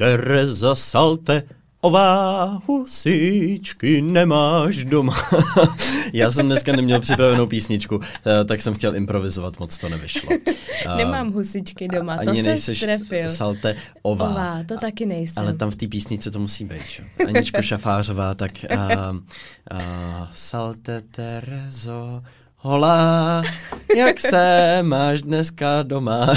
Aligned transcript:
Tereza 0.00 0.74
Salte, 0.74 1.42
Ová 1.82 2.44
husičky 2.66 4.02
nemáš 4.02 4.84
doma. 4.84 5.14
Já 6.12 6.30
jsem 6.30 6.46
dneska 6.46 6.76
neměl 6.76 7.00
připravenou 7.00 7.46
písničku, 7.46 8.00
eh, 8.26 8.44
tak 8.44 8.60
jsem 8.60 8.74
chtěl 8.74 8.96
improvizovat, 8.96 9.60
moc 9.60 9.78
to 9.78 9.88
nevyšlo. 9.88 10.28
Nemám 10.96 11.32
husičky 11.32 11.88
doma, 11.88 12.18
to 12.24 12.30
Ani 12.30 12.56
se 12.56 12.74
strefil. 12.74 13.28
Salte 13.28 13.76
ová. 14.02 14.28
ová. 14.28 14.64
to 14.68 14.78
taky 14.78 15.06
nejsem. 15.06 15.42
Ale 15.42 15.52
tam 15.52 15.70
v 15.70 15.76
té 15.76 15.88
písničce 15.88 16.30
to 16.30 16.38
musí 16.38 16.64
být. 16.64 16.84
Čo? 16.88 17.02
Aničko 17.26 17.62
Šafářová, 17.62 18.34
tak 18.34 18.52
uh, 18.70 19.16
uh, 19.16 19.80
salte 20.32 21.00
Terezo, 21.00 22.22
Hola, 22.62 23.42
jak 23.96 24.20
se 24.30 24.78
máš 24.82 25.22
dneska 25.22 25.82
doma? 25.82 26.34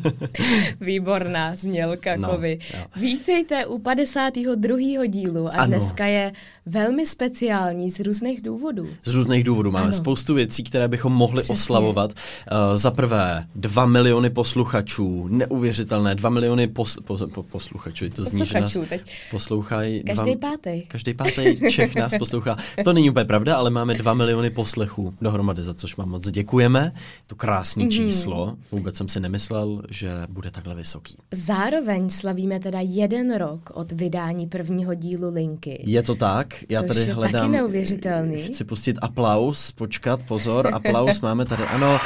Výborná 0.80 1.54
znělka, 1.56 2.16
no, 2.16 2.28
Kovy. 2.28 2.58
Jo. 2.74 2.80
Vítejte 2.96 3.66
u 3.66 3.78
52. 3.78 4.78
dílu 5.06 5.48
a 5.48 5.50
ano. 5.50 5.66
dneska 5.66 6.06
je 6.06 6.32
velmi 6.66 7.06
speciální 7.06 7.90
z 7.90 8.00
různých 8.00 8.42
důvodů. 8.42 8.88
Z 9.04 9.14
různých 9.14 9.44
důvodů. 9.44 9.70
Máme 9.70 9.84
ano. 9.84 9.92
spoustu 9.92 10.34
věcí, 10.34 10.62
které 10.64 10.88
bychom 10.88 11.12
mohli 11.12 11.38
Přesně. 11.38 11.52
oslavovat. 11.52 12.10
Uh, 12.12 12.76
za 12.76 12.90
prvé, 12.90 13.46
2 13.54 13.86
miliony 13.86 14.30
posluchačů, 14.30 15.28
neuvěřitelné, 15.28 16.14
2 16.14 16.30
miliony 16.30 16.68
pos, 16.68 16.98
pos, 17.04 17.22
pos, 17.34 17.46
posluchačů. 17.50 18.10
To 18.10 18.24
zní, 18.24 18.46
že 18.46 18.60
nás 18.60 18.76
teď. 18.88 19.02
poslouchají. 19.30 20.02
Každý 20.04 20.36
dva, 20.36 20.50
pátý. 20.50 20.82
Každý 20.82 21.14
pátý 21.14 21.70
Čech 21.70 21.94
nás 21.94 22.12
poslouchá. 22.18 22.56
To 22.84 22.92
není 22.92 23.10
úplně 23.10 23.24
pravda, 23.24 23.56
ale 23.56 23.70
máme 23.70 23.94
2 23.94 24.14
miliony 24.14 24.50
poslechů 24.50 25.14
dohromady, 25.34 25.62
za 25.62 25.74
což 25.74 25.96
vám 25.96 26.08
moc 26.08 26.30
děkujeme. 26.30 26.92
To 27.26 27.34
krásné 27.34 27.84
mm-hmm. 27.84 27.90
číslo. 27.90 28.56
Vůbec 28.72 28.96
jsem 28.96 29.08
si 29.08 29.20
nemyslel, 29.20 29.82
že 29.90 30.10
bude 30.28 30.50
takhle 30.50 30.74
vysoký. 30.74 31.16
Zároveň 31.32 32.10
slavíme 32.10 32.60
teda 32.60 32.78
jeden 32.82 33.36
rok 33.36 33.70
od 33.74 33.92
vydání 33.92 34.46
prvního 34.46 34.94
dílu 34.94 35.30
Linky. 35.30 35.82
Je 35.86 36.02
to 36.02 36.14
tak. 36.14 36.64
Já 36.68 36.80
což 36.80 36.88
tady 36.88 37.00
je 37.00 37.14
hledám. 37.14 37.32
Taky 37.32 37.48
neuvěřitelný. 37.48 38.42
Chci 38.42 38.64
pustit 38.64 38.98
aplaus, 39.02 39.72
počkat, 39.72 40.20
pozor, 40.28 40.74
aplaus 40.74 41.20
máme 41.20 41.44
tady. 41.44 41.62
Ano, 41.62 41.98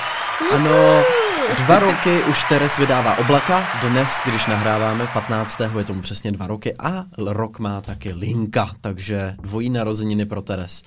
ano. 0.53 1.03
Dva 1.57 1.79
roky 1.79 2.23
už 2.31 2.45
Teres 2.45 2.79
vydává 2.79 3.19
oblaka, 3.19 3.67
dnes, 3.89 4.21
když 4.27 4.47
nahráváme 4.47 5.07
15. 5.13 5.61
je 5.79 5.85
tomu 5.85 6.01
přesně 6.01 6.33
dva 6.33 6.47
roky 6.47 6.75
a 6.79 7.05
rok 7.19 7.59
má 7.59 7.81
taky 7.81 8.13
Linka, 8.13 8.71
takže 8.81 9.35
dvojí 9.43 9.71
narozeniny 9.71 10.27
pro 10.27 10.43
Teres. 10.43 10.83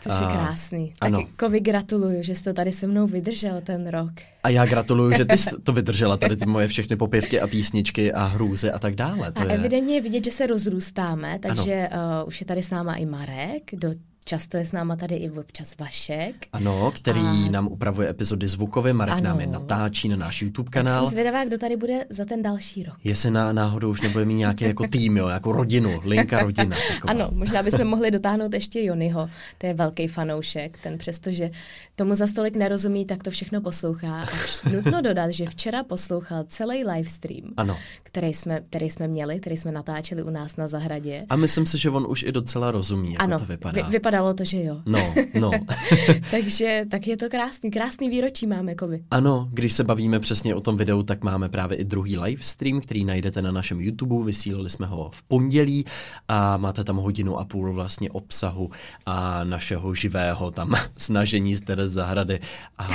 Což 0.00 0.12
je 0.20 0.26
krásný. 0.26 0.94
Ano. 1.00 1.18
Kovi 1.36 1.60
gratuluju, 1.60 2.22
že 2.22 2.34
jsi 2.34 2.44
to 2.44 2.52
tady 2.52 2.72
se 2.72 2.86
mnou 2.86 3.06
vydržel 3.06 3.60
ten 3.64 3.88
rok. 3.88 4.12
A 4.42 4.48
já 4.48 4.66
gratuluju, 4.66 5.12
že 5.16 5.24
ty 5.24 5.38
jsi 5.38 5.50
to 5.62 5.72
vydržela, 5.72 6.16
tady 6.16 6.36
ty 6.36 6.46
moje 6.46 6.68
všechny 6.68 6.96
popěvky 6.96 7.40
a 7.40 7.46
písničky 7.46 8.12
a 8.12 8.24
hrůzy 8.24 8.70
a 8.70 8.78
tak 8.78 8.94
dále. 8.94 9.32
To 9.32 9.40
a 9.40 9.44
je... 9.44 9.50
evidentně 9.50 9.94
je 9.94 10.00
vidět, 10.00 10.24
že 10.24 10.30
se 10.30 10.46
rozrůstáme, 10.46 11.38
takže 11.42 11.88
uh, 12.22 12.28
už 12.28 12.40
je 12.40 12.46
tady 12.46 12.62
s 12.62 12.70
náma 12.70 12.94
i 12.94 13.06
Marek, 13.06 13.62
do 13.72 13.88
Často 14.28 14.56
je 14.56 14.66
s 14.66 14.72
náma 14.72 14.96
tady 14.96 15.14
i 15.14 15.30
občas 15.30 15.78
Vašek. 15.78 16.34
Ano, 16.52 16.92
který 16.94 17.20
a... 17.20 17.50
nám 17.50 17.66
upravuje 17.66 18.10
epizody 18.10 18.48
zvukově, 18.48 18.92
Marek 18.92 19.14
ano. 19.14 19.24
nám 19.24 19.40
je 19.40 19.46
natáčí 19.46 20.08
na 20.08 20.16
náš 20.16 20.42
YouTube 20.42 20.70
kanál. 20.70 20.94
Tak 20.94 21.06
jsem 21.06 21.12
zvědavá, 21.12 21.44
kdo 21.44 21.58
tady 21.58 21.76
bude 21.76 22.04
za 22.10 22.24
ten 22.24 22.42
další 22.42 22.82
rok. 22.82 22.94
Jestli 23.04 23.30
na, 23.30 23.52
náhodou 23.52 23.90
už 23.90 24.00
nebude 24.00 24.24
mít 24.24 24.34
nějaký 24.34 24.64
jako 24.64 24.86
tým, 24.86 25.16
jo, 25.16 25.28
jako 25.28 25.52
rodinu, 25.52 26.00
linka 26.04 26.40
rodina. 26.40 26.76
Taková. 26.94 27.10
Ano, 27.10 27.28
možná 27.32 27.62
bychom 27.62 27.84
mohli 27.84 28.10
dotáhnout 28.10 28.54
ještě 28.54 28.82
Jonyho, 28.82 29.30
to 29.58 29.66
je 29.66 29.74
velký 29.74 30.08
fanoušek, 30.08 30.78
ten 30.82 30.98
přestože 30.98 31.50
tomu 31.96 32.14
za 32.14 32.26
stolik 32.26 32.56
nerozumí, 32.56 33.04
tak 33.04 33.22
to 33.22 33.30
všechno 33.30 33.60
poslouchá. 33.60 34.22
A 34.22 34.70
nutno 34.72 35.02
dodat, 35.02 35.30
že 35.30 35.46
včera 35.46 35.84
poslouchal 35.84 36.44
celý 36.48 36.84
livestream, 36.84 37.50
ano. 37.56 37.78
Který, 38.02 38.34
jsme, 38.34 38.60
který 38.70 38.90
jsme 38.90 39.08
měli, 39.08 39.40
který 39.40 39.56
jsme 39.56 39.72
natáčeli 39.72 40.22
u 40.22 40.30
nás 40.30 40.56
na 40.56 40.68
zahradě. 40.68 41.26
A 41.28 41.36
myslím 41.36 41.66
si, 41.66 41.78
že 41.78 41.90
on 41.90 42.06
už 42.08 42.22
i 42.22 42.32
docela 42.32 42.70
rozumí, 42.70 43.12
jak 43.12 43.22
ano, 43.22 43.38
to 43.38 43.44
vypadá. 43.44 43.82
Vy, 43.82 43.90
vypadá 43.90 44.15
vypadalo 44.16 44.34
to, 44.34 44.44
že 44.44 44.62
jo. 44.62 44.82
No, 44.86 45.14
no. 45.40 45.50
Takže 46.30 46.84
tak 46.90 47.06
je 47.06 47.16
to 47.16 47.28
krásný, 47.28 47.70
krásný 47.70 48.08
výročí 48.08 48.46
máme, 48.46 48.74
Kovi. 48.74 49.04
Ano, 49.10 49.48
když 49.52 49.72
se 49.72 49.84
bavíme 49.84 50.20
přesně 50.20 50.54
o 50.54 50.60
tom 50.60 50.76
videu, 50.76 51.02
tak 51.02 51.24
máme 51.24 51.48
právě 51.48 51.78
i 51.78 51.84
druhý 51.84 52.18
live 52.18 52.42
stream, 52.42 52.80
který 52.80 53.04
najdete 53.04 53.42
na 53.42 53.52
našem 53.52 53.80
YouTube, 53.80 54.26
vysílali 54.26 54.70
jsme 54.70 54.86
ho 54.86 55.10
v 55.14 55.22
pondělí 55.22 55.84
a 56.28 56.56
máte 56.56 56.84
tam 56.84 56.96
hodinu 56.96 57.38
a 57.38 57.44
půl 57.44 57.72
vlastně 57.72 58.10
obsahu 58.10 58.70
a 59.06 59.44
našeho 59.44 59.94
živého 59.94 60.50
tam 60.50 60.74
snažení 60.96 61.54
z 61.54 61.60
té 61.60 61.88
zahrady 61.88 62.40
a, 62.78 62.84
a 62.84 62.90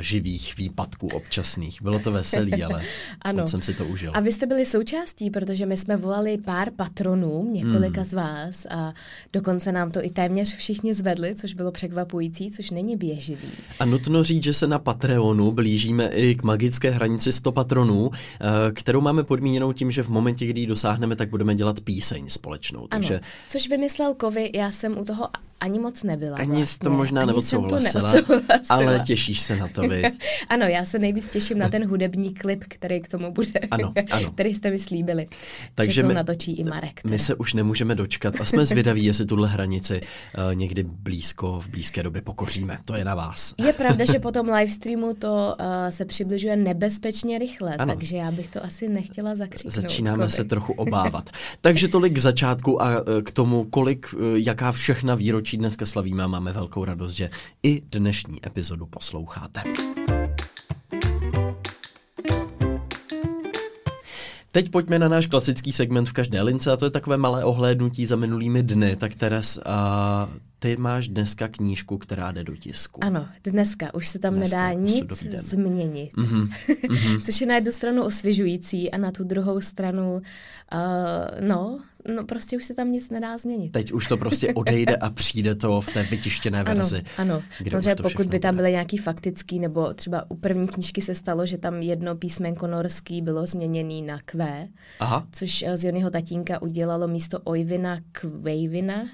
živých 0.00 0.56
výpadků 0.56 1.08
občasných. 1.08 1.82
Bylo 1.82 1.98
to 1.98 2.12
veselý, 2.12 2.64
ale 2.64 2.82
ano. 3.22 3.48
jsem 3.48 3.62
si 3.62 3.74
to 3.74 3.86
užil. 3.86 4.12
A 4.14 4.20
vy 4.20 4.32
jste 4.32 4.46
byli 4.46 4.66
součástí, 4.66 5.30
protože 5.30 5.66
my 5.66 5.76
jsme 5.76 5.96
volali 5.96 6.38
pár 6.38 6.70
patronů, 6.70 7.50
několika 7.52 8.00
hmm. 8.00 8.10
z 8.10 8.12
vás 8.12 8.66
a 8.70 8.94
dokonce 9.32 9.72
nám 9.72 9.90
to 9.92 10.04
i 10.04 10.10
téměř 10.10 10.56
všichni 10.56 10.94
zvedli, 10.94 11.34
což 11.34 11.54
bylo 11.54 11.72
překvapující, 11.72 12.50
což 12.50 12.70
není 12.70 12.96
běživý. 12.96 13.48
A 13.80 13.84
nutno 13.84 14.24
říct, 14.24 14.42
že 14.42 14.52
se 14.52 14.66
na 14.66 14.78
Patreonu 14.78 15.52
blížíme 15.52 16.08
i 16.08 16.34
k 16.34 16.42
magické 16.42 16.90
hranici 16.90 17.32
100 17.32 17.52
patronů, 17.52 18.10
eh, 18.14 18.72
kterou 18.72 19.00
máme 19.00 19.24
podmíněnou 19.24 19.72
tím, 19.72 19.90
že 19.90 20.02
v 20.02 20.08
momentě, 20.08 20.46
kdy 20.46 20.60
ji 20.60 20.66
dosáhneme, 20.66 21.16
tak 21.16 21.28
budeme 21.28 21.54
dělat 21.54 21.80
píseň 21.80 22.28
společnou. 22.28 22.86
Takže... 22.86 23.14
Ano, 23.14 23.22
což 23.48 23.68
vymyslel 23.68 24.14
Kovy, 24.14 24.50
já 24.54 24.70
jsem 24.70 24.98
u 24.98 25.04
toho 25.04 25.28
ani 25.62 25.78
moc 25.78 26.02
nebyla. 26.02 26.36
Ani 26.36 26.56
vlastně. 26.56 26.84
to 26.84 26.90
možná 26.90 27.26
neodsouhlasila, 27.26 28.14
ale 28.68 29.00
těšíš 29.06 29.40
se 29.40 29.56
na 29.56 29.68
to, 29.68 29.82
vy. 29.88 30.02
ano, 30.48 30.66
já 30.66 30.84
se 30.84 30.98
nejvíc 30.98 31.28
těším 31.28 31.58
na 31.58 31.68
ten 31.68 31.86
hudební 31.86 32.34
klip, 32.34 32.64
který 32.68 33.00
k 33.00 33.08
tomu 33.08 33.32
bude, 33.32 33.60
ano, 33.70 33.92
ano. 34.10 34.30
který 34.34 34.54
jste 34.54 34.70
mi 34.70 34.78
slíbili, 34.78 35.26
Takže 35.74 35.92
že 35.92 36.02
to 36.02 36.08
my, 36.08 36.14
natočí 36.14 36.52
i 36.52 36.64
Marek. 36.64 37.02
Teda. 37.02 37.12
My 37.12 37.18
se 37.18 37.34
už 37.34 37.54
nemůžeme 37.54 37.94
dočkat 37.94 38.40
a 38.40 38.44
jsme 38.44 38.66
zvědaví, 38.66 39.04
jestli 39.04 39.26
tuhle 39.26 39.48
hranici 39.48 40.00
uh, 40.00 40.54
někdy 40.54 40.82
blízko, 40.82 41.60
v 41.60 41.68
blízké 41.68 42.02
době 42.02 42.22
pokoříme. 42.22 42.78
To 42.84 42.94
je 42.94 43.04
na 43.04 43.14
vás. 43.14 43.54
je 43.66 43.72
pravda, 43.72 44.04
že 44.12 44.18
po 44.18 44.30
tom 44.30 44.48
livestreamu 44.48 45.14
to 45.14 45.56
uh, 45.60 45.66
se 45.88 46.04
přibližuje 46.04 46.56
nebezpečně 46.56 47.38
rychle, 47.38 47.76
ano. 47.76 47.94
takže 47.94 48.16
já 48.16 48.30
bych 48.30 48.48
to 48.48 48.64
asi 48.64 48.88
nechtěla 48.88 49.34
zakřiknout. 49.34 49.74
Začínáme 49.74 50.16
kolik. 50.16 50.30
se 50.30 50.44
trochu 50.44 50.72
obávat. 50.72 51.30
takže 51.60 51.88
tolik 51.88 52.12
k 52.12 52.18
začátku 52.18 52.82
a 52.82 53.00
uh, 53.00 53.22
k 53.22 53.30
tomu, 53.30 53.64
kolik, 53.64 54.14
uh, 54.14 54.22
jaká 54.36 54.72
všechna 54.72 55.14
výročí 55.14 55.51
výročí 55.52 55.56
dneska 55.60 55.86
slavíme 55.86 56.24
a 56.24 56.26
máme 56.26 56.52
velkou 56.52 56.84
radost, 56.84 57.12
že 57.12 57.30
i 57.62 57.80
dnešní 57.80 58.40
epizodu 58.46 58.86
posloucháte. 58.86 59.62
Teď 64.52 64.70
pojďme 64.70 64.98
na 64.98 65.08
náš 65.08 65.26
klasický 65.26 65.72
segment 65.72 66.08
v 66.08 66.12
každé 66.12 66.42
lince 66.42 66.72
a 66.72 66.76
to 66.76 66.84
je 66.84 66.90
takové 66.90 67.16
malé 67.16 67.44
ohlédnutí 67.44 68.06
za 68.06 68.16
minulými 68.16 68.62
dny. 68.62 68.96
Tak 68.96 69.14
Teres, 69.14 69.58
a 69.64 70.28
ty 70.62 70.76
máš 70.76 71.08
dneska 71.08 71.48
knížku, 71.48 71.98
která 71.98 72.32
jde 72.32 72.44
do 72.44 72.56
tisku. 72.56 73.04
Ano, 73.04 73.28
dneska. 73.44 73.94
Už 73.94 74.08
se 74.08 74.18
tam 74.18 74.34
dneska, 74.34 74.56
nedá 74.56 74.72
nic 74.80 75.24
změnit. 75.36 76.12
Mm-hmm. 76.16 76.48
Mm-hmm. 76.68 77.20
Což 77.24 77.40
je 77.40 77.46
na 77.46 77.54
jednu 77.54 77.72
stranu 77.72 78.04
osvěžující 78.04 78.90
a 78.90 78.98
na 78.98 79.10
tu 79.10 79.24
druhou 79.24 79.60
stranu, 79.60 80.14
uh, 80.14 80.20
no, 81.48 81.80
no 82.16 82.24
prostě 82.24 82.56
už 82.56 82.64
se 82.64 82.74
tam 82.74 82.92
nic 82.92 83.10
nedá 83.10 83.38
změnit. 83.38 83.72
Teď 83.72 83.92
už 83.92 84.06
to 84.06 84.16
prostě 84.16 84.54
odejde 84.54 84.96
a 84.96 85.10
přijde 85.10 85.54
to 85.54 85.80
v 85.80 85.86
té 85.86 86.02
vytištěné 86.02 86.64
verzi. 86.64 87.02
Ano, 87.18 87.34
ano. 87.34 87.42
Samozřejmě 87.70 87.94
pokud 88.02 88.26
by 88.26 88.40
tam 88.40 88.56
byly 88.56 88.70
nějaký 88.70 88.96
faktický, 88.96 89.58
nebo 89.58 89.94
třeba 89.94 90.30
u 90.30 90.36
první 90.36 90.68
knížky 90.68 91.00
se 91.00 91.14
stalo, 91.14 91.46
že 91.46 91.58
tam 91.58 91.82
jedno 91.82 92.16
písmenko 92.16 92.66
norský 92.66 93.22
bylo 93.22 93.46
změněný 93.46 94.02
na 94.02 94.18
Q, 94.24 94.68
Aha. 95.00 95.26
což 95.32 95.62
eh, 95.62 95.76
z 95.76 95.84
Jonyho 95.84 96.10
tatínka 96.10 96.62
udělalo 96.62 97.08
místo 97.08 97.38
Ojvina 97.38 97.98
Kvejvina. 98.12 99.04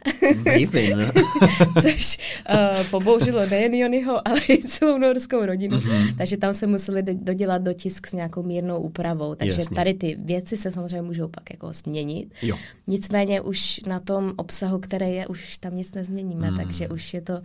Vejvin. 0.44 1.12
což 1.82 2.18
uh, 2.50 2.86
pobouřilo 2.90 3.46
nejen 3.46 3.74
Jonyho, 3.74 4.28
ale 4.28 4.40
i 4.48 4.68
celou 4.68 4.98
norskou 4.98 5.46
rodinu. 5.46 5.78
Mm-hmm. 5.78 6.16
Takže 6.16 6.36
tam 6.36 6.54
se 6.54 6.66
museli 6.66 7.02
dodělat 7.02 7.62
dotisk 7.62 8.06
s 8.06 8.12
nějakou 8.12 8.42
mírnou 8.42 8.80
úpravou. 8.80 9.34
Takže 9.34 9.60
Jasně. 9.60 9.74
tady 9.76 9.94
ty 9.94 10.16
věci 10.20 10.56
se 10.56 10.70
samozřejmě 10.70 11.02
můžou 11.02 11.28
pak 11.28 11.50
jako 11.50 11.72
změnit. 11.72 12.34
Jo. 12.42 12.56
Nicméně 12.86 13.40
už 13.40 13.80
na 13.86 14.00
tom 14.00 14.32
obsahu, 14.36 14.78
který 14.78 15.14
je, 15.14 15.26
už 15.26 15.58
tam 15.58 15.76
nic 15.76 15.92
nezměníme, 15.92 16.50
mm. 16.50 16.56
takže 16.56 16.88
už 16.88 17.14
je 17.14 17.20
to 17.20 17.40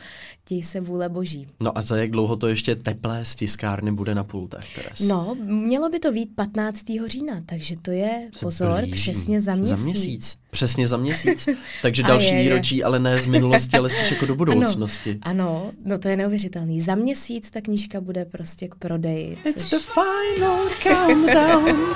děj 0.49 0.63
se 0.63 0.79
vůle 0.79 1.09
boží. 1.09 1.47
No 1.59 1.77
a 1.77 1.81
za 1.81 1.97
jak 1.97 2.11
dlouho 2.11 2.35
to 2.35 2.47
ještě 2.47 2.75
teplé 2.75 3.25
z 3.25 3.35
tiskárny 3.35 3.91
bude 3.91 4.15
na 4.15 4.23
pultech, 4.23 4.75
Teres? 4.75 4.99
No, 4.99 5.35
mělo 5.43 5.89
by 5.89 5.99
to 5.99 6.11
být 6.11 6.35
15. 6.35 6.85
října, 7.07 7.41
takže 7.45 7.75
to 7.81 7.91
je, 7.91 8.29
pozor, 8.39 8.79
blíží. 8.79 8.93
přesně 8.93 9.41
za 9.41 9.55
měsíc. 9.55 9.77
Za 9.77 9.83
měsíc, 9.83 10.37
přesně 10.51 10.87
za 10.87 10.97
měsíc. 10.97 11.49
Takže 11.81 12.03
další 12.03 12.35
je, 12.35 12.41
výročí, 12.41 12.77
je. 12.77 12.83
ale 12.83 12.99
ne 12.99 13.17
z 13.17 13.25
minulosti, 13.25 13.77
ale 13.83 13.89
spíš 13.89 14.11
jako 14.11 14.25
do 14.25 14.35
budoucnosti. 14.35 15.19
Ano, 15.21 15.43
ano, 15.43 15.71
no 15.85 15.99
to 15.99 16.07
je 16.07 16.17
neuvěřitelný. 16.17 16.81
Za 16.81 16.95
měsíc 16.95 17.51
ta 17.51 17.61
knížka 17.61 18.01
bude 18.01 18.25
prostě 18.25 18.67
k 18.67 18.75
prodeji. 18.75 19.37
It's 19.45 19.69
the 19.69 19.77
final 19.77 20.59
countdown. 20.83 21.95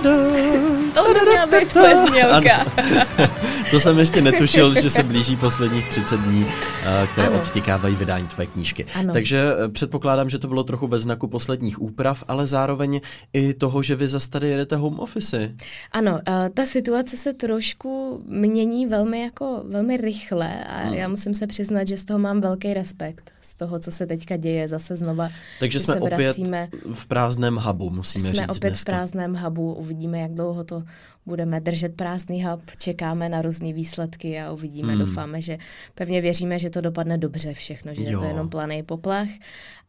to 0.94 1.14
neměla 1.14 1.46
být 1.46 1.72
to 3.70 3.80
jsem 3.80 3.98
ještě 3.98 4.22
netušil, 4.22 4.74
že 4.74 4.90
se 4.90 5.02
blíží 5.02 5.36
posledních 5.36 5.88
30 5.88 6.20
dní, 6.20 6.46
eh, 6.82 7.06
které 7.12 7.28
ano. 7.28 7.40
odtikávají 7.40 7.96
vydání 7.96 8.26
tvé 8.26 8.46
knížky. 8.46 8.86
Ano. 8.94 9.12
Takže 9.12 9.42
eh, 9.64 9.68
předpokládám, 9.68 10.30
že 10.30 10.38
to 10.38 10.48
bylo 10.48 10.64
trochu 10.64 10.86
ve 10.86 10.98
znaku 10.98 11.28
posledních 11.28 11.82
úprav, 11.82 12.24
ale 12.28 12.46
zároveň 12.46 13.00
i 13.32 13.54
toho, 13.54 13.82
že 13.82 13.96
vy 13.96 14.08
zase 14.08 14.30
tady 14.30 14.48
jedete 14.48 14.76
home 14.76 15.00
office. 15.00 15.54
Ano, 15.92 16.20
ta 16.54 16.66
situace 16.66 17.16
se 17.16 17.32
trošku 17.32 18.22
mění 18.26 18.86
velmi 18.86 19.20
jako 19.20 19.62
velmi 19.64 19.96
rychle 19.96 20.64
a 20.64 20.78
hmm. 20.78 20.94
Já 21.00 21.08
musím 21.08 21.34
se 21.34 21.46
přiznat, 21.46 21.88
že 21.88 21.96
z 21.96 22.04
toho 22.04 22.18
mám 22.18 22.40
velký 22.40 22.74
respekt, 22.74 23.30
z 23.42 23.54
toho, 23.54 23.78
co 23.78 23.90
se 23.90 24.06
teďka 24.06 24.36
děje 24.36 24.68
zase 24.68 24.96
znova. 24.96 25.30
Takže 25.60 25.80
jsme 25.80 25.94
opět 25.94 26.16
vracíme, 26.16 26.68
v 26.92 27.06
prázdném 27.06 27.56
hubu, 27.56 27.90
musíme 27.90 28.20
jsme 28.22 28.30
říct 28.30 28.38
Jsme 28.38 28.46
opět 28.46 28.70
dneska. 28.70 28.92
v 28.92 28.94
prázdném 28.94 29.34
hubu, 29.34 29.74
uvidíme, 29.74 30.20
jak 30.20 30.30
dlouho 30.30 30.64
to 30.64 30.82
budeme 31.26 31.60
držet 31.60 31.96
prázdný 31.96 32.44
hub, 32.44 32.62
čekáme 32.78 33.28
na 33.28 33.42
různé 33.42 33.72
výsledky 33.72 34.40
a 34.40 34.52
uvidíme, 34.52 34.92
hmm. 34.92 35.04
doufáme, 35.06 35.40
že 35.40 35.58
pevně 35.94 36.20
věříme, 36.20 36.58
že 36.58 36.70
to 36.70 36.80
dopadne 36.80 37.18
dobře 37.18 37.54
všechno, 37.54 37.94
že 37.94 38.02
jo. 38.02 38.10
je 38.10 38.16
to 38.16 38.24
jenom 38.24 38.48
planý 38.48 38.82
poplach 38.82 39.28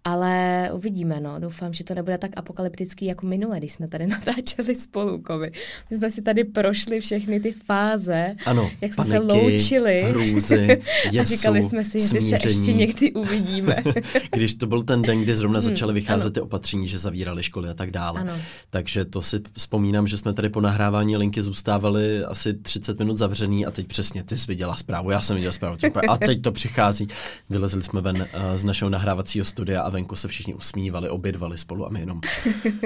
ale 0.06 0.70
uvidíme, 0.74 1.20
no. 1.20 1.40
Doufám, 1.40 1.74
že 1.74 1.84
to 1.84 1.94
nebude 1.94 2.18
tak 2.18 2.32
apokalyptický 2.36 3.06
jako 3.06 3.26
minule, 3.26 3.58
když 3.58 3.74
jsme 3.74 3.88
tady 3.88 4.08
natáčeli 4.08 4.76
spolu, 4.76 5.22
Kovi. 5.22 5.52
My 5.92 5.98
jsme 5.98 6.12
si 6.12 6.22
tady 6.22 6.44
prošli 6.44 7.02
všechny 7.02 7.40
ty 7.40 7.52
fáze, 7.52 8.36
ano, 8.46 8.72
jak 8.82 8.94
jsme 8.94 9.06
paniky, 9.06 9.28
se 9.28 9.34
loučili. 9.34 10.04
Hrůzy, 10.04 10.82
jesu, 11.06 11.20
a 11.22 11.24
říkali 11.24 11.64
jsme 11.64 11.84
si, 11.84 12.00
že 12.00 12.22
se 12.22 12.36
ještě 12.36 12.74
někdy 12.74 13.12
uvidíme. 13.12 13.84
když 14.32 14.54
to 14.54 14.68
byl 14.68 14.84
ten 14.84 15.02
den, 15.02 15.22
kdy 15.22 15.36
zrovna 15.36 15.60
hmm, 15.60 15.70
začaly 15.70 15.94
vycházet 15.94 16.26
ano. 16.26 16.34
ty 16.34 16.42
opatření, 16.42 16.88
že 16.88 17.00
zavírali 17.00 17.44
školy 17.44 17.70
a 17.70 17.74
tak 17.74 17.92
dále. 17.92 18.22
Ano. 18.22 18.34
Takže 18.70 19.06
to 19.06 19.22
si 19.22 19.40
vzpomínám, 19.54 20.08
že 20.08 20.18
jsme 20.18 20.34
tady 20.34 20.50
po 20.50 20.62
nahrávání 20.62 21.16
linky 21.22 21.42
zůstávali 21.42 22.24
asi 22.24 22.54
30 22.54 23.00
minut 23.00 23.16
zavřený 23.16 23.66
a 23.66 23.72
teď 23.72 23.88
přesně 23.88 24.24
ty 24.24 24.38
jsi 24.38 24.48
viděla 24.48 24.76
zprávu, 24.76 25.12
já 25.12 25.22
jsem 25.22 25.36
viděla 25.36 25.52
zprávu. 25.52 25.78
A 26.10 26.18
teď 26.18 26.42
to 26.42 26.52
přichází. 26.52 27.08
Vylezli 27.50 27.82
jsme 27.82 28.02
ven 28.02 28.16
uh, 28.18 28.56
z 28.56 28.64
našeho 28.64 28.90
nahrávacího 28.90 29.46
studia 29.46 29.90
venku 29.92 30.16
se 30.16 30.28
všichni 30.28 30.54
usmívali, 30.54 31.10
obědvali 31.10 31.58
spolu 31.58 31.86
a 31.86 31.90
my 31.90 32.00
jenom 32.00 32.22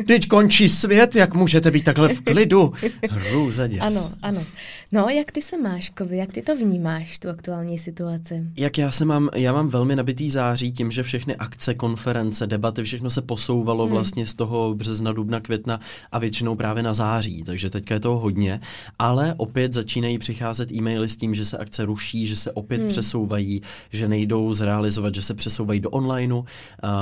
Teď 0.07 0.27
končí 0.27 0.69
svět, 0.69 1.15
jak 1.15 1.33
můžete 1.33 1.71
být 1.71 1.83
takhle 1.83 2.09
v 2.09 2.21
klidu? 2.21 2.73
Hrůza 3.09 3.67
děs. 3.67 3.81
Ano, 3.81 4.09
ano. 4.21 4.43
No, 4.91 5.09
jak 5.09 5.31
ty 5.31 5.41
se 5.41 5.57
máš, 5.57 5.89
Kovi, 5.89 6.17
jak 6.17 6.33
ty 6.33 6.41
to 6.41 6.55
vnímáš, 6.55 7.19
tu 7.19 7.29
aktuální 7.29 7.77
situaci? 7.79 8.43
Jak 8.55 8.77
já 8.77 8.91
se 8.91 9.05
mám, 9.05 9.29
já 9.35 9.53
mám 9.53 9.69
velmi 9.69 9.95
nabitý 9.95 10.29
září 10.29 10.71
tím, 10.71 10.91
že 10.91 11.03
všechny 11.03 11.35
akce, 11.35 11.73
konference, 11.73 12.47
debaty, 12.47 12.83
všechno 12.83 13.09
se 13.09 13.21
posouvalo 13.21 13.83
hmm. 13.83 13.91
vlastně 13.91 14.27
z 14.27 14.33
toho 14.33 14.73
března, 14.73 15.13
dubna, 15.13 15.39
května 15.39 15.79
a 16.11 16.19
většinou 16.19 16.55
právě 16.55 16.83
na 16.83 16.93
září, 16.93 17.43
takže 17.43 17.69
teďka 17.69 17.93
je 17.93 17.99
toho 17.99 18.19
hodně, 18.25 18.59
ale 18.99 19.33
opět 19.37 19.73
začínají 19.73 20.17
přicházet 20.17 20.71
e-maily 20.71 21.09
s 21.09 21.17
tím, 21.17 21.35
že 21.35 21.45
se 21.45 21.57
akce 21.57 21.85
ruší, 21.85 22.27
že 22.27 22.35
se 22.35 22.51
opět 22.51 22.81
hmm. 22.81 22.89
přesouvají, 22.89 23.61
že 23.89 24.07
nejdou 24.07 24.53
zrealizovat, 24.53 25.15
že 25.15 25.21
se 25.21 25.33
přesouvají 25.33 25.79
do 25.79 25.89
onlineu. 25.89 26.43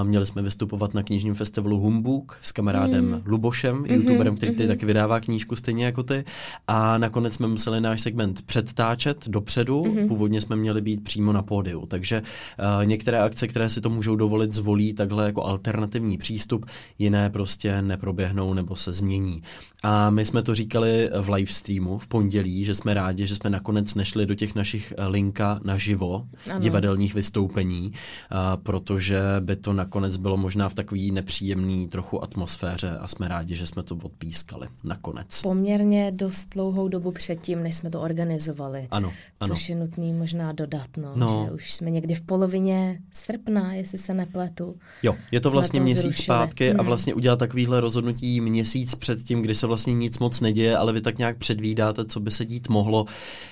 Měli 0.03 0.25
jsme 0.25 0.41
vystupovat 0.41 0.93
na 0.93 1.03
knižním 1.03 1.33
festivalu 1.33 1.79
Humbug 1.79 2.39
s 2.41 2.51
kamarádem 2.51 3.05
mm. 3.05 3.21
Lubošem, 3.25 3.83
mm-hmm, 3.83 3.93
youtuberem, 3.93 4.35
který 4.35 4.51
mm-hmm. 4.51 4.67
taky 4.67 4.85
vydává 4.85 5.19
knížku 5.19 5.55
stejně 5.55 5.85
jako 5.85 6.03
ty. 6.03 6.23
A 6.67 6.97
nakonec 6.97 7.33
jsme 7.33 7.47
museli 7.47 7.81
náš 7.81 8.01
segment 8.01 8.41
předtáčet 8.41 9.27
dopředu. 9.27 9.83
Mm-hmm. 9.83 10.07
Původně 10.07 10.41
jsme 10.41 10.55
měli 10.55 10.81
být 10.81 11.03
přímo 11.03 11.31
na 11.33 11.41
pódiu. 11.41 11.85
Takže 11.85 12.21
uh, 12.21 12.85
některé 12.85 13.21
akce, 13.21 13.47
které 13.47 13.69
si 13.69 13.81
to 13.81 13.89
můžou 13.89 14.15
dovolit, 14.15 14.53
zvolí 14.53 14.93
takhle 14.93 15.25
jako 15.25 15.43
alternativní 15.43 16.17
přístup, 16.17 16.65
jiné 16.99 17.29
prostě 17.29 17.81
neproběhnou 17.81 18.53
nebo 18.53 18.75
se 18.75 18.93
změní. 18.93 19.41
A 19.83 20.09
my 20.09 20.25
jsme 20.25 20.43
to 20.43 20.55
říkali 20.55 21.09
v 21.21 21.29
live 21.29 21.51
streamu 21.51 21.97
v 21.97 22.07
pondělí, 22.07 22.65
že 22.65 22.75
jsme 22.75 22.93
rádi, 22.93 23.27
že 23.27 23.35
jsme 23.35 23.49
nakonec 23.49 23.95
nešli 23.95 24.25
do 24.25 24.35
těch 24.35 24.55
našich 24.55 24.93
eh, 24.97 25.07
linka 25.07 25.59
naživo 25.63 26.27
ano. 26.51 26.59
divadelních 26.59 27.13
vystoupení, 27.13 27.91
uh, 27.91 28.37
protože 28.63 29.21
by 29.39 29.55
to 29.55 29.73
nakonec 29.73 30.17
bylo 30.17 30.37
možná 30.37 30.69
v 30.69 30.73
takový 30.73 31.11
nepříjemný 31.11 31.87
trochu 31.87 32.23
atmosféře 32.23 32.97
a 32.97 33.07
jsme 33.07 33.27
rádi, 33.27 33.55
že 33.55 33.67
jsme 33.67 33.83
to 33.83 33.95
odpískali 33.95 34.67
nakonec. 34.83 35.41
Poměrně 35.41 36.11
dost 36.11 36.49
dlouhou 36.53 36.87
dobu 36.87 37.11
předtím, 37.11 37.63
než 37.63 37.75
jsme 37.75 37.89
to 37.89 38.01
organizovali. 38.01 38.87
Ano, 38.91 39.13
ano. 39.39 39.55
Což 39.55 39.69
je 39.69 39.75
nutný 39.75 40.13
možná 40.13 40.51
dodat, 40.51 40.87
no, 40.97 41.11
no. 41.15 41.45
že 41.45 41.51
už 41.51 41.73
jsme 41.73 41.89
někdy 41.89 42.15
v 42.15 42.21
polovině 42.21 42.99
srpna, 43.11 43.73
jestli 43.73 43.97
se 43.97 44.13
nepletu. 44.13 44.75
Jo, 45.03 45.15
je 45.31 45.41
to 45.41 45.49
vlastně 45.49 45.79
měsíc 45.79 46.01
zrušili. 46.01 46.23
zpátky 46.23 46.69
hmm. 46.69 46.79
a 46.79 46.83
vlastně 46.83 47.13
udělat 47.13 47.39
takovýhle 47.39 47.81
rozhodnutí 47.81 48.41
měsíc 48.41 48.95
před 48.95 49.23
tím, 49.23 49.41
kdy 49.41 49.55
se 49.55 49.67
vlastně 49.67 49.93
nic 49.93 50.19
moc 50.19 50.41
neděje, 50.41 50.77
ale 50.77 50.93
vy 50.93 51.01
tak 51.03 51.17
nějak 51.17 51.37
předvídáte, 51.37 52.05
co 52.05 52.19
by 52.19 52.31
se 52.31 52.45
dít 52.45 52.69
mohlo. 52.69 53.05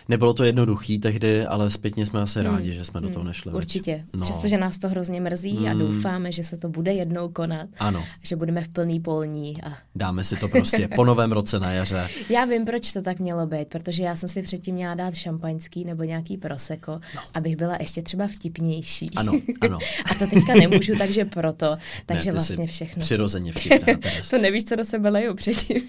Nebylo 0.10 0.34
to 0.34 0.44
jednoduchý 0.44 1.00
tehdy, 1.00 1.46
ale 1.46 1.70
zpětně 1.70 2.06
jsme 2.06 2.22
asi 2.22 2.40
hmm. 2.40 2.48
rádi, 2.48 2.74
že 2.74 2.86
jsme 2.86 3.00
hmm. 3.00 3.10
do 3.10 3.14
toho 3.14 3.26
nešli. 3.26 3.54
Určitě, 3.54 4.06
no. 4.14 4.22
přestože 4.22 4.58
nás 4.58 4.78
to 4.78 4.90
hrozně 4.90 5.22
mrzí 5.22 5.58
hmm. 5.58 5.68
a 5.68 5.74
doufáme, 5.74 6.32
že 6.32 6.44
se 6.44 6.58
to 6.58 6.70
bude 6.70 6.94
jednou 6.94 7.30
konat. 7.30 7.70
Ano. 7.80 8.04
Že 8.24 8.36
budeme 8.36 8.62
v 8.62 8.68
plný 8.68 9.00
polní. 9.00 9.64
A... 9.64 9.78
Dáme 9.96 10.24
si 10.24 10.36
to 10.36 10.48
prostě 10.48 10.88
po 10.96 11.06
novém 11.06 11.32
roce 11.32 11.60
na 11.60 11.72
jaře. 11.72 12.10
Já 12.30 12.46
vím, 12.46 12.66
proč 12.66 12.94
to 12.94 13.02
tak 13.02 13.20
mělo 13.20 13.48
být, 13.48 13.68
protože 13.68 14.04
já 14.04 14.16
jsem 14.16 14.30
si 14.30 14.42
předtím 14.42 14.76
měla 14.76 14.96
dát 14.96 15.16
šampaňský 15.16 15.86
nebo 15.86 16.04
nějaký 16.04 16.38
proseko, 16.38 16.92
no. 16.92 17.22
abych 17.34 17.56
byla 17.56 17.78
ještě 17.80 18.02
třeba 18.02 18.28
vtipnější. 18.28 19.10
Ano, 19.16 19.34
ano. 19.62 19.78
a 20.12 20.16
to 20.16 20.28
teďka 20.28 20.54
nemůžu, 20.54 20.94
takže 20.98 21.26
proto. 21.26 21.78
Takže 22.06 22.26
ne, 22.26 22.32
vlastně 22.32 22.68
všechno. 22.68 23.02
Přirozeně 23.02 23.52
vtipná. 23.52 23.94
to 24.30 24.38
nevíš, 24.38 24.64
co 24.64 24.76
do 24.76 24.86
sebe 24.86 25.10
leju 25.10 25.36
předtím. 25.36 25.82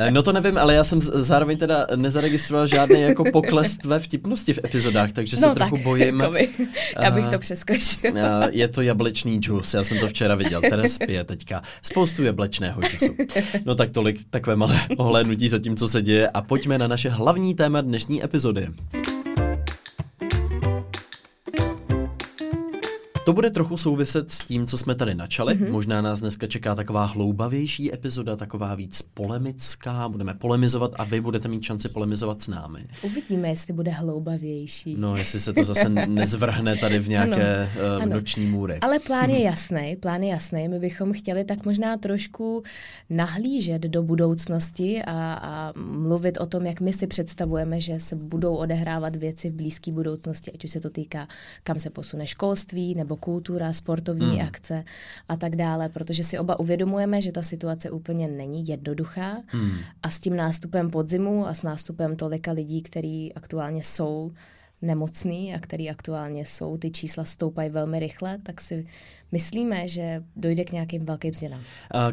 Eh, 0.00 0.10
no 0.10 0.22
to 0.22 0.32
nevím, 0.32 0.58
ale 0.58 0.74
já 0.74 0.84
jsem 0.84 1.00
zároveň 1.00 1.58
teda 1.58 1.86
nezaregistroval 1.96 2.66
žádný 2.66 3.00
jako 3.00 3.24
pokles 3.32 3.76
tvé 3.76 3.98
vtipnosti 3.98 4.52
v 4.52 4.58
epizodách, 4.64 5.12
takže 5.12 5.36
no 5.36 5.48
se 5.48 5.54
trochu 5.54 5.76
tak, 5.76 5.84
bojím. 5.84 6.20
Jakoby. 6.20 6.48
Já 7.00 7.10
bych 7.10 7.26
to 7.26 7.34
eh, 7.34 7.38
přeskočil. 7.38 8.12
Eh, 8.16 8.48
je 8.50 8.68
to 8.68 8.82
jablečný 8.82 9.38
džus, 9.38 9.74
já 9.74 9.84
jsem 9.84 9.98
to 9.98 10.08
včera 10.08 10.34
viděl. 10.34 10.60
Teres 10.60 10.98
pije 10.98 11.24
teďka 11.24 11.62
spoustu 11.82 12.24
jablečného 12.24 12.82
džusu. 12.82 13.16
No 13.64 13.74
tak 13.74 13.90
tolik 13.90 14.16
takové 14.30 14.56
malé 14.56 14.80
ohlédnutí 14.96 15.48
za 15.48 15.58
tím, 15.58 15.76
co 15.76 15.88
se 15.88 16.02
děje 16.02 16.28
a 16.28 16.42
pojďme 16.42 16.78
na 16.78 16.86
naše 16.86 17.08
hlavní 17.08 17.54
téma 17.54 17.80
dnešní 17.80 18.24
epizody. 18.24 18.68
To 23.28 23.32
bude 23.32 23.50
trochu 23.50 23.76
souviset 23.76 24.30
s 24.30 24.38
tím, 24.38 24.66
co 24.66 24.78
jsme 24.78 24.94
tady 24.94 25.14
načali. 25.14 25.54
Mm-hmm. 25.54 25.70
Možná 25.70 26.02
nás 26.02 26.20
dneska 26.20 26.46
čeká 26.46 26.74
taková 26.74 27.04
hloubavější 27.04 27.94
epizoda, 27.94 28.36
taková 28.36 28.74
víc 28.74 29.02
polemická. 29.02 30.08
Budeme 30.08 30.34
polemizovat 30.34 30.92
a 30.98 31.04
vy 31.04 31.20
budete 31.20 31.48
mít 31.48 31.62
šanci 31.62 31.88
polemizovat 31.88 32.42
s 32.42 32.48
námi. 32.48 32.86
Uvidíme, 33.02 33.48
jestli 33.48 33.72
bude 33.72 33.90
hloubavější. 33.90 34.96
No, 34.98 35.16
jestli 35.16 35.40
se 35.40 35.52
to 35.52 35.64
zase 35.64 35.88
nezvrhne 36.06 36.76
tady 36.76 36.98
v 36.98 37.08
nějaké 37.08 37.68
ano, 37.94 38.04
uh, 38.04 38.06
noční 38.06 38.46
můry. 38.46 38.78
Ale 38.80 38.98
plán 38.98 39.30
je 39.30 39.42
jasný, 39.42 39.96
plán 40.00 40.22
je 40.22 40.28
jasný. 40.28 40.68
My 40.68 40.78
bychom 40.78 41.12
chtěli 41.12 41.44
tak 41.44 41.64
možná 41.64 41.96
trošku 41.96 42.62
nahlížet 43.10 43.82
do 43.82 44.02
budoucnosti 44.02 45.02
a, 45.02 45.32
a 45.34 45.72
mluvit 45.76 46.38
o 46.38 46.46
tom, 46.46 46.66
jak 46.66 46.80
my 46.80 46.92
si 46.92 47.06
představujeme, 47.06 47.80
že 47.80 48.00
se 48.00 48.16
budou 48.16 48.54
odehrávat 48.54 49.16
věci 49.16 49.50
v 49.50 49.54
blízké 49.54 49.92
budoucnosti, 49.92 50.52
ať 50.52 50.64
už 50.64 50.70
se 50.70 50.80
to 50.80 50.90
týká, 50.90 51.28
kam 51.62 51.80
se 51.80 51.90
posune 51.90 52.26
školství 52.26 52.94
nebo 52.94 53.17
kultura, 53.20 53.72
sportovní 53.72 54.26
hmm. 54.26 54.46
akce 54.46 54.84
a 55.28 55.36
tak 55.36 55.56
dále, 55.56 55.88
protože 55.88 56.24
si 56.24 56.38
oba 56.38 56.60
uvědomujeme, 56.60 57.22
že 57.22 57.32
ta 57.32 57.42
situace 57.42 57.90
úplně 57.90 58.28
není 58.28 58.68
jednoduchá 58.68 59.42
hmm. 59.46 59.78
a 60.02 60.10
s 60.10 60.18
tím 60.18 60.36
nástupem 60.36 60.90
podzimu 60.90 61.46
a 61.46 61.54
s 61.54 61.62
nástupem 61.62 62.16
tolika 62.16 62.52
lidí, 62.52 62.82
kteří 62.82 63.34
aktuálně 63.34 63.82
jsou 63.82 64.32
nemocný 64.82 65.54
a 65.54 65.58
který 65.58 65.90
aktuálně 65.90 66.46
jsou, 66.46 66.76
ty 66.76 66.90
čísla 66.90 67.24
stoupají 67.24 67.70
velmi 67.70 67.98
rychle, 67.98 68.38
tak 68.42 68.60
si 68.60 68.86
myslíme, 69.32 69.88
že 69.88 70.22
dojde 70.36 70.64
k 70.64 70.72
nějakým 70.72 71.06
velkým 71.06 71.34
změnám. 71.34 71.60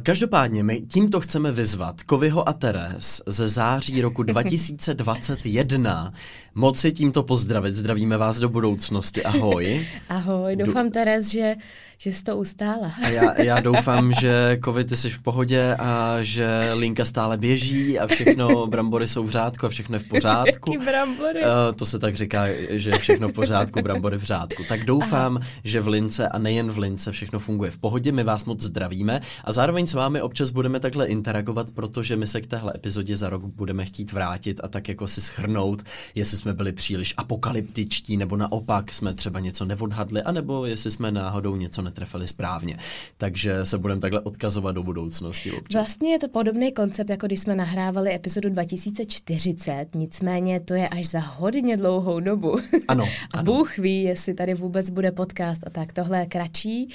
Každopádně 0.04 0.64
my 0.64 0.82
tímto 0.82 1.20
chceme 1.20 1.52
vyzvat 1.52 2.04
Kovyho 2.04 2.50
a 2.50 2.54
Teres 2.54 3.22
ze 3.28 3.50
září 3.50 4.02
roku 4.02 4.24
2021. 4.24 6.14
Moc 6.56 6.80
si 6.80 6.92
tímto 6.92 7.24
pozdravit, 7.24 7.76
zdravíme 7.76 8.18
vás 8.18 8.40
do 8.40 8.50
budoucnosti. 8.50 9.24
Ahoj. 9.24 9.88
Ahoj, 10.10 10.56
doufám, 10.56 10.90
Teres, 10.90 11.32
že 11.32 11.56
že 11.98 12.14
jsi 12.14 12.24
to 12.24 12.38
ustála. 12.38 12.92
A 13.04 13.10
já, 13.10 13.42
já 13.42 13.60
doufám, 13.62 14.14
že 14.14 14.60
covid 14.66 14.98
jsi 14.98 15.10
v 15.10 15.22
pohodě 15.22 15.76
a 15.80 16.18
že 16.22 16.48
linka 16.74 17.06
stále 17.06 17.38
běží 17.38 18.00
a 18.00 18.08
všechno, 18.08 18.68
brambory 18.68 19.08
jsou 19.08 19.24
v 19.24 19.30
řádku 19.30 19.66
a 19.66 19.70
všechno 19.70 19.96
je 19.96 20.00
v 20.00 20.08
pořádku. 20.08 20.74
Jaký 20.74 20.86
brambory? 20.86 21.40
Uh, 21.42 21.48
to 21.76 21.86
se 21.86 22.00
tak 22.00 22.16
říká, 22.16 22.46
že 22.70 22.90
je 22.90 23.00
všechno 23.00 23.28
v 23.28 23.34
pořádku, 23.34 23.82
brambory 23.82 24.18
v 24.18 24.24
řádku. 24.24 24.64
Tak 24.70 24.86
doufám, 24.86 25.38
Aha. 25.38 25.48
že 25.64 25.82
v 25.82 25.88
lince 25.88 26.28
a 26.28 26.38
nejen 26.38 26.72
v 26.72 26.78
lince 26.78 27.05
práce, 27.06 27.12
všechno 27.12 27.40
funguje 27.40 27.72
v 27.72 27.78
pohodě, 27.78 28.12
my 28.12 28.24
vás 28.24 28.46
moc 28.46 28.62
zdravíme 28.62 29.22
a 29.44 29.52
zároveň 29.52 29.88
s 29.88 29.94
vámi 29.94 30.22
občas 30.22 30.50
budeme 30.50 30.80
takhle 30.80 31.06
interagovat, 31.06 31.72
protože 31.72 32.16
my 32.16 32.28
se 32.28 32.42
k 32.42 32.48
téhle 32.48 32.74
epizodě 32.76 33.18
za 33.18 33.30
rok 33.30 33.46
budeme 33.46 33.86
chtít 33.86 34.12
vrátit 34.12 34.60
a 34.64 34.68
tak 34.68 34.90
jako 34.90 35.08
si 35.08 35.22
schrnout, 35.22 35.84
jestli 36.16 36.38
jsme 36.38 36.54
byli 36.54 36.72
příliš 36.72 37.14
apokalyptičtí, 37.18 38.18
nebo 38.18 38.38
naopak 38.38 38.94
jsme 38.94 39.14
třeba 39.14 39.40
něco 39.40 39.66
neodhadli, 39.66 40.22
anebo 40.22 40.66
jestli 40.66 40.92
jsme 40.92 41.12
náhodou 41.12 41.56
něco 41.56 41.82
netrefili 41.82 42.28
správně. 42.28 42.78
Takže 43.18 43.66
se 43.66 43.78
budeme 43.78 44.02
takhle 44.02 44.20
odkazovat 44.20 44.76
do 44.76 44.84
budoucnosti 44.84 45.52
občas. 45.52 45.74
Vlastně 45.74 46.12
je 46.12 46.20
to 46.20 46.28
podobný 46.28 46.72
koncept, 46.72 47.10
jako 47.10 47.28
když 47.28 47.40
jsme 47.40 47.56
nahrávali 47.56 48.14
epizodu 48.14 48.50
2040, 48.50 49.96
nicméně 49.96 50.60
to 50.60 50.74
je 50.74 50.90
až 50.90 51.06
za 51.06 51.20
hodně 51.20 51.78
dlouhou 51.78 52.20
dobu. 52.20 52.58
Ano. 52.88 53.04
a 53.34 53.38
ano. 53.38 53.44
Bůh 53.44 53.78
ví, 53.78 54.04
jestli 54.04 54.34
tady 54.34 54.54
vůbec 54.54 54.90
bude 54.90 55.12
podcast 55.12 55.68
a 55.68 55.70
tak. 55.70 55.94
Tohle 55.94 56.20
je 56.20 56.26
kratší 56.26 56.95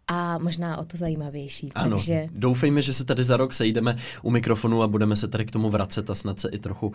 a 0.11 0.37
možná 0.37 0.77
o 0.77 0.85
to 0.85 0.97
zajímavější. 0.97 1.71
Ano, 1.75 1.89
takže... 1.89 2.27
doufejme, 2.31 2.81
že 2.81 2.93
se 2.93 3.05
tady 3.05 3.23
za 3.23 3.37
rok 3.37 3.53
sejdeme 3.53 3.95
u 4.21 4.31
mikrofonu 4.31 4.83
a 4.83 4.87
budeme 4.87 5.15
se 5.15 5.27
tady 5.27 5.45
k 5.45 5.51
tomu 5.51 5.69
vracet 5.69 6.09
a 6.09 6.15
snad 6.15 6.39
se 6.39 6.49
i 6.49 6.59
trochu 6.59 6.87
uh, 6.87 6.93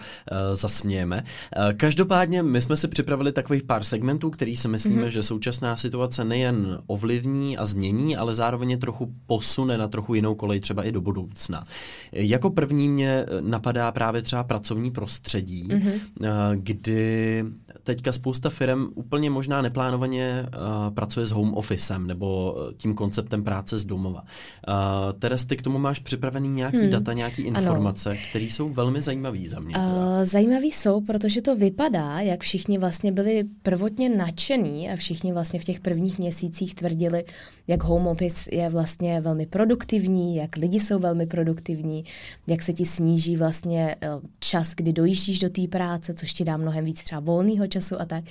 zasmějeme. 0.52 1.24
Uh, 1.58 1.72
každopádně 1.72 2.42
my 2.42 2.60
jsme 2.60 2.76
si 2.76 2.88
připravili 2.88 3.32
takových 3.32 3.62
pár 3.62 3.84
segmentů, 3.84 4.30
který 4.30 4.56
si 4.56 4.68
myslíme, 4.68 5.02
mm-hmm. 5.02 5.06
že 5.06 5.22
současná 5.22 5.76
situace 5.76 6.24
nejen 6.24 6.78
ovlivní 6.86 7.58
a 7.58 7.66
změní, 7.66 8.16
ale 8.16 8.34
zároveň 8.34 8.70
je 8.70 8.76
trochu 8.76 9.12
posune 9.26 9.78
na 9.78 9.88
trochu 9.88 10.14
jinou 10.14 10.34
kolej 10.34 10.60
třeba 10.60 10.82
i 10.82 10.92
do 10.92 11.00
budoucna. 11.00 11.64
Jako 12.12 12.50
první 12.50 12.88
mě 12.88 13.26
napadá 13.40 13.92
právě 13.92 14.22
třeba 14.22 14.44
pracovní 14.44 14.90
prostředí, 14.90 15.68
mm-hmm. 15.68 16.00
uh, 16.20 16.26
kdy 16.54 17.44
teďka 17.82 18.12
spousta 18.12 18.50
firm 18.50 18.86
úplně 18.94 19.30
možná 19.30 19.62
neplánovaně 19.62 20.46
uh, 20.46 20.94
pracuje 20.94 21.26
s 21.26 21.30
home 21.30 21.54
officem 21.54 22.06
nebo 22.06 22.56
tím 22.76 22.94
konceptem 23.06 23.44
práce 23.44 23.78
z 23.78 23.84
domova. 23.84 24.22
Uh, 24.68 25.12
Teres, 25.18 25.44
ty 25.44 25.56
k 25.56 25.62
tomu 25.62 25.78
máš 25.78 25.98
připravený 25.98 26.48
nějaký 26.48 26.78
hmm. 26.78 26.90
data, 26.90 27.12
nějaký 27.12 27.42
informace, 27.42 28.16
které 28.30 28.44
jsou 28.44 28.68
velmi 28.68 29.02
zajímavé 29.02 29.38
za 29.48 29.60
mě. 29.60 29.76
Uh, 29.76 29.82
zajímavý 30.24 30.72
jsou, 30.72 31.00
protože 31.00 31.42
to 31.42 31.56
vypadá, 31.56 32.20
jak 32.20 32.40
všichni 32.40 32.78
vlastně 32.78 33.12
byli 33.12 33.44
prvotně 33.62 34.08
nadšení 34.08 34.90
a 34.90 34.96
všichni 34.96 35.32
vlastně 35.32 35.60
v 35.60 35.64
těch 35.64 35.80
prvních 35.80 36.18
měsících 36.18 36.74
tvrdili, 36.74 37.24
jak 37.66 37.82
home 37.82 38.06
office 38.06 38.50
je 38.52 38.68
vlastně 38.68 39.20
velmi 39.20 39.46
produktivní, 39.46 40.36
jak 40.36 40.56
lidi 40.56 40.80
jsou 40.80 40.98
velmi 40.98 41.26
produktivní, 41.26 42.04
jak 42.46 42.62
se 42.62 42.72
ti 42.72 42.84
sníží 42.84 43.36
vlastně 43.36 43.96
eh, 44.02 44.08
čas, 44.38 44.74
kdy 44.74 44.92
dojíždíš 44.92 45.38
do 45.38 45.50
té 45.50 45.68
práce, 45.68 46.14
což 46.14 46.32
ti 46.32 46.44
dá 46.44 46.56
mnohem 46.56 46.84
víc 46.84 47.02
třeba 47.02 47.20
volného 47.20 47.66
času 47.66 48.00
a 48.00 48.04
tak. 48.04 48.24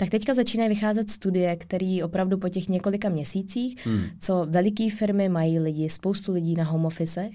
Tak 0.00 0.10
teďka 0.10 0.34
začínají 0.34 0.68
vycházet 0.68 1.10
studie, 1.10 1.56
které 1.56 1.98
opravdu 2.04 2.38
po 2.38 2.48
těch 2.48 2.68
několika 2.68 3.08
měsících, 3.08 3.86
hmm. 3.86 4.02
co 4.18 4.46
veliké 4.50 4.90
firmy 4.90 5.28
mají 5.28 5.58
lidi, 5.58 5.90
spoustu 5.90 6.32
lidí 6.32 6.54
na 6.54 6.64
home 6.64 6.86
officech, 6.86 7.30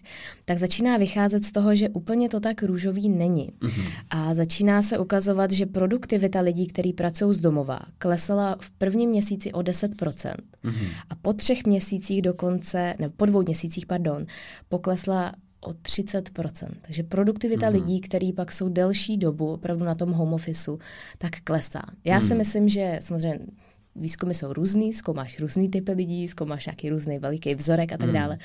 tak 0.45 0.57
začíná 0.57 0.97
vycházet 0.97 1.45
z 1.45 1.51
toho, 1.51 1.75
že 1.75 1.89
úplně 1.89 2.29
to 2.29 2.39
tak 2.39 2.63
růžový 2.63 3.09
není. 3.09 3.49
Hmm. 3.61 3.85
A 4.09 4.33
začíná 4.33 4.81
se 4.81 4.97
ukazovat, 4.97 5.51
že 5.51 5.65
produktivita 5.65 6.39
lidí, 6.39 6.67
kteří 6.67 6.93
pracují 6.93 7.33
z 7.33 7.37
domova, 7.37 7.79
klesala 7.97 8.57
v 8.59 8.71
prvním 8.71 9.09
měsíci 9.09 9.53
o 9.53 9.59
10%. 9.59 10.35
Hmm. 10.63 10.87
A 11.09 11.15
po 11.15 11.33
třech 11.33 11.65
měsících 11.65 12.21
dokonce, 12.21 12.95
ne, 12.99 13.09
po 13.09 13.25
dvou 13.25 13.41
měsících, 13.43 13.85
pardon, 13.85 14.25
poklesla 14.69 15.33
o 15.67 15.71
30%. 15.71 16.69
Takže 16.81 17.03
produktivita 17.03 17.69
mm. 17.69 17.75
lidí, 17.75 18.01
kteří 18.01 18.33
pak 18.33 18.51
jsou 18.51 18.69
delší 18.69 19.17
dobu 19.17 19.53
opravdu 19.53 19.85
na 19.85 19.95
tom 19.95 20.11
home 20.11 20.33
officeu, 20.33 20.79
tak 21.17 21.31
klesá. 21.43 21.81
Já 22.03 22.15
mm. 22.15 22.23
si 22.23 22.29
mhm. 22.29 22.37
myslím, 22.37 22.69
že 22.69 22.99
samozřejmě 23.01 23.39
výzkumy 23.95 24.33
jsou 24.33 24.53
různý, 24.53 24.93
zkoumáš 24.93 25.39
různý 25.39 25.69
typy 25.69 25.91
lidí, 25.91 26.27
zkoumáš 26.27 26.65
nějaký 26.65 26.89
různý 26.89 27.19
veliký 27.19 27.55
vzorek 27.55 27.93
a 27.93 27.97
tak 27.97 28.07
mm. 28.07 28.13
dále. 28.13 28.37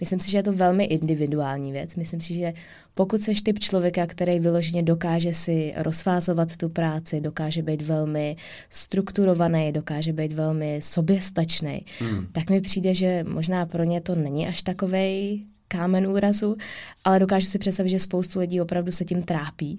Myslím 0.00 0.18
si, 0.18 0.30
že 0.30 0.38
je 0.38 0.42
to 0.42 0.52
velmi 0.52 0.84
individuální 0.84 1.72
věc. 1.72 1.96
Myslím 1.96 2.20
si, 2.20 2.34
že 2.34 2.52
pokud 2.94 3.22
seš 3.22 3.42
typ 3.42 3.58
člověka, 3.58 4.06
který 4.06 4.40
vyloženě 4.40 4.82
dokáže 4.82 5.34
si 5.34 5.74
rozfázovat 5.76 6.56
tu 6.56 6.68
práci, 6.68 7.20
dokáže 7.20 7.62
být 7.62 7.82
velmi 7.82 8.36
strukturovaný, 8.70 9.72
dokáže 9.72 10.12
být 10.12 10.32
velmi 10.32 10.80
soběstačný, 10.82 11.84
mm. 12.00 12.26
tak 12.32 12.50
mi 12.50 12.60
přijde, 12.60 12.94
že 12.94 13.24
možná 13.28 13.66
pro 13.66 13.84
ně 13.84 14.00
to 14.00 14.14
není 14.14 14.48
až 14.48 14.62
takovej 14.62 15.46
kámen 15.68 16.06
úrazu, 16.06 16.56
ale 17.04 17.18
dokážu 17.18 17.46
si 17.46 17.58
představit, 17.58 17.88
že 17.88 17.98
spoustu 17.98 18.38
lidí 18.38 18.60
opravdu 18.60 18.92
se 18.92 19.04
tím 19.04 19.22
trápí. 19.22 19.78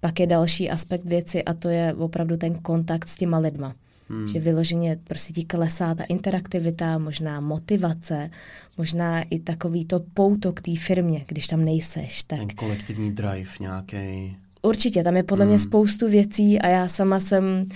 Pak 0.00 0.20
je 0.20 0.26
další 0.26 0.70
aspekt 0.70 1.04
věci 1.04 1.44
a 1.44 1.54
to 1.54 1.68
je 1.68 1.94
opravdu 1.94 2.36
ten 2.36 2.54
kontakt 2.54 3.08
s 3.08 3.16
těma 3.16 3.38
lidma. 3.38 3.74
Hmm. 4.08 4.26
Že 4.26 4.40
vyloženě 4.40 4.98
prostě 5.04 5.32
ti 5.32 5.44
klesá 5.44 5.94
ta 5.94 6.04
interaktivita, 6.04 6.98
možná 6.98 7.40
motivace, 7.40 8.30
možná 8.78 9.22
i 9.22 9.38
takový 9.38 9.84
to 9.84 10.00
pouto 10.14 10.52
k 10.52 10.60
té 10.60 10.76
firmě, 10.76 11.24
když 11.28 11.46
tam 11.46 11.64
nejseš. 11.64 12.22
Tak... 12.22 12.38
Ten 12.38 12.48
kolektivní 12.48 13.10
drive 13.10 13.50
nějaký. 13.60 14.36
Určitě, 14.62 15.02
tam 15.02 15.16
je 15.16 15.22
podle 15.22 15.44
mě 15.44 15.56
hmm. 15.56 15.64
spoustu 15.64 16.08
věcí 16.08 16.60
a 16.60 16.68
já 16.68 16.88
sama 16.88 17.20
jsem 17.20 17.66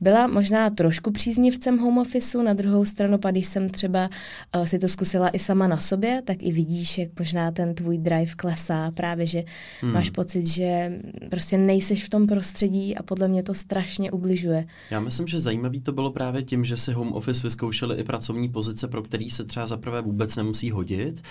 byla 0.00 0.26
možná 0.26 0.70
trošku 0.70 1.10
příznivcem 1.10 1.78
home 1.78 1.98
officeu, 1.98 2.42
na 2.42 2.54
druhou 2.54 2.84
stranu, 2.84 3.18
pak 3.18 3.32
když 3.32 3.46
jsem 3.46 3.68
třeba 3.68 4.10
uh, 4.56 4.64
si 4.64 4.78
to 4.78 4.88
zkusila 4.88 5.28
i 5.28 5.38
sama 5.38 5.68
na 5.68 5.78
sobě, 5.78 6.22
tak 6.24 6.36
i 6.40 6.52
vidíš, 6.52 6.98
jak 6.98 7.08
možná 7.18 7.50
ten 7.50 7.74
tvůj 7.74 7.98
drive 7.98 8.34
klesá, 8.36 8.90
právě, 8.90 9.26
že 9.26 9.44
hmm. 9.80 9.92
máš 9.92 10.10
pocit, 10.10 10.46
že 10.46 11.00
prostě 11.30 11.58
nejseš 11.58 12.04
v 12.04 12.08
tom 12.08 12.26
prostředí 12.26 12.96
a 12.96 13.02
podle 13.02 13.28
mě 13.28 13.42
to 13.42 13.54
strašně 13.54 14.10
ubližuje. 14.10 14.66
Já 14.90 15.00
myslím, 15.00 15.26
že 15.26 15.38
zajímavý 15.38 15.80
to 15.80 15.92
bylo 15.92 16.10
právě 16.10 16.42
tím, 16.42 16.64
že 16.64 16.76
si 16.76 16.92
home 16.92 17.12
office 17.12 17.42
vyzkoušeli 17.42 17.96
i 17.96 18.04
pracovní 18.04 18.48
pozice, 18.48 18.88
pro 18.88 19.02
který 19.02 19.30
se 19.30 19.44
třeba 19.44 19.66
zaprvé 19.66 20.02
vůbec 20.02 20.36
nemusí 20.36 20.70
hodit, 20.70 21.22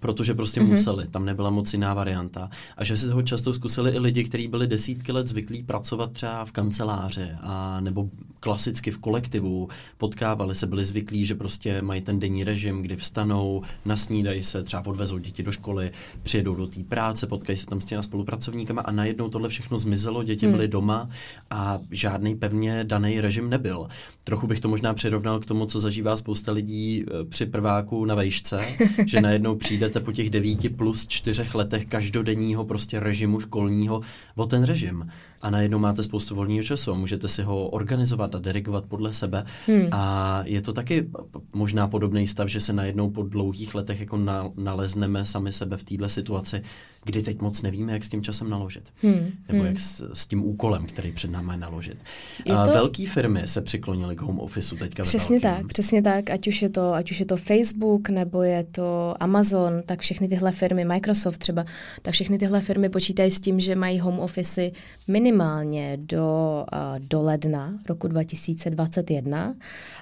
protože 0.00 0.34
prostě 0.34 0.60
mm-hmm. 0.60 0.68
museli, 0.68 1.06
tam 1.06 1.24
nebyla 1.24 1.50
moc 1.50 1.72
jiná 1.72 1.94
varianta. 1.94 2.50
A 2.76 2.84
že 2.84 2.96
si 2.96 3.08
toho 3.08 3.22
často 3.22 3.54
zkusili 3.54 3.90
i 3.90 3.98
lidi, 3.98 4.24
kteří 4.24 4.48
byli 4.48 4.57
desítky 4.66 5.12
let 5.12 5.26
zvyklí 5.26 5.62
pracovat 5.62 6.12
třeba 6.12 6.44
v 6.44 6.52
kanceláři 6.52 7.28
a 7.40 7.80
nebo 7.80 8.10
klasicky 8.40 8.90
v 8.90 8.98
kolektivu, 8.98 9.68
potkávali 9.98 10.54
se, 10.54 10.66
byli 10.66 10.86
zvyklí, 10.86 11.26
že 11.26 11.34
prostě 11.34 11.82
mají 11.82 12.00
ten 12.00 12.18
denní 12.18 12.44
režim, 12.44 12.82
kdy 12.82 12.96
vstanou, 12.96 13.62
nasnídají 13.84 14.42
se, 14.42 14.62
třeba 14.62 14.86
odvezou 14.86 15.18
děti 15.18 15.42
do 15.42 15.52
školy, 15.52 15.90
přijedou 16.22 16.54
do 16.54 16.66
té 16.66 16.84
práce, 16.84 17.26
potkají 17.26 17.56
se 17.56 17.66
tam 17.66 17.80
s 17.80 17.84
těma 17.84 18.02
spolupracovníkama 18.02 18.82
a 18.82 18.92
najednou 18.92 19.28
tohle 19.28 19.48
všechno 19.48 19.78
zmizelo, 19.78 20.22
děti 20.22 20.46
hmm. 20.46 20.52
byly 20.54 20.68
doma 20.68 21.08
a 21.50 21.78
žádný 21.90 22.36
pevně 22.36 22.84
daný 22.84 23.20
režim 23.20 23.50
nebyl. 23.50 23.88
Trochu 24.24 24.46
bych 24.46 24.60
to 24.60 24.68
možná 24.68 24.94
přirovnal 24.94 25.40
k 25.40 25.44
tomu, 25.44 25.66
co 25.66 25.80
zažívá 25.80 26.16
spousta 26.16 26.52
lidí 26.52 27.04
eh, 27.04 27.24
při 27.24 27.46
prváku 27.46 28.04
na 28.04 28.14
vejšce, 28.14 28.60
že 29.06 29.20
najednou 29.20 29.56
přijdete 29.56 30.00
po 30.00 30.12
těch 30.12 30.30
devíti 30.30 30.68
plus 30.68 31.06
čtyřech 31.06 31.54
letech 31.54 31.86
každodenního 31.86 32.64
prostě 32.64 33.00
režimu 33.00 33.40
školního 33.40 34.00
o 34.36 34.46
ten 34.48 34.62
režim 34.62 35.10
a 35.42 35.50
najednou 35.50 35.78
máte 35.78 36.02
spoustu 36.02 36.34
volného 36.34 36.62
času. 36.62 36.94
Můžete 36.94 37.28
si 37.28 37.42
ho 37.42 37.68
organizovat 37.68 38.34
a 38.34 38.38
dirigovat 38.38 38.84
podle 38.84 39.12
sebe. 39.14 39.44
Hmm. 39.66 39.88
A 39.92 40.42
je 40.44 40.62
to 40.62 40.72
taky 40.72 41.10
možná 41.52 41.88
podobný 41.88 42.26
stav, 42.26 42.48
že 42.48 42.60
se 42.60 42.72
najednou 42.72 43.10
po 43.10 43.22
dlouhých 43.22 43.74
letech 43.74 44.00
jako 44.00 44.16
na, 44.16 44.50
nalezneme 44.56 45.26
sami 45.26 45.52
sebe 45.52 45.76
v 45.76 45.84
této 45.84 46.08
situaci, 46.08 46.62
kdy 47.08 47.22
teď 47.22 47.40
moc 47.40 47.62
nevíme, 47.62 47.92
jak 47.92 48.04
s 48.04 48.08
tím 48.08 48.22
časem 48.22 48.50
naložit. 48.50 48.92
Hmm. 49.02 49.30
Nebo 49.48 49.58
hmm. 49.58 49.66
jak 49.66 49.78
s, 49.78 50.10
s 50.12 50.26
tím 50.26 50.44
úkolem, 50.44 50.86
který 50.86 51.12
před 51.12 51.30
námi 51.30 51.52
je 51.52 51.56
naložit. 51.56 51.98
Je 52.44 52.54
to... 52.54 52.72
Velké 52.72 53.06
firmy 53.06 53.42
se 53.46 53.62
přiklonily 53.62 54.16
k 54.16 54.20
home 54.20 54.40
officeu 54.40 54.76
teďka. 54.76 55.02
Přesně 55.02 55.40
tak, 55.40 55.66
přesně 55.66 56.02
tak. 56.02 56.30
Ať 56.30 56.48
už, 56.48 56.62
je 56.62 56.68
to, 56.68 56.94
ať 56.94 57.10
už 57.10 57.20
je 57.20 57.26
to 57.26 57.36
Facebook, 57.36 58.08
nebo 58.08 58.42
je 58.42 58.64
to 58.64 59.14
Amazon, 59.20 59.82
tak 59.86 60.00
všechny 60.00 60.28
tyhle 60.28 60.52
firmy, 60.52 60.84
Microsoft 60.84 61.38
třeba, 61.38 61.64
tak 62.02 62.14
všechny 62.14 62.38
tyhle 62.38 62.60
firmy 62.60 62.88
počítají 62.88 63.30
s 63.30 63.40
tím, 63.40 63.60
že 63.60 63.74
mají 63.74 64.00
home 64.00 64.20
office 64.20 64.70
minimálně 65.06 65.96
do, 66.00 66.64
uh, 66.72 67.06
do 67.08 67.22
ledna 67.22 67.78
roku 67.88 68.08
2021 68.08 69.54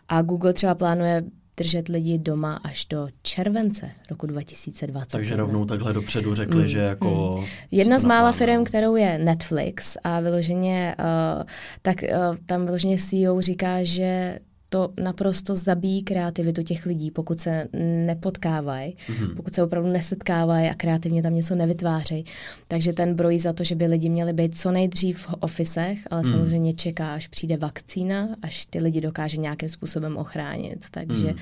a 0.09 0.23
Google 0.23 0.53
třeba 0.53 0.75
plánuje 0.75 1.25
držet 1.57 1.89
lidi 1.89 2.19
doma 2.19 2.61
až 2.65 2.85
do 2.85 3.09
července 3.23 3.91
roku 4.11 4.27
2020. 4.27 5.11
Takže 5.11 5.37
rovnou 5.37 5.65
takhle 5.65 5.93
dopředu 5.93 6.35
řekli, 6.35 6.63
mm, 6.63 6.69
že 6.69 6.79
jako... 6.79 7.37
Mm. 7.39 7.45
Jedna 7.71 7.99
z 7.99 8.05
mála 8.05 8.33
firm, 8.33 8.65
kterou 8.65 8.97
je 8.97 9.19
Netflix 9.19 9.97
a 10.05 10.21
vyloženě, 10.21 10.97
uh, 10.99 11.43
tak 11.83 11.97
uh, 12.03 12.37
tam 12.47 12.65
vyloženě 12.65 12.99
CEO 12.99 13.41
říká, 13.41 13.83
že 13.83 14.39
to 14.77 15.03
naprosto 15.03 15.57
zabíjí 15.57 16.03
kreativitu 16.03 16.63
těch 16.63 16.87
lidí, 16.87 17.11
pokud 17.11 17.41
se 17.41 17.69
nepotkávají, 18.07 18.97
mm-hmm. 19.09 19.37
pokud 19.37 19.55
se 19.55 19.63
opravdu 19.63 19.91
nesetkávají 19.91 20.71
a 20.71 20.75
kreativně 20.75 21.23
tam 21.23 21.35
něco 21.35 21.55
nevytvářejí. 21.55 22.25
Takže 22.69 22.93
ten 22.93 23.15
brojí 23.15 23.39
za 23.39 23.53
to, 23.53 23.65
že 23.65 23.75
by 23.75 23.87
lidi 23.87 24.09
měli 24.09 24.33
být 24.33 24.59
co 24.59 24.71
nejdřív 24.71 25.19
v 25.19 25.35
ofisech, 25.41 25.99
ale 26.11 26.23
mm. 26.23 26.31
samozřejmě 26.31 26.75
čeká, 26.75 27.15
až 27.15 27.29
přijde 27.29 27.57
vakcína, 27.57 28.29
až 28.43 28.67
ty 28.67 28.79
lidi 28.79 29.01
dokáže 29.01 29.37
nějakým 29.37 29.69
způsobem 29.69 30.17
ochránit. 30.17 30.87
Takže 30.91 31.27
mm. 31.27 31.39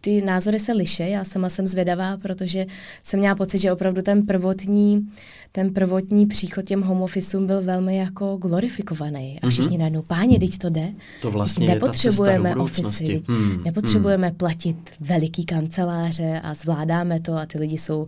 ty 0.00 0.22
názory 0.22 0.60
se 0.60 0.72
liší. 0.72 1.10
Já 1.10 1.24
sama 1.24 1.48
jsem 1.48 1.66
zvědavá, 1.66 2.16
protože 2.16 2.66
jsem 3.02 3.20
měla 3.20 3.34
pocit, 3.34 3.58
že 3.58 3.72
opravdu 3.72 4.02
ten 4.02 4.26
prvotní, 4.26 5.08
ten 5.52 5.72
prvotní 5.74 6.26
příchod 6.26 6.64
těm 6.64 6.82
home 6.82 7.02
officeům 7.02 7.46
byl 7.46 7.62
velmi 7.62 7.96
jako 7.96 8.36
glorifikovaný. 8.36 9.38
A 9.42 9.48
všichni 9.48 9.76
mm-hmm. 9.76 9.80
najednou, 9.80 10.02
páni, 10.02 10.38
teď 10.38 10.58
to 10.58 10.70
jde. 10.70 10.92
To 11.22 11.30
vlastně 11.30 11.66
nepotřebujeme 11.68 12.54
budoucnosti. 12.82 13.22
Hmm. 13.28 13.64
Nepotřebujeme 13.64 14.26
hmm. 14.26 14.36
platit 14.36 14.90
veliký 15.00 15.44
kanceláře 15.44 16.40
a 16.42 16.54
zvládáme 16.54 17.20
to 17.20 17.36
a 17.36 17.46
ty 17.46 17.58
lidi 17.58 17.78
jsou 17.78 18.06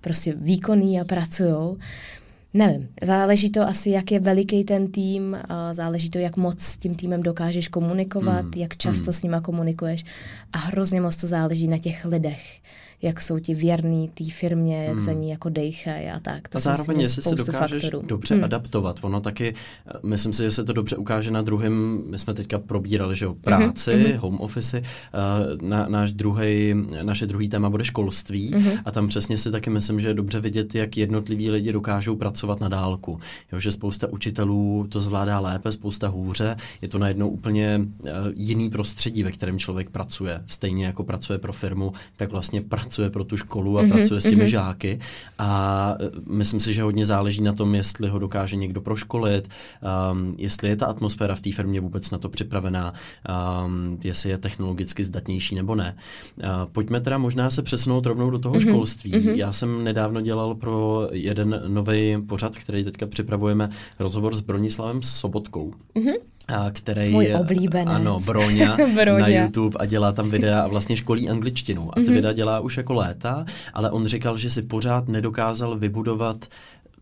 prostě 0.00 0.34
výkonní 0.36 1.00
a 1.00 1.04
pracují. 1.04 1.76
Nevím, 2.54 2.88
záleží 3.02 3.50
to 3.50 3.62
asi, 3.62 3.90
jak 3.90 4.10
je 4.10 4.20
veliký 4.20 4.64
ten 4.64 4.92
tým, 4.92 5.36
záleží 5.72 6.10
to, 6.10 6.18
jak 6.18 6.36
moc 6.36 6.60
s 6.60 6.76
tím 6.76 6.94
týmem 6.94 7.22
dokážeš 7.22 7.68
komunikovat, 7.68 8.44
mm. 8.44 8.52
jak 8.56 8.76
často 8.76 9.06
mm. 9.06 9.12
s 9.12 9.22
nima 9.22 9.40
komunikuješ 9.40 10.04
a 10.52 10.58
hrozně 10.58 11.00
moc 11.00 11.16
to 11.16 11.26
záleží 11.26 11.68
na 11.68 11.78
těch 11.78 12.04
lidech 12.04 12.60
jak 13.02 13.20
jsou 13.20 13.38
ti 13.38 13.54
věrní 13.54 14.08
té 14.08 14.24
firmě, 14.24 14.84
jak 14.84 14.96
hmm. 14.96 15.04
za 15.04 15.12
ní 15.12 15.30
jako 15.30 15.48
dejchají 15.48 16.06
a 16.06 16.20
tak. 16.20 16.48
To 16.48 16.58
a 16.58 16.60
zároveň, 16.60 17.00
jestli 17.00 17.22
se 17.22 17.34
dokážeš 17.34 17.82
faktorů. 17.82 18.06
dobře 18.06 18.34
hmm. 18.34 18.44
adaptovat. 18.44 18.98
Ono 19.02 19.20
taky, 19.20 19.54
myslím 20.02 20.32
si, 20.32 20.42
že 20.42 20.50
se 20.50 20.64
to 20.64 20.72
dobře 20.72 20.96
ukáže 20.96 21.30
na 21.30 21.42
druhém, 21.42 22.02
my 22.10 22.18
jsme 22.18 22.34
teďka 22.34 22.58
probírali, 22.58 23.16
že 23.16 23.24
jo, 23.24 23.34
práci, 23.34 23.94
hmm. 23.94 24.18
home 24.18 24.40
office, 24.40 24.82
na, 25.62 25.88
náš 25.88 26.12
druhý, 26.12 26.74
naše 27.02 27.26
druhý 27.26 27.48
téma 27.48 27.70
bude 27.70 27.84
školství 27.84 28.52
hmm. 28.54 28.72
a 28.84 28.90
tam 28.90 29.08
přesně 29.08 29.38
si 29.38 29.50
taky 29.50 29.70
myslím, 29.70 30.00
že 30.00 30.08
je 30.08 30.14
dobře 30.14 30.40
vidět, 30.40 30.74
jak 30.74 30.96
jednotliví 30.96 31.50
lidi 31.50 31.72
dokážou 31.72 32.16
pracovat 32.16 32.60
na 32.60 32.68
dálku. 32.68 33.20
Jo, 33.52 33.60
že 33.60 33.72
spousta 33.72 34.06
učitelů 34.06 34.86
to 34.88 35.00
zvládá 35.00 35.40
lépe, 35.40 35.72
spousta 35.72 36.08
hůře, 36.08 36.56
je 36.82 36.88
to 36.88 36.98
najednou 36.98 37.28
úplně 37.28 37.80
uh, 37.80 38.10
jiný 38.34 38.70
prostředí, 38.70 39.22
ve 39.22 39.32
kterém 39.32 39.58
člověk 39.58 39.90
pracuje. 39.90 40.42
Stejně 40.46 40.86
jako 40.86 41.04
pracuje 41.04 41.38
pro 41.38 41.52
firmu, 41.52 41.92
tak 42.16 42.30
vlastně 42.30 42.60
pracuje 42.62 42.85
pracuje 42.86 43.10
pro 43.10 43.24
tu 43.24 43.36
školu 43.36 43.78
a 43.78 43.82
mm-hmm, 43.82 43.92
pracuje 43.92 44.20
s 44.20 44.24
těmi 44.24 44.44
mm-hmm. 44.44 44.48
žáky 44.48 44.98
a 45.38 45.94
e, 46.00 46.10
myslím 46.30 46.60
si, 46.60 46.74
že 46.74 46.82
hodně 46.82 47.06
záleží 47.06 47.42
na 47.42 47.52
tom, 47.52 47.74
jestli 47.74 48.08
ho 48.08 48.18
dokáže 48.18 48.56
někdo 48.56 48.80
proškolit, 48.80 49.48
um, 50.12 50.34
jestli 50.38 50.68
je 50.68 50.76
ta 50.76 50.86
atmosféra 50.86 51.34
v 51.34 51.40
té 51.40 51.52
firmě 51.52 51.80
vůbec 51.80 52.10
na 52.10 52.18
to 52.18 52.28
připravená, 52.28 52.92
um, 52.94 53.98
jestli 54.04 54.30
je 54.30 54.38
technologicky 54.38 55.04
zdatnější 55.04 55.54
nebo 55.54 55.74
ne. 55.74 55.96
Uh, 56.36 56.44
pojďme 56.72 57.00
teda 57.00 57.18
možná 57.18 57.50
se 57.50 57.62
přesunout 57.62 58.06
rovnou 58.06 58.30
do 58.30 58.38
toho 58.38 58.54
mm-hmm, 58.54 58.68
školství. 58.68 59.12
Mm-hmm. 59.12 59.34
Já 59.34 59.52
jsem 59.52 59.84
nedávno 59.84 60.20
dělal 60.20 60.54
pro 60.54 61.08
jeden 61.12 61.62
nový 61.66 62.22
pořad, 62.28 62.56
který 62.56 62.84
teďka 62.84 63.06
připravujeme, 63.06 63.70
rozhovor 63.98 64.36
s 64.36 64.40
Bronislavem 64.40 65.02
Sobotkou. 65.02 65.74
Mm-hmm 65.96 66.35
který 66.72 67.12
Můj 67.12 67.34
oblíbenec. 67.34 67.94
Ano, 67.94 68.20
Broňa, 68.26 68.76
Broňa 68.94 69.18
na 69.18 69.28
YouTube 69.28 69.78
a 69.80 69.86
dělá 69.86 70.12
tam 70.12 70.30
videa 70.30 70.60
a 70.60 70.66
vlastně 70.68 70.96
školí 70.96 71.28
angličtinu. 71.28 71.90
A 71.90 71.94
ty 71.94 72.00
mm-hmm. 72.00 72.12
videa 72.12 72.32
dělá 72.32 72.60
už 72.60 72.76
jako 72.76 72.94
léta, 72.94 73.44
ale 73.74 73.90
on 73.90 74.06
říkal, 74.06 74.36
že 74.36 74.50
si 74.50 74.62
pořád 74.62 75.08
nedokázal 75.08 75.78
vybudovat 75.78 76.44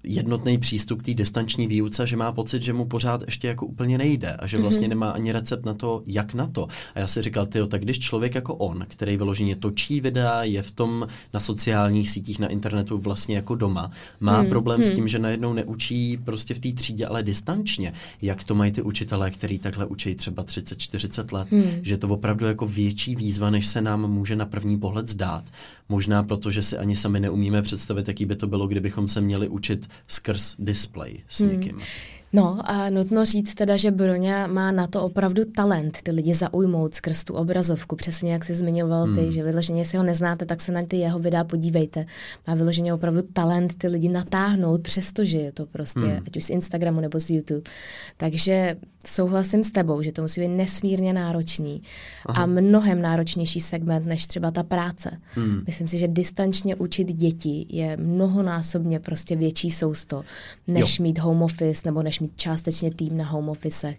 jednotný 0.04 0.58
přístup 0.58 1.02
k 1.02 1.04
té 1.04 1.14
distanční 1.14 1.66
výuce, 1.66 2.06
že 2.06 2.16
má 2.16 2.32
pocit, 2.32 2.62
že 2.62 2.72
mu 2.72 2.84
pořád 2.84 3.22
ještě 3.26 3.48
jako 3.48 3.66
úplně 3.66 3.98
nejde 3.98 4.32
a 4.32 4.46
že 4.46 4.58
vlastně 4.58 4.86
mm-hmm. 4.86 4.90
nemá 4.90 5.10
ani 5.10 5.32
recept 5.32 5.64
na 5.64 5.74
to, 5.74 6.02
jak 6.06 6.34
na 6.34 6.46
to. 6.46 6.68
A 6.94 6.98
já 6.98 7.06
si 7.06 7.22
říkal, 7.22 7.46
ty 7.46 7.58
tak 7.68 7.82
když 7.82 7.98
člověk 7.98 8.34
jako 8.34 8.54
on, 8.54 8.86
který 8.88 9.16
vyloženě 9.16 9.56
točí 9.56 10.00
videa, 10.00 10.42
je 10.42 10.62
v 10.62 10.70
tom 10.70 11.08
na 11.34 11.40
sociálních 11.40 12.10
sítích, 12.10 12.38
na 12.38 12.48
internetu 12.48 12.98
vlastně 12.98 13.36
jako 13.36 13.54
doma, 13.54 13.90
má 14.20 14.42
mm, 14.42 14.48
problém 14.48 14.84
s 14.84 14.86
mhm. 14.86 14.96
tím, 14.96 15.08
že 15.08 15.18
najednou 15.18 15.52
neučí 15.52 16.16
prostě 16.16 16.54
v 16.54 16.58
té 16.58 16.72
třídě, 16.72 17.06
ale 17.06 17.22
distančně. 17.22 17.92
Jak 18.22 18.44
to 18.44 18.54
mají 18.54 18.72
ty 18.72 18.82
učitelé, 18.82 19.30
který 19.30 19.58
takhle 19.58 19.86
učí 19.86 20.14
třeba 20.14 20.44
30-40 20.44 21.34
let, 21.34 21.50
mm. 21.50 21.64
že 21.82 21.94
je 21.94 21.98
to 21.98 22.08
opravdu 22.08 22.46
jako 22.46 22.66
větší 22.66 23.16
výzva, 23.16 23.50
než 23.50 23.66
se 23.66 23.80
nám 23.80 24.10
může 24.10 24.36
na 24.36 24.46
první 24.46 24.78
pohled 24.78 25.08
zdát. 25.08 25.44
Možná 25.88 26.22
proto, 26.22 26.50
že 26.50 26.62
si 26.62 26.78
ani 26.78 26.96
sami 26.96 27.20
neumíme 27.20 27.62
představit, 27.62 28.08
jaký 28.08 28.26
by 28.26 28.36
to 28.36 28.46
bylo, 28.46 28.66
kdybychom 28.66 29.08
se 29.08 29.20
měli 29.20 29.48
učit 29.48 29.88
skrz 30.06 30.56
display 30.58 31.18
s 31.28 31.40
hmm. 31.40 31.80
No 32.34 32.58
a 32.64 32.90
nutno 32.90 33.24
říct 33.24 33.54
teda, 33.54 33.76
že 33.76 33.90
Broňa 33.90 34.46
má 34.46 34.72
na 34.72 34.86
to 34.86 35.02
opravdu 35.02 35.44
talent 35.44 35.98
ty 36.02 36.10
lidi 36.10 36.34
zaujmout 36.34 36.94
skrz 36.94 37.24
tu 37.24 37.34
obrazovku, 37.34 37.96
přesně 37.96 38.32
jak 38.32 38.44
jsi 38.44 38.54
zmiňoval 38.54 39.14
ty, 39.14 39.20
hmm. 39.20 39.30
že 39.30 39.42
vyloženě, 39.42 39.80
jestli 39.80 39.98
ho 39.98 40.04
neznáte, 40.04 40.46
tak 40.46 40.60
se 40.60 40.72
na 40.72 40.82
ty 40.86 40.96
jeho 40.96 41.18
videa 41.18 41.44
podívejte. 41.44 42.06
Má 42.46 42.54
vyloženě 42.54 42.94
opravdu 42.94 43.22
talent 43.22 43.74
ty 43.78 43.88
lidi 43.88 44.08
natáhnout, 44.08 44.82
přestože 44.82 45.38
je 45.38 45.52
to 45.52 45.66
prostě, 45.66 46.00
hmm. 46.00 46.22
ať 46.26 46.36
už 46.36 46.44
z 46.44 46.50
Instagramu 46.50 47.00
nebo 47.00 47.20
z 47.20 47.30
YouTube. 47.30 47.70
Takže 48.16 48.76
souhlasím 49.06 49.64
s 49.64 49.72
tebou, 49.72 50.02
že 50.02 50.12
to 50.12 50.22
musí 50.22 50.40
být 50.40 50.48
nesmírně 50.48 51.12
náročný 51.12 51.82
Aha. 52.26 52.42
a 52.42 52.46
mnohem 52.46 53.02
náročnější 53.02 53.60
segment 53.60 54.06
než 54.06 54.26
třeba 54.26 54.50
ta 54.50 54.62
práce. 54.62 55.18
Hmm. 55.34 55.62
Myslím 55.66 55.88
si, 55.88 55.98
že 55.98 56.08
distančně 56.08 56.76
učit 56.76 57.12
děti 57.12 57.66
je 57.68 57.96
mnohonásobně 57.96 59.00
prostě 59.00 59.36
větší 59.36 59.70
sousto, 59.70 60.24
než 60.66 60.98
jo. 60.98 61.02
mít 61.02 61.18
home 61.18 61.42
office 61.42 61.82
nebo 61.84 62.02
než 62.02 62.20
mít 62.24 62.36
částečně 62.36 62.90
tým 62.90 63.16
na 63.16 63.24
home 63.24 63.48
office. 63.48 63.94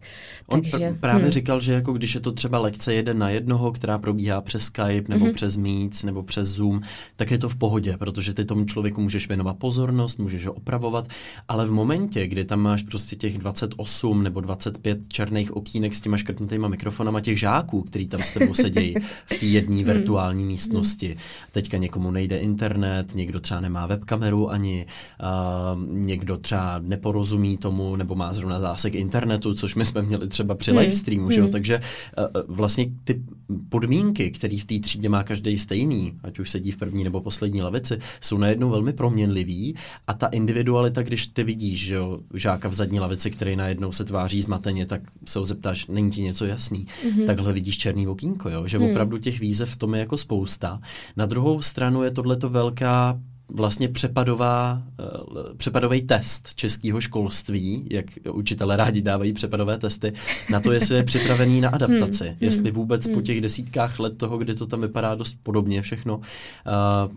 On 0.48 0.62
Takže, 0.62 0.78
pr- 0.78 1.00
právě 1.00 1.24
hmm. 1.24 1.32
říkal, 1.32 1.62
že 1.62 1.74
jako 1.74 1.94
když 1.94 2.16
je 2.16 2.22
to 2.22 2.32
třeba 2.32 2.60
lekce 2.60 2.94
jeden 2.94 3.20
na 3.20 3.30
jednoho, 3.30 3.72
která 3.72 3.98
probíhá 3.98 4.42
přes 4.42 4.64
Skype 4.64 5.06
nebo 5.08 5.26
hmm. 5.26 5.34
přes 5.34 5.58
Meet 5.58 6.04
nebo 6.04 6.24
přes 6.24 6.48
Zoom, 6.48 6.82
tak 7.16 7.32
je 7.32 7.38
to 7.38 7.50
v 7.50 7.56
pohodě, 7.56 7.98
protože 7.98 8.34
ty 8.34 8.46
tomu 8.46 8.66
člověku 8.66 9.02
můžeš 9.02 9.28
věnovat 9.28 9.58
pozornost, 9.58 10.20
můžeš 10.20 10.46
ho 10.46 10.54
opravovat, 10.54 11.08
ale 11.48 11.66
v 11.66 11.72
momentě, 11.72 12.28
kdy 12.28 12.46
tam 12.46 12.60
máš 12.60 12.84
prostě 12.84 13.16
těch 13.16 13.38
28 13.38 14.24
nebo 14.24 14.42
25 14.42 15.00
černých 15.08 15.56
okýnek 15.56 15.96
s 15.96 16.02
těma 16.02 16.18
škrtnutýma 16.18 16.68
mikrofonama 16.68 17.22
těch 17.22 17.40
žáků, 17.40 17.82
který 17.82 18.08
tam 18.08 18.22
s 18.22 18.32
tebou 18.32 18.54
sedějí 18.54 18.96
v 19.26 19.40
té 19.40 19.46
jedné 19.46 19.76
hmm. 19.76 19.86
virtuální 19.86 20.42
hmm. 20.42 20.52
místnosti. 20.52 21.18
Teďka 21.52 21.78
někomu 21.78 22.12
nejde 22.12 22.38
internet, 22.38 23.16
někdo 23.16 23.40
třeba 23.40 23.60
nemá 23.60 23.88
webkameru 23.88 24.52
ani, 24.52 24.86
uh, 25.22 25.82
někdo 25.94 26.38
třeba 26.38 26.80
neporozumí 26.80 27.58
tomu, 27.58 27.96
nebo 27.96 28.15
má 28.16 28.34
zrovna 28.34 28.60
zásek 28.60 28.96
internetu, 28.96 29.54
což 29.54 29.76
my 29.76 29.86
jsme 29.86 30.02
měli 30.02 30.28
třeba 30.28 30.56
při 30.56 30.72
hmm. 30.72 30.80
live 30.80 30.96
streamu, 30.96 31.28
hmm. 31.28 31.32
že 31.32 31.48
Takže 31.48 31.80
uh, 32.18 32.26
vlastně 32.48 32.86
ty 33.04 33.24
podmínky, 33.70 34.32
které 34.32 34.58
v 34.58 34.66
té 34.66 34.80
třídě 34.80 35.10
má 35.10 35.24
každý 35.24 35.60
stejný, 35.60 36.14
ať 36.24 36.40
už 36.40 36.50
sedí 36.50 36.72
v 36.72 36.78
první 36.78 37.04
nebo 37.04 37.22
poslední 37.22 37.62
lavici, 37.62 37.98
jsou 38.22 38.38
najednou 38.38 38.70
velmi 38.70 38.94
proměnlivý 38.94 39.76
a 40.08 40.14
ta 40.14 40.28
individualita, 40.28 41.02
když 41.02 41.28
ty 41.28 41.44
vidíš, 41.44 41.86
že 41.86 41.96
jo, 41.96 42.20
žáka 42.34 42.70
v 42.70 42.74
zadní 42.74 43.00
lavici, 43.00 43.32
který 43.32 43.56
najednou 43.56 43.92
se 43.92 44.06
tváří 44.06 44.42
zmateně, 44.42 44.86
tak 44.86 45.02
se 45.26 45.40
ho 45.40 45.46
zeptáš, 45.46 45.88
není 45.88 46.12
ti 46.12 46.22
něco 46.22 46.46
jasný. 46.46 46.88
Mm-hmm. 46.88 47.26
Takhle 47.26 47.54
vidíš 47.54 47.78
černý 47.78 48.08
okýnko, 48.08 48.50
jo? 48.50 48.68
že 48.68 48.80
mm. 48.80 48.86
opravdu 48.86 49.18
těch 49.18 49.40
výzev 49.40 49.70
v 49.70 49.78
tom 49.78 49.94
je 49.94 50.00
jako 50.00 50.18
spousta. 50.18 50.80
Na 51.18 51.26
druhou 51.26 51.62
stranu 51.62 52.04
je 52.04 52.12
tohleto 52.12 52.50
velká 52.50 53.20
vlastně 53.50 53.90
přepadová, 53.90 54.82
uh, 55.00 55.58
přepadový 55.58 56.02
test 56.02 56.54
českého 56.54 57.02
školství, 57.02 57.88
jak 57.92 58.06
učitelé 58.32 58.78
rádi 58.78 59.02
dávají 59.02 59.34
přepadové 59.34 59.78
testy, 59.78 60.14
na 60.50 60.60
to, 60.60 60.72
jestli 60.72 60.96
je 60.96 61.04
připravený 61.04 61.62
na 61.62 61.70
adaptaci. 61.70 62.28
Hmm. 62.28 62.38
Jestli 62.40 62.64
hmm, 62.64 62.74
vůbec 62.74 63.06
hmm. 63.06 63.16
po 63.16 63.22
těch 63.22 63.42
desítkách 63.42 64.00
let 64.00 64.18
toho, 64.18 64.38
kdy 64.38 64.56
to 64.56 64.68
tam 64.68 64.82
vypadá 64.82 65.16
dost 65.16 65.38
podobně 65.44 65.82
všechno. 65.82 66.18
Uh, 66.18 66.24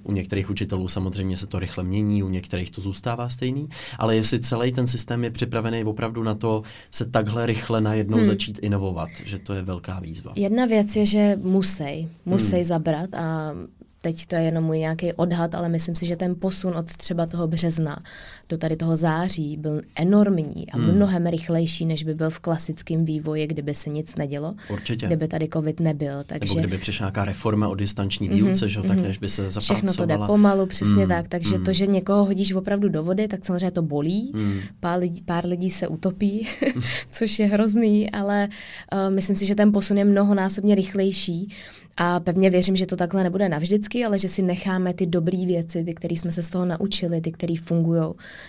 u 0.03 0.12
některých 0.12 0.51
učitelů 0.51 0.88
samozřejmě 0.88 1.37
se 1.37 1.47
to 1.47 1.59
rychle 1.59 1.85
mění, 1.85 2.23
u 2.23 2.29
některých 2.29 2.71
to 2.71 2.81
zůstává 2.81 3.29
stejný, 3.29 3.69
ale 3.99 4.17
jestli 4.17 4.41
celý 4.41 4.73
ten 4.73 4.87
systém 4.87 5.25
je 5.25 5.31
připravený 5.31 5.85
opravdu 5.85 6.23
na 6.23 6.35
to 6.35 6.62
se 6.91 7.05
takhle 7.05 7.47
rychle 7.47 7.81
najednou 7.81 8.17
hmm. 8.17 8.27
začít 8.27 8.59
inovovat, 8.62 9.09
že 9.25 9.38
to 9.38 9.55
je 9.55 9.62
velká 9.62 10.01
výzva. 10.01 10.33
Jedna 10.37 10.67
věc 10.67 10.97
je, 10.97 11.05
že 11.05 11.38
musí, 11.43 12.09
musí 12.27 12.55
hmm. 12.55 12.64
zabrat 12.64 13.14
a 13.14 13.55
teď 14.00 14.26
to 14.26 14.37
je 14.37 14.42
jenom 14.42 14.64
můj 14.64 14.78
nějaký 14.78 15.12
odhad, 15.12 15.54
ale 15.54 15.68
myslím 15.68 15.94
si, 15.94 16.06
že 16.06 16.16
ten 16.16 16.34
posun 16.38 16.76
od 16.76 16.96
třeba 16.96 17.26
toho 17.26 17.48
března 17.48 18.02
do 18.48 18.58
tady 18.58 18.76
toho 18.76 18.96
září 18.96 19.56
byl 19.56 19.80
enormní 19.94 20.70
a 20.72 20.76
hmm. 20.76 20.94
mnohem 20.94 21.26
rychlejší, 21.26 21.87
než 21.87 22.04
by 22.04 22.14
byl 22.14 22.30
v 22.30 22.40
klasickém 22.40 23.04
vývoji, 23.04 23.46
kdyby 23.46 23.74
se 23.74 23.90
nic 23.90 24.14
nedělo. 24.16 24.54
Určitě. 24.70 25.06
Kdyby 25.06 25.28
tady 25.28 25.48
covid 25.52 25.80
nebyl. 25.80 26.24
Takže... 26.26 26.54
Nebo 26.54 26.66
kdyby 26.66 26.78
přišla 26.78 27.04
nějaká 27.04 27.24
reforma 27.24 27.68
o 27.68 27.74
distanční 27.74 28.28
výuce, 28.28 28.66
mm-hmm, 28.66 28.68
že, 28.68 28.82
tak 28.82 28.96
mhm. 28.96 29.02
než 29.02 29.18
by 29.18 29.28
se 29.28 29.50
zapracovala. 29.50 29.80
Všechno 29.80 29.94
to 29.94 30.06
jde 30.06 30.26
pomalu, 30.26 30.66
přesně 30.66 31.02
mm, 31.02 31.08
tak. 31.08 31.28
Takže 31.28 31.58
mm. 31.58 31.64
to, 31.64 31.72
že 31.72 31.87
někoho 31.87 32.24
hodíš 32.24 32.52
opravdu 32.52 32.88
do 32.88 33.02
vody, 33.02 33.28
tak 33.28 33.44
samozřejmě 33.44 33.70
to 33.70 33.82
bolí. 33.82 34.32
Mm. 34.34 34.61
Pár, 34.80 34.98
lidí, 34.98 35.22
pár 35.22 35.46
lidí 35.46 35.70
se 35.70 35.88
utopí, 35.88 36.48
což 37.11 37.38
je 37.38 37.46
hrozný, 37.46 38.11
ale 38.11 38.48
uh, 38.92 39.14
myslím 39.14 39.37
si, 39.37 39.46
že 39.46 39.54
ten 39.54 39.72
posun 39.72 39.98
je 39.98 40.04
mnohonásobně 40.04 40.74
rychlejší. 40.74 41.54
A 42.00 42.20
pevně 42.20 42.50
věřím, 42.50 42.76
že 42.76 42.87
to 42.87 42.96
takhle 42.96 43.22
nebude 43.24 43.48
navždycky, 43.48 44.04
ale 44.04 44.18
že 44.18 44.28
si 44.28 44.42
necháme 44.42 44.94
ty 44.94 45.06
dobré 45.06 45.46
věci, 45.46 45.84
ty, 45.84 45.94
které 45.94 46.14
jsme 46.14 46.32
se 46.32 46.42
z 46.42 46.48
toho 46.48 46.64
naučili, 46.64 47.20
ty, 47.20 47.32
které 47.32 47.54
fungují, 47.64 48.02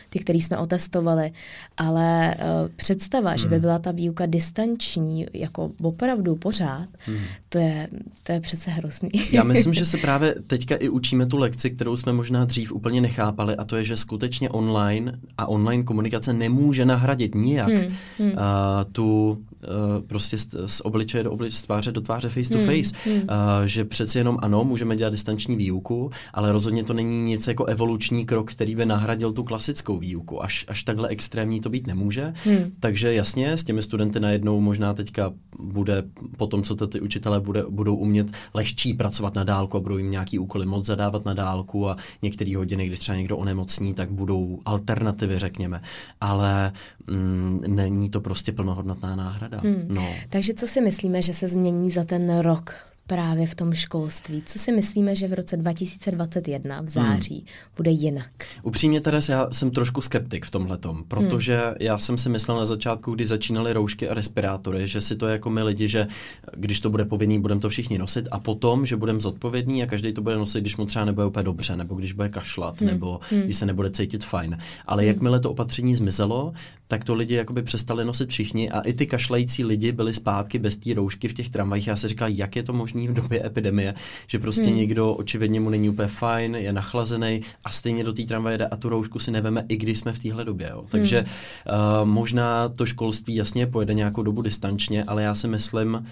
ty, 0.09 0.19
které 0.19 0.39
jsme 0.39 0.57
otestovali. 0.57 1.31
Ale 1.77 2.35
uh, 2.35 2.69
představa, 2.75 3.29
hmm. 3.29 3.38
že 3.38 3.47
by 3.47 3.55
hmm. 3.55 3.62
byla 3.62 3.79
ta 3.79 3.91
výuka 3.91 4.25
distanční, 4.25 5.25
jako 5.33 5.71
opravdu 5.81 6.35
pořád, 6.35 6.88
hmm. 6.99 7.17
to, 7.49 7.57
je, 7.57 7.88
to 8.23 8.31
je 8.31 8.39
přece 8.39 8.71
hrozný. 8.71 9.09
Já 9.31 9.43
myslím, 9.43 9.73
že 9.73 9.85
se 9.85 9.97
právě 10.01 10.35
teďka 10.47 10.75
i 10.75 10.89
učíme 10.89 11.25
tu 11.25 11.38
lekci, 11.38 11.69
kterou 11.69 11.97
jsme 11.97 12.13
možná 12.13 12.45
dřív 12.45 12.71
úplně 12.71 13.01
nechápali, 13.01 13.55
a 13.55 13.63
to 13.63 13.75
je, 13.75 13.83
že 13.83 13.97
skutečně 13.97 14.49
online 14.49 15.19
a 15.38 15.47
online 15.47 15.83
komunikace 15.83 16.33
nemůže 16.33 16.85
nahradit 16.85 17.35
nijak 17.35 17.69
hmm. 17.69 17.93
Hmm. 18.19 18.31
Uh, 18.31 18.38
tu 18.91 19.29
uh, 19.31 19.38
prostě 20.07 20.38
z, 20.38 20.47
z 20.65 20.81
obličeje 20.81 21.23
do 21.23 21.31
obličeje, 21.31 21.59
z 21.59 21.62
tváře 21.62 21.91
do 21.91 22.01
tváře, 22.01 22.29
face 22.29 22.49
to 22.49 22.57
hmm. 22.57 22.67
face. 22.67 22.95
Hmm 23.05 23.38
že 23.65 23.86
přeci 23.86 24.17
jenom 24.17 24.38
ano, 24.41 24.63
můžeme 24.63 24.95
dělat 24.95 25.10
distanční 25.10 25.56
výuku, 25.56 26.12
ale 26.34 26.52
rozhodně 26.52 26.84
to 26.84 26.93
není 26.93 27.23
nic 27.23 27.47
jako 27.47 27.65
evoluční 27.65 28.25
krok, 28.25 28.52
který 28.52 28.75
by 28.75 28.86
nahradil 28.86 29.32
tu 29.32 29.43
klasickou 29.43 29.97
výuku. 29.97 30.43
Až, 30.43 30.65
až 30.67 30.84
takhle 30.84 31.08
extrémní 31.08 31.62
to 31.62 31.69
být 31.69 31.88
nemůže. 31.88 32.34
Hmm. 32.45 32.71
Takže 32.80 33.13
jasně, 33.13 33.58
s 33.58 33.63
těmi 33.63 33.82
studenty 33.82 34.19
najednou 34.19 34.62
možná 34.62 34.93
teďka 34.93 35.34
bude, 35.60 36.04
po 36.38 36.47
tom, 36.47 36.63
co 36.63 36.75
to 36.75 36.88
ty 36.88 37.02
učitelé 37.02 37.39
bude, 37.39 37.63
budou 37.69 37.95
umět 37.95 38.32
lehčí 38.54 38.93
pracovat 38.93 39.36
na 39.36 39.43
dálku 39.43 39.78
a 39.78 39.80
budou 39.80 39.97
jim 39.97 40.12
nějaký 40.12 40.39
úkoly 40.39 40.65
moc 40.65 40.86
zadávat 40.86 41.25
na 41.25 41.34
dálku 41.34 41.89
a 41.89 41.97
některé 42.21 42.58
hodiny, 42.58 42.88
když 42.88 42.99
třeba 42.99 43.17
někdo 43.17 43.38
onemocní, 43.38 43.93
tak 43.93 44.12
budou 44.12 44.60
alternativy, 44.65 45.39
řekněme. 45.39 45.82
Ale 46.21 46.71
mm, 47.08 47.63
není 47.67 48.10
to 48.10 48.21
prostě 48.21 48.52
plnohodnotná 48.52 49.15
náhrada. 49.15 49.60
Hmm. 49.60 49.86
No. 49.88 50.10
Takže 50.30 50.54
co 50.54 50.67
si 50.67 50.82
myslíme, 50.82 51.21
že 51.21 51.34
se 51.34 51.47
změní 51.47 51.91
za 51.91 52.04
ten 52.04 52.39
rok 52.39 52.73
právě 53.10 53.48
v 53.48 53.56
tom 53.56 53.74
školství. 53.74 54.43
Co 54.45 54.60
si 54.60 54.72
myslíme, 54.72 55.15
že 55.15 55.28
v 55.28 55.34
roce 55.34 55.58
2021 55.58 56.82
v 56.82 56.89
září 56.89 57.36
hmm. 57.36 57.48
bude 57.78 57.91
jinak? 57.91 58.32
Upřímně, 58.63 59.02
Teres, 59.02 59.30
já 59.30 59.48
jsem 59.52 59.72
trošku 59.72 60.02
skeptik 60.02 60.45
v 60.45 60.52
tomhle 60.52 60.78
protože 61.08 61.58
hmm. 61.58 61.76
já 61.80 61.98
jsem 61.98 62.17
si 62.17 62.30
myslel 62.30 62.58
na 62.58 62.65
začátku, 62.65 63.15
kdy 63.15 63.26
začínaly 63.26 63.74
roušky 63.74 64.10
a 64.10 64.13
respirátory, 64.13 64.88
že 64.88 65.02
si 65.02 65.15
to 65.15 65.28
jako 65.28 65.50
my 65.50 65.63
lidi, 65.63 65.88
že 65.88 66.08
když 66.58 66.80
to 66.80 66.89
bude 66.89 67.06
povinný, 67.06 67.39
budeme 67.39 67.62
to 67.62 67.69
všichni 67.69 67.98
nosit 67.98 68.28
a 68.32 68.39
potom, 68.39 68.86
že 68.86 68.95
budeme 68.95 69.19
zodpovědní 69.19 69.84
a 69.84 69.86
každý 69.86 70.13
to 70.13 70.22
bude 70.22 70.36
nosit, 70.36 70.62
když 70.62 70.78
mu 70.78 70.86
třeba 70.86 71.06
nebude 71.06 71.28
úplně 71.28 71.43
dobře, 71.43 71.76
nebo 71.76 71.95
když 71.95 72.13
bude 72.13 72.30
kašlat, 72.30 72.82
hmm. 72.82 72.89
nebo 72.89 73.19
hmm. 73.30 73.41
když 73.41 73.58
se 73.58 73.65
nebude 73.65 73.91
cítit 73.91 74.26
fajn. 74.26 74.58
Ale 74.86 75.04
hmm. 75.04 75.08
jakmile 75.08 75.39
to 75.39 75.52
opatření 75.52 75.95
zmizelo, 75.95 76.54
tak 76.91 77.04
to 77.04 77.15
lidi 77.15 77.36
jakoby 77.36 77.62
přestali 77.62 78.06
nosit 78.06 78.30
všichni 78.30 78.71
a 78.71 78.80
i 78.80 78.93
ty 78.93 79.06
kašlající 79.08 79.65
lidi 79.65 79.91
byli 79.91 80.13
zpátky 80.13 80.60
bez 80.60 80.78
té 80.78 80.93
roušky 80.93 81.28
v 81.28 81.34
těch 81.34 81.49
tramvajích. 81.49 81.88
Já 81.88 81.95
si 81.95 82.08
říkal, 82.08 82.30
jak 82.32 82.56
je 82.56 82.63
to 82.63 82.73
možné 82.73 83.08
v 83.08 83.13
době 83.13 83.45
epidemie, 83.45 83.93
že 84.28 84.39
prostě 84.39 84.67
hmm. 84.67 84.78
někdo 84.78 85.13
očividně 85.13 85.60
mu 85.60 85.69
není 85.69 85.89
úplně 85.89 86.08
fajn, 86.08 86.56
je 86.56 86.73
nachlazený 86.73 87.41
a 87.65 87.71
stejně 87.71 88.04
do 88.04 88.13
té 88.13 88.23
tramvaje 88.23 88.58
jde 88.58 88.67
a 88.67 88.75
tu 88.75 88.89
roušku 88.89 89.19
si 89.19 89.32
neveme, 89.32 89.65
i 89.67 89.78
když 89.78 89.99
jsme 89.99 90.13
v 90.13 90.19
téhle 90.19 90.45
době. 90.45 90.69
Jo. 90.69 90.86
Takže 90.89 91.17
hmm. 91.17 92.02
uh, 92.02 92.08
možná 92.08 92.69
to 92.69 92.86
školství 92.86 93.36
jasně 93.36 93.67
pojede 93.67 93.93
nějakou 93.93 94.23
dobu 94.23 94.41
distančně, 94.41 95.04
ale 95.04 95.23
já 95.23 95.36
si 95.36 95.47
myslím, 95.47 96.06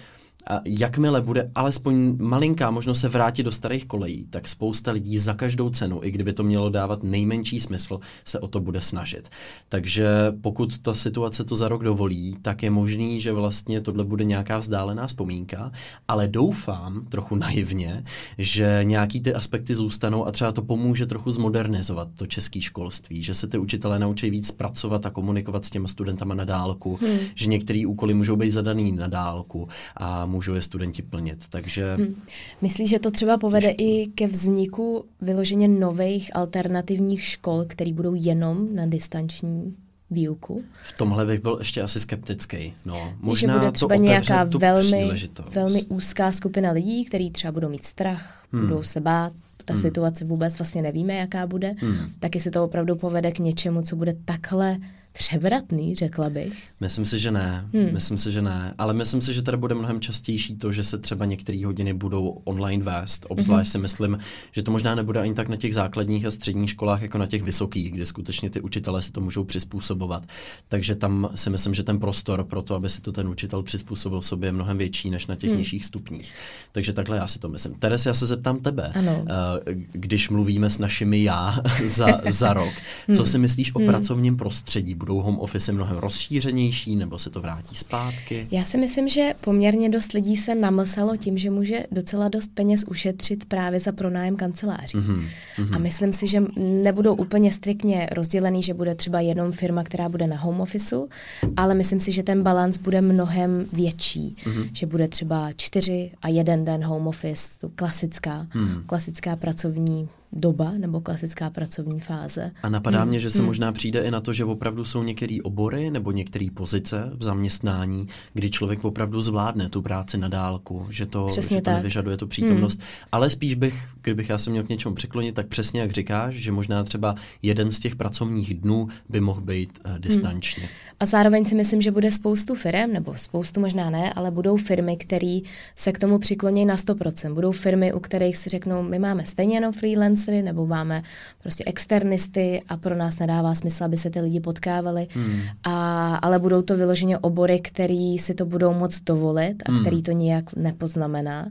jakmile 0.64 1.20
bude 1.20 1.50
alespoň 1.54 2.16
malinká 2.20 2.70
možnost 2.70 3.00
se 3.00 3.08
vrátit 3.08 3.42
do 3.42 3.52
starých 3.52 3.86
kolejí, 3.86 4.26
tak 4.30 4.48
spousta 4.48 4.92
lidí 4.92 5.18
za 5.18 5.34
každou 5.34 5.70
cenu, 5.70 6.00
i 6.02 6.10
kdyby 6.10 6.32
to 6.32 6.42
mělo 6.42 6.70
dávat 6.70 7.02
nejmenší 7.02 7.60
smysl, 7.60 8.00
se 8.24 8.40
o 8.40 8.48
to 8.48 8.60
bude 8.60 8.80
snažit. 8.80 9.28
Takže 9.68 10.08
pokud 10.40 10.78
ta 10.78 10.94
situace 10.94 11.44
to 11.44 11.56
za 11.56 11.68
rok 11.68 11.84
dovolí, 11.84 12.36
tak 12.42 12.62
je 12.62 12.70
možný, 12.70 13.20
že 13.20 13.32
vlastně 13.32 13.80
tohle 13.80 14.04
bude 14.04 14.24
nějaká 14.24 14.58
vzdálená 14.58 15.06
vzpomínka, 15.06 15.72
ale 16.08 16.28
doufám 16.28 17.06
trochu 17.08 17.36
naivně, 17.36 18.04
že 18.38 18.80
nějaký 18.82 19.20
ty 19.20 19.34
aspekty 19.34 19.74
zůstanou 19.74 20.26
a 20.26 20.32
třeba 20.32 20.52
to 20.52 20.62
pomůže 20.62 21.06
trochu 21.06 21.32
zmodernizovat 21.32 22.08
to 22.14 22.26
české 22.26 22.60
školství, 22.60 23.22
že 23.22 23.34
se 23.34 23.46
ty 23.46 23.58
učitelé 23.58 23.98
naučí 23.98 24.30
víc 24.30 24.50
pracovat 24.50 25.06
a 25.06 25.10
komunikovat 25.10 25.64
s 25.64 25.70
těma 25.70 25.88
studentama 25.88 26.34
na 26.34 26.44
dálku, 26.44 26.98
hmm. 27.02 27.18
že 27.34 27.46
některé 27.46 27.82
úkoly 27.86 28.14
můžou 28.14 28.36
být 28.36 28.50
zadaný 28.50 28.92
na 28.92 29.06
dálku 29.06 29.68
a 29.96 30.26
můžou 30.38 30.54
je 30.54 30.62
studenti 30.62 31.02
plnit. 31.02 31.44
Takže... 31.50 31.94
Hmm. 31.94 32.22
Myslíš, 32.62 32.90
že 32.90 32.98
to 32.98 33.10
třeba 33.10 33.38
povede 33.38 33.70
i 33.70 34.06
ke 34.06 34.26
vzniku 34.26 35.04
vyloženě 35.20 35.68
nových 35.68 36.36
alternativních 36.36 37.22
škol, 37.22 37.64
které 37.66 37.92
budou 37.92 38.14
jenom 38.14 38.74
na 38.74 38.86
distanční 38.86 39.74
výuku? 40.10 40.62
V 40.82 40.92
tomhle 40.92 41.26
bych 41.26 41.40
byl 41.40 41.56
ještě 41.58 41.82
asi 41.82 42.00
skeptický. 42.00 42.74
No, 42.84 43.14
možná 43.20 43.54
že 43.54 43.58
bude 43.58 43.72
třeba 43.72 43.96
to 43.96 44.02
nějaká 44.02 44.44
velmi, 44.44 45.10
velmi 45.50 45.82
úzká 45.82 46.32
skupina 46.32 46.70
lidí, 46.70 47.04
kteří 47.04 47.30
třeba 47.30 47.52
budou 47.52 47.68
mít 47.68 47.84
strach, 47.84 48.46
hmm. 48.52 48.68
budou 48.68 48.82
se 48.82 49.00
bát, 49.00 49.32
ta 49.64 49.74
hmm. 49.74 49.82
situace 49.82 50.24
vůbec 50.24 50.58
vlastně 50.58 50.82
nevíme, 50.82 51.14
jaká 51.14 51.46
bude, 51.46 51.74
hmm. 51.78 51.96
tak 52.18 52.34
jestli 52.34 52.50
to 52.50 52.64
opravdu 52.64 52.96
povede 52.96 53.32
k 53.32 53.38
něčemu, 53.38 53.82
co 53.82 53.96
bude 53.96 54.14
takhle 54.24 54.78
převratný, 55.18 55.94
řekla 55.94 56.30
bych. 56.30 56.64
Myslím 56.80 57.06
si, 57.06 57.18
že 57.18 57.30
ne. 57.30 57.68
Hmm. 57.74 57.92
Myslím 57.92 58.18
si, 58.18 58.32
že 58.32 58.42
ne. 58.42 58.74
Ale 58.78 58.94
myslím 58.94 59.20
si, 59.20 59.34
že 59.34 59.42
tady 59.42 59.56
bude 59.56 59.74
mnohem 59.74 60.00
častější 60.00 60.56
to, 60.56 60.72
že 60.72 60.84
se 60.84 60.98
třeba 60.98 61.24
některé 61.24 61.66
hodiny 61.66 61.94
budou 61.94 62.28
online 62.44 62.84
vést. 62.84 63.26
Obzvlášť 63.28 63.68
hmm. 63.68 63.72
si 63.72 63.78
myslím, 63.78 64.18
že 64.52 64.62
to 64.62 64.70
možná 64.70 64.94
nebude 64.94 65.20
ani 65.20 65.34
tak 65.34 65.48
na 65.48 65.56
těch 65.56 65.74
základních 65.74 66.26
a 66.26 66.30
středních 66.30 66.70
školách, 66.70 67.02
jako 67.02 67.18
na 67.18 67.26
těch 67.26 67.42
vysokých, 67.42 67.92
kde 67.92 68.06
skutečně 68.06 68.50
ty 68.50 68.60
učitelé 68.60 69.02
si 69.02 69.12
to 69.12 69.20
můžou 69.20 69.44
přizpůsobovat. 69.44 70.22
Takže 70.68 70.94
tam 70.94 71.30
si 71.34 71.50
myslím, 71.50 71.74
že 71.74 71.82
ten 71.82 71.98
prostor 71.98 72.44
pro 72.44 72.62
to, 72.62 72.74
aby 72.74 72.88
si 72.88 73.00
to 73.00 73.12
ten 73.12 73.28
učitel 73.28 73.62
přizpůsobil 73.62 74.22
sobě, 74.22 74.48
je 74.48 74.52
mnohem 74.52 74.78
větší 74.78 75.10
než 75.10 75.26
na 75.26 75.36
těch 75.36 75.50
hmm. 75.50 75.58
nižších 75.58 75.84
stupních. 75.84 76.32
Takže 76.72 76.92
takhle 76.92 77.16
já 77.16 77.26
si 77.26 77.38
to 77.38 77.48
myslím. 77.48 77.74
Teres, 77.74 78.06
já 78.06 78.14
se 78.14 78.26
zeptám 78.26 78.60
tebe. 78.60 78.90
Ano. 78.94 79.24
Eh, 79.28 79.74
když 79.92 80.28
mluvíme 80.28 80.70
s 80.70 80.78
našimi 80.78 81.22
já 81.22 81.58
za, 81.84 82.06
za 82.30 82.52
rok, 82.52 82.74
co 83.14 83.22
hmm. 83.22 83.26
si 83.26 83.38
myslíš 83.38 83.74
o 83.74 83.78
hmm. 83.78 83.88
pracovním 83.88 84.36
prostředí? 84.36 84.94
Budou 85.08 85.20
home 85.20 85.40
office 85.40 85.72
mnohem 85.72 85.96
rozšířenější, 85.96 86.96
nebo 86.96 87.18
se 87.18 87.30
to 87.30 87.40
vrátí 87.40 87.74
zpátky? 87.74 88.46
Já 88.50 88.64
si 88.64 88.78
myslím, 88.78 89.08
že 89.08 89.34
poměrně 89.40 89.88
dost 89.88 90.12
lidí 90.12 90.36
se 90.36 90.54
namlsalo 90.54 91.16
tím, 91.16 91.38
že 91.38 91.50
může 91.50 91.86
docela 91.90 92.28
dost 92.28 92.50
peněz 92.54 92.84
ušetřit 92.84 93.44
právě 93.44 93.80
za 93.80 93.92
pronájem 93.92 94.36
kanceláří. 94.36 94.98
Mm-hmm. 94.98 95.28
A 95.72 95.78
myslím 95.78 96.12
si, 96.12 96.26
že 96.26 96.42
nebudou 96.58 97.14
úplně 97.14 97.52
striktně 97.52 98.08
rozdělený, 98.12 98.62
že 98.62 98.74
bude 98.74 98.94
třeba 98.94 99.20
jenom 99.20 99.52
firma, 99.52 99.84
která 99.84 100.08
bude 100.08 100.26
na 100.26 100.36
home 100.36 100.60
officeu, 100.60 101.08
ale 101.56 101.74
myslím 101.74 102.00
si, 102.00 102.12
že 102.12 102.22
ten 102.22 102.42
balans 102.42 102.76
bude 102.76 103.00
mnohem 103.00 103.66
větší. 103.72 104.36
Mm-hmm. 104.44 104.70
Že 104.72 104.86
bude 104.86 105.08
třeba 105.08 105.52
čtyři 105.56 106.10
a 106.22 106.28
jeden 106.28 106.64
den 106.64 106.84
home 106.84 107.06
office, 107.06 107.58
to 107.60 107.68
klasická, 107.68 108.46
mm. 108.54 108.82
klasická 108.86 109.36
pracovní 109.36 110.08
doba 110.32 110.72
nebo 110.78 111.00
klasická 111.00 111.50
pracovní 111.50 112.00
fáze. 112.00 112.50
A 112.62 112.68
napadá 112.68 113.00
hmm. 113.00 113.08
mě, 113.08 113.20
že 113.20 113.30
se 113.30 113.38
hmm. 113.38 113.46
možná 113.46 113.72
přijde 113.72 114.00
i 114.00 114.10
na 114.10 114.20
to, 114.20 114.32
že 114.32 114.44
opravdu 114.44 114.84
jsou 114.84 115.02
některé 115.02 115.36
obory 115.42 115.90
nebo 115.90 116.12
některé 116.12 116.46
pozice 116.54 117.10
v 117.14 117.24
zaměstnání, 117.24 118.08
kdy 118.34 118.50
člověk 118.50 118.84
opravdu 118.84 119.22
zvládne 119.22 119.68
tu 119.68 119.82
práci 119.82 120.18
na 120.18 120.28
dálku, 120.28 120.86
že 120.90 121.06
to, 121.06 121.26
přesně 121.26 121.56
že 121.56 121.62
to 121.62 121.70
nevyžaduje 121.70 122.16
tu 122.16 122.26
přítomnost. 122.26 122.78
Hmm. 122.78 122.88
Ale 123.12 123.30
spíš 123.30 123.54
bych, 123.54 123.88
kdybych 124.02 124.28
já 124.28 124.38
se 124.38 124.50
měl 124.50 124.64
k 124.64 124.68
něčemu 124.68 124.94
přiklonit, 124.94 125.34
tak 125.34 125.46
přesně 125.46 125.80
jak 125.80 125.90
říkáš, 125.90 126.34
že 126.34 126.52
možná 126.52 126.84
třeba 126.84 127.14
jeden 127.42 127.70
z 127.70 127.78
těch 127.78 127.96
pracovních 127.96 128.54
dnů 128.54 128.88
by 129.08 129.20
mohl 129.20 129.40
být 129.40 129.78
uh, 129.86 129.98
distančně. 129.98 130.62
Hmm. 130.62 130.72
A 131.00 131.06
zároveň 131.06 131.44
si 131.44 131.54
myslím, 131.54 131.82
že 131.82 131.90
bude 131.90 132.10
spoustu 132.10 132.54
firm, 132.54 132.92
nebo 132.92 133.14
spoustu 133.16 133.60
možná 133.60 133.90
ne, 133.90 134.12
ale 134.12 134.30
budou 134.30 134.56
firmy, 134.56 134.96
které 134.96 135.38
se 135.76 135.92
k 135.92 135.98
tomu 135.98 136.18
přikloní 136.18 136.64
na 136.64 136.76
100%. 136.76 137.34
Budou 137.34 137.52
firmy, 137.52 137.92
u 137.92 138.00
kterých 138.00 138.36
si 138.36 138.50
řeknou, 138.50 138.82
my 138.82 138.98
máme 138.98 139.26
stejně 139.26 139.56
jenom 139.56 139.72
freelancery, 140.18 140.42
nebo 140.42 140.66
máme 140.66 141.02
prostě 141.42 141.64
externisty 141.66 142.62
a 142.68 142.76
pro 142.76 142.96
nás 142.96 143.18
nedává 143.18 143.54
smysl, 143.54 143.84
aby 143.84 143.96
se 143.96 144.10
ty 144.10 144.20
lidi 144.20 144.40
potkávali. 144.40 145.06
Hmm. 145.10 145.40
A, 145.64 146.16
ale 146.16 146.38
budou 146.38 146.62
to 146.62 146.76
vyloženě 146.76 147.18
obory, 147.18 147.60
který 147.60 148.18
si 148.18 148.34
to 148.34 148.46
budou 148.46 148.74
moc 148.74 149.00
dovolit 149.00 149.56
a 149.66 149.72
hmm. 149.72 149.80
který 149.80 150.02
to 150.02 150.12
nijak 150.12 150.56
nepoznamená 150.56 151.50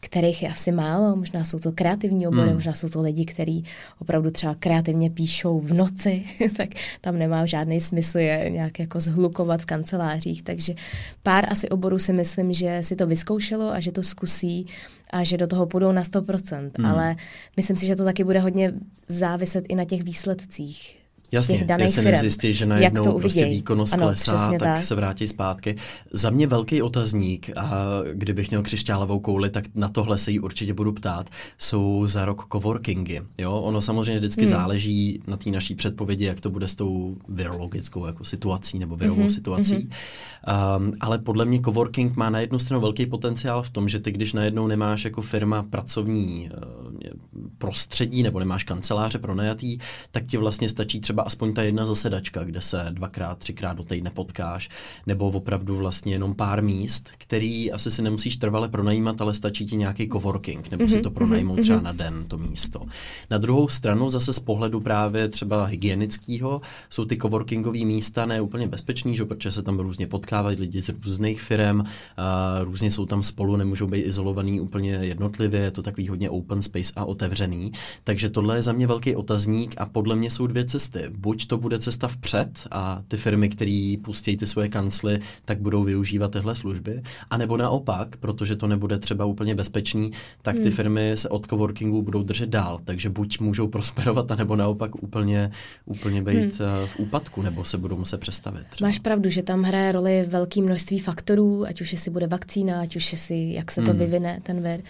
kterých 0.00 0.42
je 0.42 0.48
asi 0.48 0.72
málo, 0.72 1.16
možná 1.16 1.44
jsou 1.44 1.58
to 1.58 1.72
kreativní 1.72 2.26
obory, 2.26 2.46
hmm. 2.46 2.54
možná 2.54 2.72
jsou 2.72 2.88
to 2.88 3.02
lidi, 3.02 3.24
kteří 3.24 3.64
opravdu 3.98 4.30
třeba 4.30 4.54
kreativně 4.54 5.10
píšou 5.10 5.60
v 5.60 5.74
noci, 5.74 6.24
tak 6.56 6.68
tam 7.00 7.18
nemá 7.18 7.46
žádný 7.46 7.80
smysl 7.80 8.18
je 8.18 8.50
nějak 8.50 8.78
jako 8.78 9.00
zhlukovat 9.00 9.62
v 9.62 9.66
kancelářích, 9.66 10.42
takže 10.42 10.74
pár 11.22 11.52
asi 11.52 11.68
oborů 11.68 11.98
si 11.98 12.12
myslím, 12.12 12.52
že 12.52 12.78
si 12.82 12.96
to 12.96 13.06
vyzkoušelo 13.06 13.70
a 13.70 13.80
že 13.80 13.92
to 13.92 14.02
zkusí 14.02 14.66
a 15.10 15.24
že 15.24 15.36
do 15.36 15.46
toho 15.46 15.66
půjdou 15.66 15.92
na 15.92 16.02
100%, 16.02 16.70
hmm. 16.78 16.86
ale 16.86 17.16
myslím 17.56 17.76
si, 17.76 17.86
že 17.86 17.96
to 17.96 18.04
taky 18.04 18.24
bude 18.24 18.40
hodně 18.40 18.72
záviset 19.08 19.64
i 19.68 19.74
na 19.74 19.84
těch 19.84 20.02
výsledcích 20.02 21.05
Jasně, 21.32 21.58
těch 21.58 21.66
daných 21.66 21.90
se 21.90 22.02
nezjistí, 22.02 22.54
že 22.54 22.66
najednou 22.66 23.18
prostě 23.18 23.46
výkonnost 23.46 23.94
ano, 23.94 24.06
klesá, 24.06 24.50
tak, 24.50 24.58
tak 24.58 24.82
se 24.82 24.94
vrátí 24.94 25.28
zpátky. 25.28 25.76
Za 26.12 26.30
mě 26.30 26.46
velký 26.46 26.82
otazník, 26.82 27.50
a 27.56 27.72
kdybych 28.12 28.50
měl 28.50 28.62
křišťálovou 28.62 29.20
kouli, 29.20 29.50
tak 29.50 29.64
na 29.74 29.88
tohle 29.88 30.18
se 30.18 30.30
jí 30.30 30.40
určitě 30.40 30.74
budu 30.74 30.92
ptát, 30.92 31.30
jsou 31.58 32.06
za 32.06 32.24
rok 32.24 32.46
coworkingy. 32.52 33.22
Jo? 33.38 33.52
Ono 33.52 33.80
samozřejmě 33.80 34.18
vždycky 34.18 34.40
hmm. 34.40 34.50
záleží 34.50 35.22
na 35.26 35.36
té 35.36 35.50
naší 35.50 35.74
předpovědi, 35.74 36.24
jak 36.24 36.40
to 36.40 36.50
bude 36.50 36.68
s 36.68 36.74
tou 36.74 37.16
virologickou 37.28 38.06
jako 38.06 38.24
situací 38.24 38.78
nebo 38.78 38.96
virovou 38.96 39.20
hmm. 39.20 39.30
situací. 39.30 39.74
Hmm. 39.74 40.86
Um, 40.86 40.92
ale 41.00 41.18
podle 41.18 41.44
mě 41.44 41.60
coworking 41.60 42.16
má 42.16 42.30
na 42.30 42.40
jednu 42.40 42.58
stranu 42.58 42.80
velký 42.80 43.06
potenciál 43.06 43.62
v 43.62 43.70
tom, 43.70 43.88
že 43.88 43.98
ty, 43.98 44.12
když 44.12 44.32
najednou 44.32 44.66
nemáš 44.66 45.04
jako 45.04 45.22
firma 45.22 45.62
pracovní 45.62 46.50
uh, 46.50 47.46
prostředí 47.58 48.22
nebo 48.22 48.38
nemáš 48.38 48.64
kanceláře 48.64 49.18
pro 49.18 49.34
najatý, 49.34 49.78
tak 50.10 50.26
ti 50.26 50.36
vlastně 50.36 50.68
stačí 50.68 51.00
třeba 51.00 51.15
třeba 51.16 51.26
aspoň 51.26 51.52
ta 51.52 51.62
jedna 51.62 51.86
zasedačka, 51.86 52.44
kde 52.44 52.60
se 52.60 52.86
dvakrát, 52.90 53.38
třikrát 53.38 53.76
do 53.76 53.82
týdne 53.82 54.10
potkáš, 54.10 54.68
nebo 55.06 55.28
opravdu 55.28 55.76
vlastně 55.76 56.12
jenom 56.12 56.34
pár 56.34 56.62
míst, 56.62 57.10
který 57.18 57.72
asi 57.72 57.90
si 57.90 58.02
nemusíš 58.02 58.36
trvale 58.36 58.68
pronajímat, 58.68 59.20
ale 59.20 59.34
stačí 59.34 59.66
ti 59.66 59.76
nějaký 59.76 60.08
coworking, 60.08 60.70
nebo 60.70 60.84
mm-hmm. 60.84 60.92
si 60.92 61.00
to 61.00 61.10
pronajmout 61.10 61.58
mm-hmm. 61.58 61.62
třeba 61.62 61.80
na 61.80 61.92
den, 61.92 62.24
to 62.28 62.38
místo. 62.38 62.82
Na 63.30 63.38
druhou 63.38 63.68
stranu 63.68 64.08
zase 64.08 64.32
z 64.32 64.38
pohledu 64.38 64.80
právě 64.80 65.28
třeba 65.28 65.64
hygienického 65.64 66.60
jsou 66.90 67.04
ty 67.04 67.16
coworkingové 67.16 67.84
místa 67.84 68.26
ne 68.26 68.40
úplně 68.40 68.68
bezpečný, 68.68 69.16
že, 69.16 69.24
protože 69.24 69.52
se 69.52 69.62
tam 69.62 69.78
různě 69.78 70.06
potkávají 70.06 70.56
lidi 70.60 70.82
z 70.82 70.88
různých 70.88 71.42
firm, 71.42 71.82
a 72.16 72.58
různě 72.60 72.90
jsou 72.90 73.06
tam 73.06 73.22
spolu, 73.22 73.56
nemůžou 73.56 73.86
být 73.86 74.02
izolovaný 74.02 74.60
úplně 74.60 74.92
jednotlivě, 74.92 75.60
je 75.60 75.70
to 75.70 75.82
takový 75.82 76.08
hodně 76.08 76.30
open 76.30 76.62
space 76.62 76.92
a 76.96 77.04
otevřený. 77.04 77.72
Takže 78.04 78.30
tohle 78.30 78.56
je 78.56 78.62
za 78.62 78.72
mě 78.72 78.86
velký 78.86 79.16
otazník 79.16 79.74
a 79.78 79.86
podle 79.86 80.16
mě 80.16 80.30
jsou 80.30 80.46
dvě 80.46 80.64
cesty. 80.64 81.05
Buď 81.10 81.46
to 81.46 81.58
bude 81.58 81.78
cesta 81.78 82.08
vpřed 82.08 82.68
a 82.70 83.02
ty 83.08 83.16
firmy, 83.16 83.48
které 83.48 83.94
pustí 84.02 84.36
ty 84.36 84.46
svoje 84.46 84.68
kancly, 84.68 85.18
tak 85.44 85.60
budou 85.60 85.84
využívat 85.84 86.32
tyhle 86.32 86.54
služby, 86.54 87.02
anebo 87.30 87.56
naopak, 87.56 88.16
protože 88.16 88.56
to 88.56 88.66
nebude 88.66 88.98
třeba 88.98 89.24
úplně 89.24 89.54
bezpečný, 89.54 90.10
tak 90.42 90.56
ty 90.56 90.62
hmm. 90.62 90.72
firmy 90.72 91.12
se 91.14 91.28
od 91.28 91.46
coworkingu 91.46 92.02
budou 92.02 92.22
držet 92.22 92.48
dál. 92.48 92.80
Takže 92.84 93.10
buď 93.10 93.40
můžou 93.40 93.68
prosperovat, 93.68 94.30
anebo 94.30 94.56
naopak 94.56 95.02
úplně, 95.02 95.50
úplně 95.84 96.22
být 96.22 96.60
hmm. 96.60 96.86
V 96.86 96.98
úpadku, 96.98 97.42
nebo 97.42 97.64
se 97.64 97.78
budou 97.78 97.96
muset 97.96 98.20
přestavit. 98.20 98.66
Třeba. 98.70 98.88
Máš 98.88 98.98
pravdu, 98.98 99.30
že 99.30 99.42
tam 99.42 99.62
hraje 99.62 99.92
roli 99.92 100.24
velké 100.28 100.62
množství 100.62 100.98
faktorů, 100.98 101.66
ať 101.66 101.80
už 101.80 101.92
jestli 101.92 102.10
bude 102.10 102.26
vakcína, 102.26 102.80
ať 102.80 102.96
už 102.96 103.12
jestli, 103.12 103.52
jak 103.52 103.70
se 103.70 103.80
to 103.80 103.90
hmm. 103.90 103.98
vyvine, 103.98 104.40
ten 104.42 104.62
vir. 104.62 104.80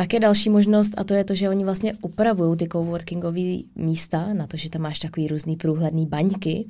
Pak 0.00 0.14
je 0.14 0.20
další 0.20 0.50
možnost 0.50 0.92
a 0.96 1.04
to 1.04 1.14
je 1.14 1.24
to, 1.24 1.34
že 1.34 1.48
oni 1.48 1.64
vlastně 1.64 1.92
upravují 2.02 2.56
ty 2.56 2.68
coworkingové 2.68 3.56
místa 3.76 4.34
na 4.34 4.46
to, 4.46 4.56
že 4.56 4.70
tam 4.70 4.82
máš 4.82 4.98
takový 4.98 5.28
různý 5.28 5.56
průhledný 5.56 6.06
baňky. 6.06 6.64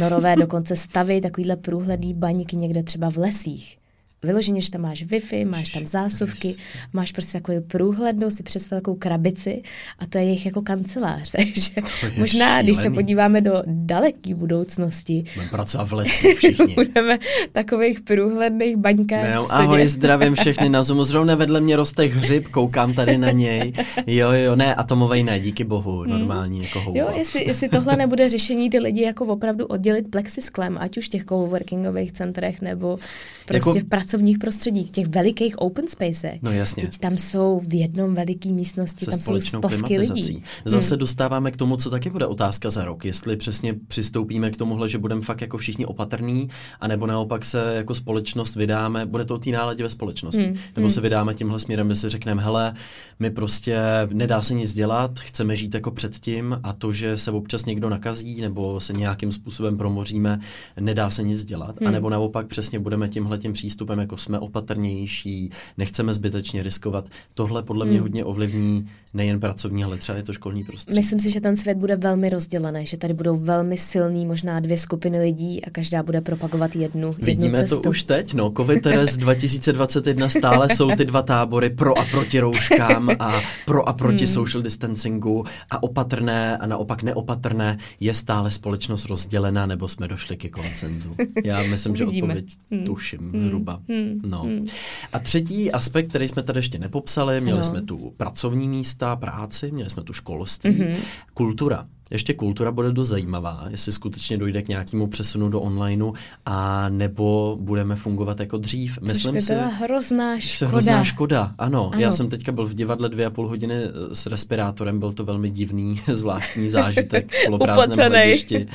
Norové 0.00 0.36
dokonce 0.40 0.76
staví 0.76 1.20
takovýhle 1.20 1.56
průhledný 1.56 2.14
baňky 2.14 2.56
někde 2.56 2.82
třeba 2.82 3.10
v 3.10 3.16
lesích 3.16 3.81
vyloženě, 4.22 4.60
že 4.60 4.70
tam 4.70 4.80
máš 4.80 5.02
Wi-Fi, 5.02 5.48
máš 5.48 5.68
tam 5.68 5.86
zásuvky, 5.86 6.54
máš 6.92 7.12
prostě 7.12 7.32
takovou 7.32 7.60
průhlednou, 7.60 8.30
si 8.30 8.42
představ 8.42 8.76
takovou 8.78 8.96
krabici 8.96 9.62
a 9.98 10.06
to 10.06 10.18
je 10.18 10.24
jejich 10.24 10.46
jako 10.46 10.62
kancelář. 10.62 11.30
Takže 11.36 11.70
možná, 12.18 12.46
šílený. 12.46 12.62
když 12.62 12.76
se 12.76 12.90
podíváme 12.90 13.40
do 13.40 13.62
daleké 13.66 14.34
budoucnosti, 14.34 15.24
budeme 15.34 15.50
pracovat 15.50 15.88
v 15.88 15.92
lese 15.92 16.34
všichni. 16.34 16.74
budeme 16.74 17.18
takových 17.52 18.00
průhledných 18.00 18.76
baňkách 18.76 19.34
no, 19.34 19.52
Ahoj, 19.52 19.86
zdravím 19.86 20.34
všechny 20.34 20.68
na 20.68 20.82
Zoomu. 20.82 21.04
Zrovna 21.04 21.34
vedle 21.34 21.60
mě 21.60 21.76
roste 21.76 22.02
hřib, 22.02 22.48
koukám 22.48 22.94
tady 22.94 23.18
na 23.18 23.30
něj. 23.30 23.72
Jo, 24.06 24.32
jo, 24.32 24.56
ne, 24.56 24.74
atomovej 24.74 25.22
ne, 25.22 25.40
díky 25.40 25.64
bohu, 25.64 26.00
hmm. 26.00 26.10
normální 26.10 26.58
hmm. 26.58 26.66
jako 26.66 26.80
houba. 26.80 27.00
Jo, 27.00 27.08
jestli, 27.16 27.44
jestli 27.44 27.68
tohle 27.68 27.96
nebude 27.96 28.28
řešení, 28.28 28.70
ty 28.70 28.78
lidi 28.78 29.02
jako 29.02 29.24
opravdu 29.24 29.66
oddělit 29.66 30.10
plexisklem, 30.10 30.78
ať 30.80 30.98
už 30.98 31.06
v 31.06 31.08
těch 31.08 31.24
coworkingových 31.24 32.12
centrech 32.12 32.60
nebo 32.60 32.98
prostě 33.46 33.70
jako... 33.70 33.86
v 33.86 33.88
pracovních 33.88 34.11
prostředích, 34.38 34.90
těch 34.90 35.06
velikých 35.06 35.58
open 35.58 35.88
spacech. 35.88 36.42
No 36.42 36.52
jasně. 36.52 36.82
Teď 36.82 36.98
tam 36.98 37.16
jsou 37.16 37.60
v 37.68 37.74
jednom 37.74 38.14
veliký 38.14 38.52
místnosti, 38.52 39.04
Se 39.04 39.10
tam 39.10 39.20
jsou 39.20 39.40
stovky 39.40 39.98
lidí. 39.98 40.42
Zase 40.64 40.94
hmm. 40.94 40.98
dostáváme 40.98 41.50
k 41.50 41.56
tomu, 41.56 41.76
co 41.76 41.90
taky 41.90 42.10
bude 42.10 42.26
otázka 42.26 42.70
za 42.70 42.84
rok. 42.84 43.04
Jestli 43.04 43.36
přesně 43.36 43.74
přistoupíme 43.88 44.50
k 44.50 44.56
tomuhle, 44.56 44.88
že 44.88 44.98
budeme 44.98 45.22
fakt 45.22 45.40
jako 45.40 45.58
všichni 45.58 45.86
opatrní, 45.86 46.48
anebo 46.80 47.06
naopak 47.06 47.44
se 47.44 47.74
jako 47.76 47.94
společnost 47.94 48.56
vydáme, 48.56 49.06
bude 49.06 49.24
to 49.24 49.34
o 49.34 49.38
té 49.38 49.50
náladě 49.50 49.82
ve 49.82 49.90
společnosti. 49.90 50.42
Hmm. 50.42 50.52
Nebo 50.52 50.86
hmm. 50.86 50.90
se 50.90 51.00
vydáme 51.00 51.34
tímhle 51.34 51.60
směrem, 51.60 51.88
že 51.88 51.96
si 51.96 52.08
řekneme, 52.08 52.42
hele, 52.42 52.74
my 53.18 53.30
prostě 53.30 53.78
nedá 54.12 54.42
se 54.42 54.54
nic 54.54 54.74
dělat, 54.74 55.18
chceme 55.18 55.56
žít 55.56 55.74
jako 55.74 55.90
předtím 55.90 56.60
a 56.62 56.72
to, 56.72 56.92
že 56.92 57.18
se 57.18 57.30
občas 57.30 57.66
někdo 57.66 57.88
nakazí 57.88 58.40
nebo 58.40 58.80
se 58.80 58.92
nějakým 58.92 59.32
způsobem 59.32 59.76
promoříme, 59.76 60.40
nedá 60.80 61.10
se 61.10 61.22
nic 61.22 61.44
dělat. 61.44 61.80
Hmm. 61.80 61.88
A 61.88 61.90
nebo 61.90 62.10
naopak 62.10 62.46
přesně 62.46 62.78
budeme 62.78 63.08
tímhle 63.08 63.38
tím 63.38 63.52
přístupem 63.52 63.98
jako 64.02 64.16
jsme 64.16 64.38
opatrnější, 64.38 65.50
nechceme 65.78 66.14
zbytečně 66.14 66.62
riskovat. 66.62 67.04
Tohle 67.34 67.62
podle 67.62 67.84
mě 67.84 67.94
hmm. 67.94 68.02
hodně 68.02 68.24
ovlivní 68.24 68.88
nejen 69.14 69.40
pracovní, 69.40 69.84
ale 69.84 69.96
třeba 69.96 70.16
je 70.16 70.22
to 70.22 70.32
školní 70.32 70.64
prostředí. 70.64 70.98
Myslím 70.98 71.20
si, 71.20 71.30
že 71.30 71.40
ten 71.40 71.56
svět 71.56 71.78
bude 71.78 71.96
velmi 71.96 72.30
rozdělený, 72.30 72.86
že 72.86 72.96
tady 72.96 73.14
budou 73.14 73.38
velmi 73.38 73.76
silní 73.76 74.26
možná 74.26 74.60
dvě 74.60 74.78
skupiny 74.78 75.20
lidí 75.20 75.64
a 75.64 75.70
každá 75.70 76.02
bude 76.02 76.20
propagovat 76.20 76.76
jednu, 76.76 77.16
Vidíme 77.18 77.46
jednu 77.46 77.60
cestu. 77.60 77.80
to 77.80 77.90
už 77.90 78.02
teď, 78.02 78.34
no. 78.34 78.52
Covid 78.56 78.82
Teres 78.82 79.16
2021 79.16 80.28
stále 80.28 80.68
jsou 80.68 80.90
ty 80.96 81.04
dva 81.04 81.22
tábory 81.22 81.70
pro 81.70 81.98
a 81.98 82.04
proti 82.04 82.40
rouškám 82.40 83.10
a 83.18 83.40
pro 83.66 83.88
a 83.88 83.92
proti 83.92 84.24
hmm. 84.24 84.34
social 84.34 84.62
distancingu 84.62 85.44
a 85.70 85.82
opatrné 85.82 86.56
a 86.56 86.66
naopak 86.66 87.02
neopatrné. 87.02 87.78
Je 88.00 88.14
stále 88.14 88.50
společnost 88.50 89.04
rozdělená 89.04 89.66
nebo 89.66 89.88
jsme 89.88 90.08
došli 90.08 90.36
ke 90.36 90.48
koncenzu? 90.48 91.16
Já 91.44 91.62
myslím, 91.62 91.96
že 91.96 92.06
odpověď 92.06 92.46
hmm. 92.70 92.84
tuším 92.84 93.20
hmm. 93.20 93.42
zhruba. 93.42 93.82
Hmm. 93.92 94.20
No. 94.24 94.42
Hmm. 94.42 94.66
A 95.12 95.18
třetí 95.18 95.72
aspekt, 95.72 96.08
který 96.08 96.28
jsme 96.28 96.42
tady 96.42 96.58
ještě 96.58 96.78
nepopsali, 96.78 97.40
měli 97.40 97.58
ano. 97.58 97.64
jsme 97.64 97.82
tu 97.82 98.12
pracovní 98.16 98.68
místa, 98.68 99.16
práci, 99.16 99.70
měli 99.72 99.90
jsme 99.90 100.02
tu 100.02 100.12
školství, 100.12 100.70
mm-hmm. 100.70 100.96
kultura. 101.34 101.86
Ještě 102.12 102.34
kultura 102.34 102.72
bude 102.72 102.92
dost 102.92 103.08
zajímavá, 103.08 103.64
jestli 103.70 103.92
skutečně 103.92 104.38
dojde 104.38 104.62
k 104.62 104.68
nějakému 104.68 105.06
přesunu 105.06 105.48
do 105.48 105.60
onlineu 105.60 106.12
a 106.46 106.88
nebo 106.88 107.58
budeme 107.60 107.96
fungovat 107.96 108.40
jako 108.40 108.58
dřív. 108.58 108.98
Což 108.98 109.08
Myslím 109.08 109.34
by 109.34 109.40
byla 109.48 109.70
si, 109.70 109.76
hrozná 109.76 110.40
škoda. 110.40 110.70
Hrozná 110.70 111.04
škoda, 111.04 111.54
ano. 111.58 111.90
ano. 111.92 112.02
Já 112.02 112.12
jsem 112.12 112.28
teďka 112.28 112.52
byl 112.52 112.66
v 112.66 112.74
divadle 112.74 113.08
dvě 113.08 113.26
a 113.26 113.30
půl 113.30 113.48
hodiny 113.48 113.74
eh, 113.74 114.14
s 114.14 114.26
respirátorem, 114.26 114.98
byl 114.98 115.12
to 115.12 115.24
velmi 115.24 115.50
divný, 115.50 116.00
zvláštní 116.12 116.70
zážitek 116.70 117.32
v 117.32 117.44
poloprázdném 117.46 118.10
hledišti, 118.10 118.66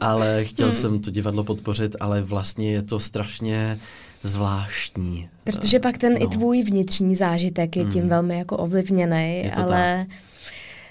ale 0.00 0.44
chtěl 0.44 0.66
hmm. 0.66 0.74
jsem 0.74 1.00
to 1.00 1.10
divadlo 1.10 1.44
podpořit, 1.44 1.96
ale 2.00 2.22
vlastně 2.22 2.72
je 2.72 2.82
to 2.82 3.00
strašně 3.00 3.78
zvláštní. 4.22 5.28
Protože 5.44 5.78
pak 5.78 5.98
ten 5.98 6.14
no. 6.14 6.22
i 6.22 6.26
tvůj 6.28 6.62
vnitřní 6.62 7.14
zážitek 7.14 7.76
je 7.76 7.84
tím 7.84 8.00
hmm. 8.00 8.10
velmi 8.10 8.38
jako 8.38 8.56
ovlivněný, 8.56 9.50
ale 9.56 10.06
tak. 10.08 10.16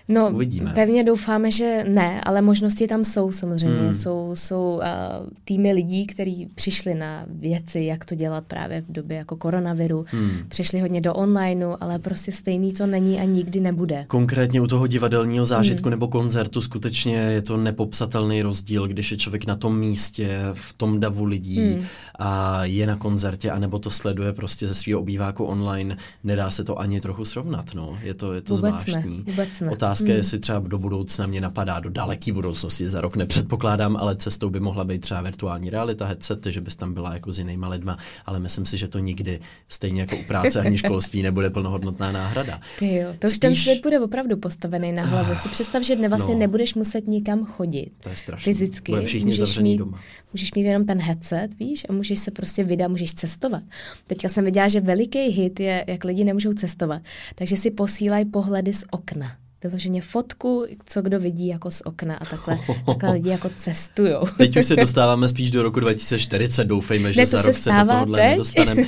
No, 0.09 0.29
Uvidíme. 0.33 0.71
pevně 0.75 1.03
doufáme, 1.03 1.51
že 1.51 1.83
ne, 1.87 2.21
ale 2.21 2.41
možnosti 2.41 2.87
tam 2.87 3.03
jsou 3.03 3.31
samozřejmě. 3.31 3.79
Hmm. 3.79 3.93
Jsou, 3.93 4.31
jsou 4.33 4.73
uh, 4.73 5.29
týmy 5.43 5.73
lidí, 5.73 6.07
kteří 6.07 6.47
přišli 6.55 6.95
na 6.95 7.25
věci, 7.29 7.79
jak 7.79 8.05
to 8.05 8.15
dělat 8.15 8.43
právě 8.47 8.81
v 8.81 8.91
době 8.91 9.17
jako 9.17 9.35
koronaviru. 9.35 10.05
Hmm. 10.07 10.31
Přišli 10.47 10.79
hodně 10.79 11.01
do 11.01 11.13
onlineu, 11.13 11.75
ale 11.79 11.99
prostě 11.99 12.31
stejný 12.31 12.73
to 12.73 12.85
není 12.85 13.19
a 13.19 13.23
nikdy 13.23 13.59
nebude. 13.59 14.05
Konkrétně 14.07 14.61
u 14.61 14.67
toho 14.67 14.87
divadelního 14.87 15.45
zážitku 15.45 15.83
hmm. 15.83 15.91
nebo 15.91 16.07
koncertu 16.07 16.61
skutečně 16.61 17.15
je 17.15 17.41
to 17.41 17.57
nepopsatelný 17.57 18.41
rozdíl, 18.41 18.87
když 18.87 19.11
je 19.11 19.17
člověk 19.17 19.45
na 19.45 19.55
tom 19.55 19.79
místě, 19.79 20.39
v 20.53 20.73
tom 20.73 20.99
davu 20.99 21.25
lidí 21.25 21.73
hmm. 21.73 21.85
a 22.19 22.65
je 22.65 22.87
na 22.87 22.95
koncertě, 22.95 23.51
anebo 23.51 23.79
to 23.79 23.89
sleduje 23.89 24.33
prostě 24.33 24.67
ze 24.67 24.73
svého 24.73 24.99
obýváku 24.99 25.43
online. 25.43 25.97
Nedá 26.23 26.51
se 26.51 26.63
to 26.63 26.79
ani 26.79 27.01
trochu 27.01 27.25
srovnat. 27.25 27.65
No. 27.75 27.97
Je 28.03 28.13
to, 28.13 28.33
je 28.33 28.41
to 28.41 28.55
vůbec 28.55 28.75
zvláštní. 28.81 29.17
Ne, 29.17 29.23
vůbec 29.31 29.59
ne. 29.59 29.71
Otázka 29.71 29.96
otázka, 29.97 30.11
hmm. 30.11 30.17
jestli 30.17 30.39
třeba 30.39 30.59
do 30.59 30.77
budoucna 30.77 31.27
mě 31.27 31.41
napadá, 31.41 31.79
do 31.79 31.89
daleké 31.89 32.33
budoucnosti, 32.33 32.89
za 32.89 33.01
rok 33.01 33.15
nepředpokládám, 33.15 33.97
ale 33.97 34.15
cestou 34.15 34.49
by 34.49 34.59
mohla 34.59 34.83
být 34.83 35.01
třeba 35.01 35.21
virtuální 35.21 35.69
realita, 35.69 36.05
headset, 36.05 36.45
že 36.45 36.61
bys 36.61 36.75
tam 36.75 36.93
byla 36.93 37.13
jako 37.13 37.33
s 37.33 37.39
jinýma 37.39 37.69
lidma, 37.69 37.97
ale 38.25 38.39
myslím 38.39 38.65
si, 38.65 38.77
že 38.77 38.87
to 38.87 38.99
nikdy, 38.99 39.39
stejně 39.67 40.01
jako 40.01 40.15
u 40.17 40.23
práce 40.23 40.61
ani 40.61 40.77
školství, 40.77 41.23
nebude 41.23 41.49
plnohodnotná 41.49 42.11
náhrada. 42.11 42.61
Ty 42.79 42.95
jo, 42.95 43.09
to 43.19 43.27
Spíš... 43.27 43.33
už 43.35 43.39
ten 43.39 43.55
svět 43.55 43.79
bude 43.83 43.99
opravdu 43.99 44.37
postavený 44.37 44.91
na 44.91 45.03
hlavu. 45.03 45.35
Si 45.35 45.49
představ, 45.49 45.83
že 45.83 45.95
dne 45.95 46.09
vlastně 46.09 46.33
no, 46.33 46.39
nebudeš 46.39 46.75
muset 46.75 47.07
nikam 47.07 47.45
chodit. 47.45 47.91
To 48.03 48.09
je 48.09 48.15
strašné. 48.15 48.53
Fyzicky. 48.53 48.91
Bude 48.91 49.05
všichni 49.05 49.31
můžeš 49.31 49.57
mít, 49.57 49.77
doma. 49.77 49.99
Můžeš 50.33 50.53
mít 50.53 50.63
jenom 50.63 50.85
ten 50.85 51.01
headset, 51.01 51.53
víš, 51.59 51.85
a 51.89 51.93
můžeš 51.93 52.19
se 52.19 52.31
prostě 52.31 52.63
vydat, 52.63 52.87
můžeš 52.87 53.13
cestovat. 53.13 53.63
Teďka 54.07 54.29
jsem 54.29 54.45
viděla, 54.45 54.67
že 54.67 54.79
veliký 54.79 55.19
hit 55.19 55.59
je, 55.59 55.85
jak 55.87 56.03
lidi 56.03 56.23
nemůžou 56.23 56.53
cestovat, 56.53 57.01
takže 57.35 57.57
si 57.57 57.71
posílají 57.71 58.25
pohledy 58.25 58.73
z 58.73 58.83
okna 58.91 59.37
vyloženě 59.63 60.01
fotku, 60.01 60.65
co 60.85 61.01
kdo 61.01 61.19
vidí 61.19 61.47
jako 61.47 61.71
z 61.71 61.81
okna 61.81 62.15
a 62.15 62.25
takhle, 62.25 62.59
takhle 62.85 63.11
lidi 63.11 63.29
jako 63.29 63.49
cestujou. 63.55 64.25
Teď 64.37 64.57
už 64.57 64.65
se 64.65 64.75
dostáváme 64.75 65.27
spíš 65.27 65.51
do 65.51 65.63
roku 65.63 65.79
2040, 65.79 66.63
doufejme, 66.63 67.13
že 67.13 67.21
ne, 67.21 67.25
za 67.25 67.41
rok 67.41 67.55
se 67.55 67.71
do 67.71 67.85
tohohle 67.87 68.19
nedostaneme. 68.19 68.85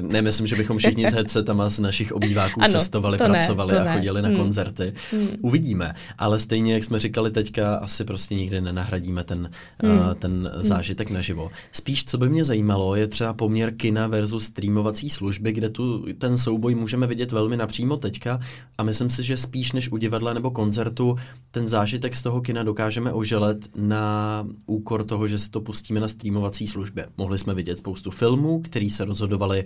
nemyslím, 0.00 0.46
že 0.46 0.56
bychom 0.56 0.78
všichni 0.78 1.08
s 1.10 1.12
headsetama 1.12 1.68
z 1.68 1.80
našich 1.80 2.12
obýváků 2.12 2.60
ano, 2.62 2.72
cestovali, 2.72 3.18
pracovali 3.18 3.72
ne, 3.72 3.80
a 3.80 3.94
chodili 3.94 4.22
ne. 4.22 4.28
na 4.28 4.28
hmm. 4.28 4.44
koncerty. 4.44 4.92
Hmm. 5.12 5.28
Uvidíme, 5.42 5.94
ale 6.18 6.40
stejně, 6.40 6.74
jak 6.74 6.84
jsme 6.84 7.00
říkali 7.00 7.30
teďka, 7.30 7.76
asi 7.76 8.04
prostě 8.04 8.34
nikdy 8.34 8.60
nenahradíme 8.60 9.24
ten, 9.24 9.50
hmm. 9.82 9.98
uh, 9.98 10.14
ten 10.14 10.50
hmm. 10.52 10.62
zážitek 10.62 11.08
hmm. 11.08 11.14
naživo. 11.14 11.50
Spíš, 11.72 12.04
co 12.04 12.18
by 12.18 12.28
mě 12.28 12.44
zajímalo, 12.44 12.96
je 12.96 13.06
třeba 13.06 13.32
poměr 13.32 13.74
kina 13.76 14.06
versus 14.06 14.44
streamovací 14.44 15.10
služby, 15.10 15.52
kde 15.52 15.68
tu 15.68 16.06
ten 16.18 16.38
souboj 16.38 16.74
můžeme 16.74 17.06
vidět 17.06 17.32
velmi 17.32 17.56
napřímo 17.56 17.96
teďka 17.96 18.40
a 18.78 18.82
myslím 18.82 19.10
si, 19.10 19.22
že 19.22 19.36
spíš 19.36 19.72
než 19.72 19.83
u 19.92 19.96
divadla 19.96 20.32
nebo 20.32 20.50
koncertu 20.50 21.16
ten 21.50 21.68
zážitek 21.68 22.14
z 22.14 22.22
toho 22.22 22.40
kina 22.40 22.62
dokážeme 22.62 23.12
oželet 23.12 23.76
na 23.76 24.46
úkor 24.66 25.04
toho, 25.04 25.28
že 25.28 25.38
si 25.38 25.50
to 25.50 25.60
pustíme 25.60 26.00
na 26.00 26.08
streamovací 26.08 26.66
službě. 26.66 27.06
Mohli 27.16 27.38
jsme 27.38 27.54
vidět 27.54 27.78
spoustu 27.78 28.10
filmů, 28.10 28.60
který 28.60 28.90
se 28.90 29.04
rozhodovali 29.04 29.64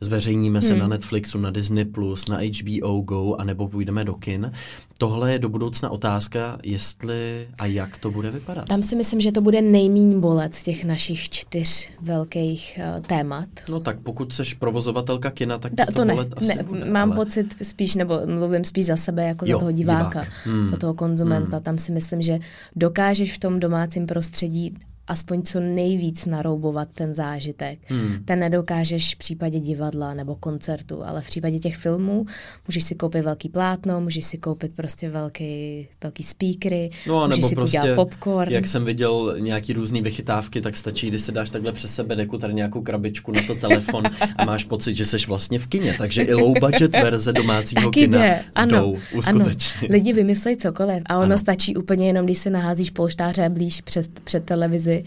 zveřejníme 0.00 0.62
se 0.62 0.72
hmm. 0.72 0.78
na 0.78 0.88
Netflixu, 0.88 1.38
na 1.38 1.50
Disney+, 1.50 1.86
na 2.28 2.38
HBO 2.38 3.00
Go, 3.00 3.34
anebo 3.34 3.68
půjdeme 3.68 4.04
do 4.04 4.14
kin. 4.14 4.52
Tohle 4.98 5.32
je 5.32 5.38
do 5.38 5.48
budoucna 5.48 5.90
otázka, 5.90 6.58
jestli 6.62 7.48
a 7.58 7.66
jak 7.66 7.96
to 7.96 8.10
bude 8.10 8.30
vypadat. 8.30 8.68
Tam 8.68 8.82
si 8.82 8.96
myslím, 8.96 9.20
že 9.20 9.32
to 9.32 9.40
bude 9.40 9.62
nejmín 9.62 10.20
bolet 10.20 10.54
z 10.54 10.62
těch 10.62 10.84
našich 10.84 11.30
čtyř 11.30 11.90
velkých 12.00 12.80
uh, 12.96 13.02
témat. 13.06 13.48
No 13.68 13.80
tak 13.80 14.00
pokud 14.00 14.32
seš 14.32 14.54
provozovatelka 14.54 15.30
kina, 15.30 15.58
tak 15.58 15.74
da, 15.74 15.86
to, 15.86 15.92
to 15.92 16.04
ne, 16.04 16.14
bolet 16.14 16.34
asi 16.36 16.54
ne, 16.54 16.62
bude, 16.62 16.84
Mám 16.84 17.12
ale... 17.12 17.24
pocit 17.24 17.56
spíš, 17.62 17.94
nebo 17.94 18.20
mluvím 18.26 18.64
spíš 18.64 18.86
za 18.86 18.96
sebe 18.96 19.24
jako 19.24 19.44
jo, 19.48 19.56
za 19.56 19.58
toho 19.58 19.72
diváka, 19.72 20.20
divák. 20.20 20.32
hmm. 20.44 20.68
za 20.68 20.76
toho 20.76 20.94
konzumenta. 20.94 21.56
Hmm. 21.56 21.64
Tam 21.64 21.78
si 21.78 21.92
myslím, 21.92 22.22
že 22.22 22.38
dokážeš 22.76 23.34
v 23.34 23.38
tom 23.38 23.60
domácím 23.60 24.06
prostředí 24.06 24.74
aspoň 25.08 25.42
co 25.42 25.60
nejvíc 25.60 26.26
naroubovat 26.26 26.88
ten 26.92 27.14
zážitek. 27.14 27.78
Hmm. 27.86 28.24
Ten 28.24 28.38
nedokážeš 28.38 29.14
v 29.14 29.18
případě 29.18 29.60
divadla 29.60 30.14
nebo 30.14 30.36
koncertu, 30.36 31.04
ale 31.04 31.22
v 31.22 31.26
případě 31.26 31.58
těch 31.58 31.76
filmů 31.76 32.26
můžeš 32.68 32.84
si 32.84 32.94
koupit 32.94 33.22
velký 33.22 33.48
plátno, 33.48 34.00
můžeš 34.00 34.24
si 34.24 34.38
koupit 34.38 34.72
prostě 34.76 35.10
velký, 35.10 35.86
velký 36.02 36.22
speakery, 36.22 36.90
no, 37.06 37.26
můžeš 37.26 37.36
nebo 37.36 37.48
si 37.48 37.54
prostě, 37.54 37.78
udělat 37.78 37.94
popcorn. 37.96 38.52
Jak 38.52 38.66
jsem 38.66 38.84
viděl 38.84 39.36
nějaký 39.38 39.72
různý 39.72 40.02
vychytávky, 40.02 40.60
tak 40.60 40.76
stačí, 40.76 41.08
když 41.08 41.20
si 41.20 41.32
dáš 41.32 41.50
takhle 41.50 41.72
přes 41.72 41.94
sebe 41.94 42.16
deku, 42.16 42.38
tady 42.38 42.54
nějakou 42.54 42.82
krabičku 42.82 43.32
na 43.32 43.40
to 43.46 43.54
telefon 43.54 44.04
a 44.36 44.44
máš 44.44 44.64
pocit, 44.64 44.94
že 44.94 45.04
jsi 45.04 45.16
vlastně 45.28 45.58
v 45.58 45.66
kině. 45.66 45.94
Takže 45.98 46.22
i 46.22 46.34
low 46.34 46.54
budget 46.60 46.92
verze 46.92 47.32
domácího 47.32 47.82
Taky 47.82 48.00
kina 48.00 48.18
jde. 48.18 48.40
Ano, 48.54 48.78
jdou 48.78 48.98
uskutečně. 49.14 49.78
Ano. 49.80 49.88
Lidi 49.90 50.12
vymyslejí 50.12 50.56
cokoliv 50.56 51.02
a 51.06 51.16
ono 51.16 51.24
ano. 51.24 51.38
stačí 51.38 51.76
úplně 51.76 52.06
jenom, 52.06 52.24
když 52.24 52.38
si 52.38 52.50
naházíš 52.50 52.90
polštáře 52.90 53.48
blíž 53.48 53.80
před, 53.80 54.20
před 54.20 54.44
televizi 54.44 54.97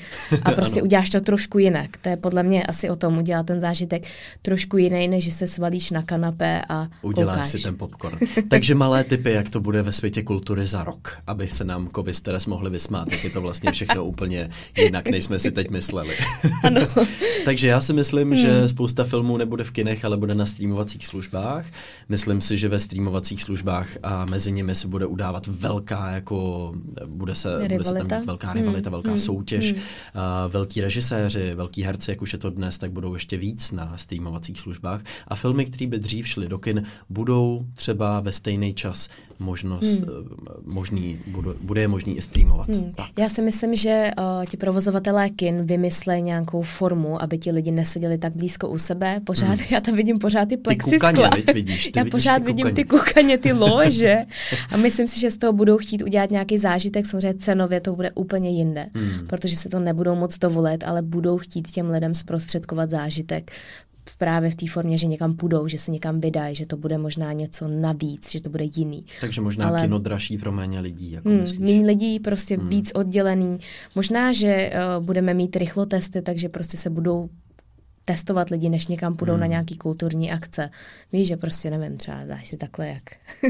a 0.44 0.52
prostě 0.52 0.82
uděláš 0.84 1.10
to 1.10 1.22
trošku 1.22 1.60
jinak. 1.60 1.98
To 1.98 2.10
je 2.10 2.18
podle 2.18 2.44
mě 2.44 2.64
asi 2.64 2.90
o 2.90 2.96
tom 2.96 3.18
udělat 3.18 3.46
ten 3.46 3.62
zážitek 3.62 4.08
trošku 4.42 4.78
jiný, 4.78 5.08
než 5.08 5.24
že 5.24 5.32
se 5.32 5.48
svalíš 5.48 5.92
na 5.92 6.02
kanapé 6.02 6.62
a 6.70 6.88
Uděláš 7.02 7.36
koukáš. 7.36 7.50
si 7.50 7.60
ten 7.60 7.78
popcorn. 7.78 8.18
Takže 8.50 8.76
malé 8.76 9.04
typy, 9.04 9.32
jak 9.32 9.50
to 9.50 9.60
bude 9.60 9.82
ve 9.82 9.94
světě 9.94 10.24
kultury 10.24 10.66
za 10.66 10.84
rok, 10.84 11.18
aby 11.28 11.48
se 11.48 11.64
nám 11.64 11.88
kovis 11.88 12.22
teraz 12.22 12.46
mohli 12.46 12.70
vysmát, 12.70 13.12
jak 13.12 13.24
je 13.24 13.30
to 13.30 13.42
vlastně 13.42 13.72
všechno 13.72 14.06
úplně 14.06 14.50
jinak, 14.78 15.10
než 15.10 15.24
jsme 15.24 15.40
si 15.40 15.52
teď 15.52 15.70
mysleli. 15.70 16.16
Ano. 16.64 16.82
Takže 17.46 17.68
já 17.68 17.82
si 17.82 17.94
myslím, 17.94 18.28
hmm. 18.28 18.38
že 18.38 18.68
spousta 18.68 19.04
filmů 19.04 19.38
nebude 19.38 19.64
v 19.64 19.72
kinech, 19.72 20.06
ale 20.06 20.18
bude 20.18 20.36
na 20.36 20.46
streamovacích 20.46 21.06
službách. 21.06 21.66
Myslím 22.10 22.42
si, 22.42 22.58
že 22.58 22.70
ve 22.70 22.80
streamovacích 22.80 23.42
službách 23.42 23.88
a 24.04 24.26
mezi 24.26 24.52
nimi 24.52 24.76
se 24.76 24.88
bude 24.88 25.06
udávat 25.06 25.48
velká, 25.48 26.12
jako 26.12 26.72
bude 27.06 27.36
se, 27.36 27.58
bude 27.72 27.84
se 27.84 27.94
tam 27.94 28.26
velká 28.26 28.54
rivalita, 28.54 28.90
hmm. 28.90 28.92
velká 28.92 29.10
hmm. 29.10 29.20
soutěž. 29.20 29.74
Hmm 29.74 29.81
velký 30.48 30.82
režiséři, 30.82 31.56
velký 31.56 31.84
herci, 31.84 32.12
jak 32.12 32.22
už 32.22 32.34
je 32.34 32.40
to 32.40 32.50
dnes, 32.50 32.78
tak 32.78 32.92
budou 32.92 33.14
ještě 33.14 33.38
víc 33.38 33.72
na 33.72 33.98
streamovacích 33.98 34.60
službách. 34.60 35.02
A 35.28 35.36
filmy, 35.36 35.66
které 35.66 35.88
by 35.88 36.00
dřív 36.00 36.28
šly 36.28 36.48
do 36.48 36.60
kin, 36.60 36.84
budou 37.10 37.66
třeba 37.76 38.20
ve 38.20 38.32
stejný 38.32 38.74
čas 38.74 39.10
možnost, 39.42 40.00
hmm. 40.00 40.10
Eh, 40.10 40.54
možný, 40.66 41.20
bude, 41.28 41.50
bude 41.62 41.82
je 41.82 41.88
možný 41.88 42.18
i 42.18 42.22
streamovat. 42.22 42.68
Hmm. 42.68 42.92
Tak. 42.96 43.08
Já 43.20 43.30
si 43.30 43.42
myslím, 43.42 43.76
že 43.76 44.12
uh, 44.18 44.46
ti 44.46 44.58
provozovatelé 44.58 45.30
kin 45.30 45.66
vymyslí 45.66 46.22
nějakou 46.22 46.62
formu, 46.62 47.22
aby 47.22 47.38
ti 47.38 47.52
lidi 47.52 47.72
neseděli 47.72 48.18
tak 48.18 48.36
blízko 48.36 48.70
u 48.70 48.78
sebe. 48.78 49.20
Pořád, 49.24 49.48
hmm. 49.48 49.66
já 49.72 49.82
tam 49.82 49.96
vidím 49.96 50.20
pořád 50.20 50.50
ty 50.50 50.58
plexiskla. 50.58 51.12
Ty 51.12 51.16
kukaně, 51.16 51.44
vidíš, 51.54 51.84
ty 51.84 51.92
já 51.96 52.04
vidíš 52.04 52.12
pořád 52.12 52.40
ty 52.40 52.46
vidím 52.46 52.76
ty 52.76 52.84
kukaně, 52.84 53.38
ty 53.38 53.54
lože. 53.54 54.18
A 54.72 54.78
myslím 54.78 55.08
si, 55.08 55.20
že 55.20 55.32
z 55.32 55.38
toho 55.38 55.54
budou 55.54 55.78
chtít 55.78 56.02
udělat 56.02 56.32
nějaký 56.32 56.58
zážitek. 56.58 57.06
Samozřejmě 57.06 57.40
cenově 57.40 57.82
to 57.82 57.96
bude 57.96 58.12
úplně 58.12 58.50
jinde, 58.50 58.86
hmm. 58.94 59.28
protože 59.28 59.58
se 59.58 59.70
to 59.70 59.80
nebudou 59.80 60.16
moc 60.16 60.38
dovolit, 60.38 60.84
ale 60.84 61.02
budou 61.02 61.38
chtít 61.38 61.72
těm 61.72 61.90
lidem 61.90 62.14
zprostředkovat 62.14 62.90
zážitek 62.90 63.52
právě 64.18 64.50
v 64.50 64.56
té 64.56 64.68
formě, 64.68 64.98
že 64.98 65.08
někam 65.08 65.36
půjdou, 65.36 65.68
že 65.68 65.78
se 65.78 65.92
někam 65.92 66.22
vydají, 66.22 66.56
že 66.56 66.66
to 66.66 66.78
bude 66.78 66.98
možná 66.98 67.34
něco 67.34 67.68
navíc, 67.68 68.32
že 68.32 68.42
to 68.42 68.50
bude 68.50 68.64
jiný. 68.76 69.06
Takže 69.22 69.42
možná 69.42 69.68
Ale... 69.68 69.82
kino 69.82 70.00
dražší 70.00 70.38
pro 70.38 70.52
méně 70.52 70.80
lidí, 70.80 71.12
jako 71.12 71.30
hmm, 71.30 71.46
Méně 71.60 71.86
lidí, 71.86 72.20
prostě 72.20 72.58
hmm. 72.58 72.70
víc 72.70 72.92
oddělený. 72.96 73.58
Možná, 73.96 74.32
že 74.32 74.72
uh, 74.98 75.06
budeme 75.06 75.34
mít 75.34 75.56
rychlotesty, 75.56 76.22
takže 76.22 76.50
prostě 76.50 76.78
se 76.78 76.90
budou 76.90 77.30
testovat 78.06 78.50
lidi, 78.50 78.70
než 78.70 78.88
někam 78.88 79.16
půjdou 79.16 79.34
hmm. 79.34 79.42
na 79.42 79.48
nějaký 79.48 79.78
kulturní 79.78 80.32
akce. 80.32 80.70
Víš, 81.14 81.28
že 81.28 81.38
prostě 81.38 81.70
nevím, 81.70 81.98
třeba 81.98 82.18
dáš 82.26 82.48
si 82.48 82.58
takhle 82.58 82.88
jak 82.88 83.04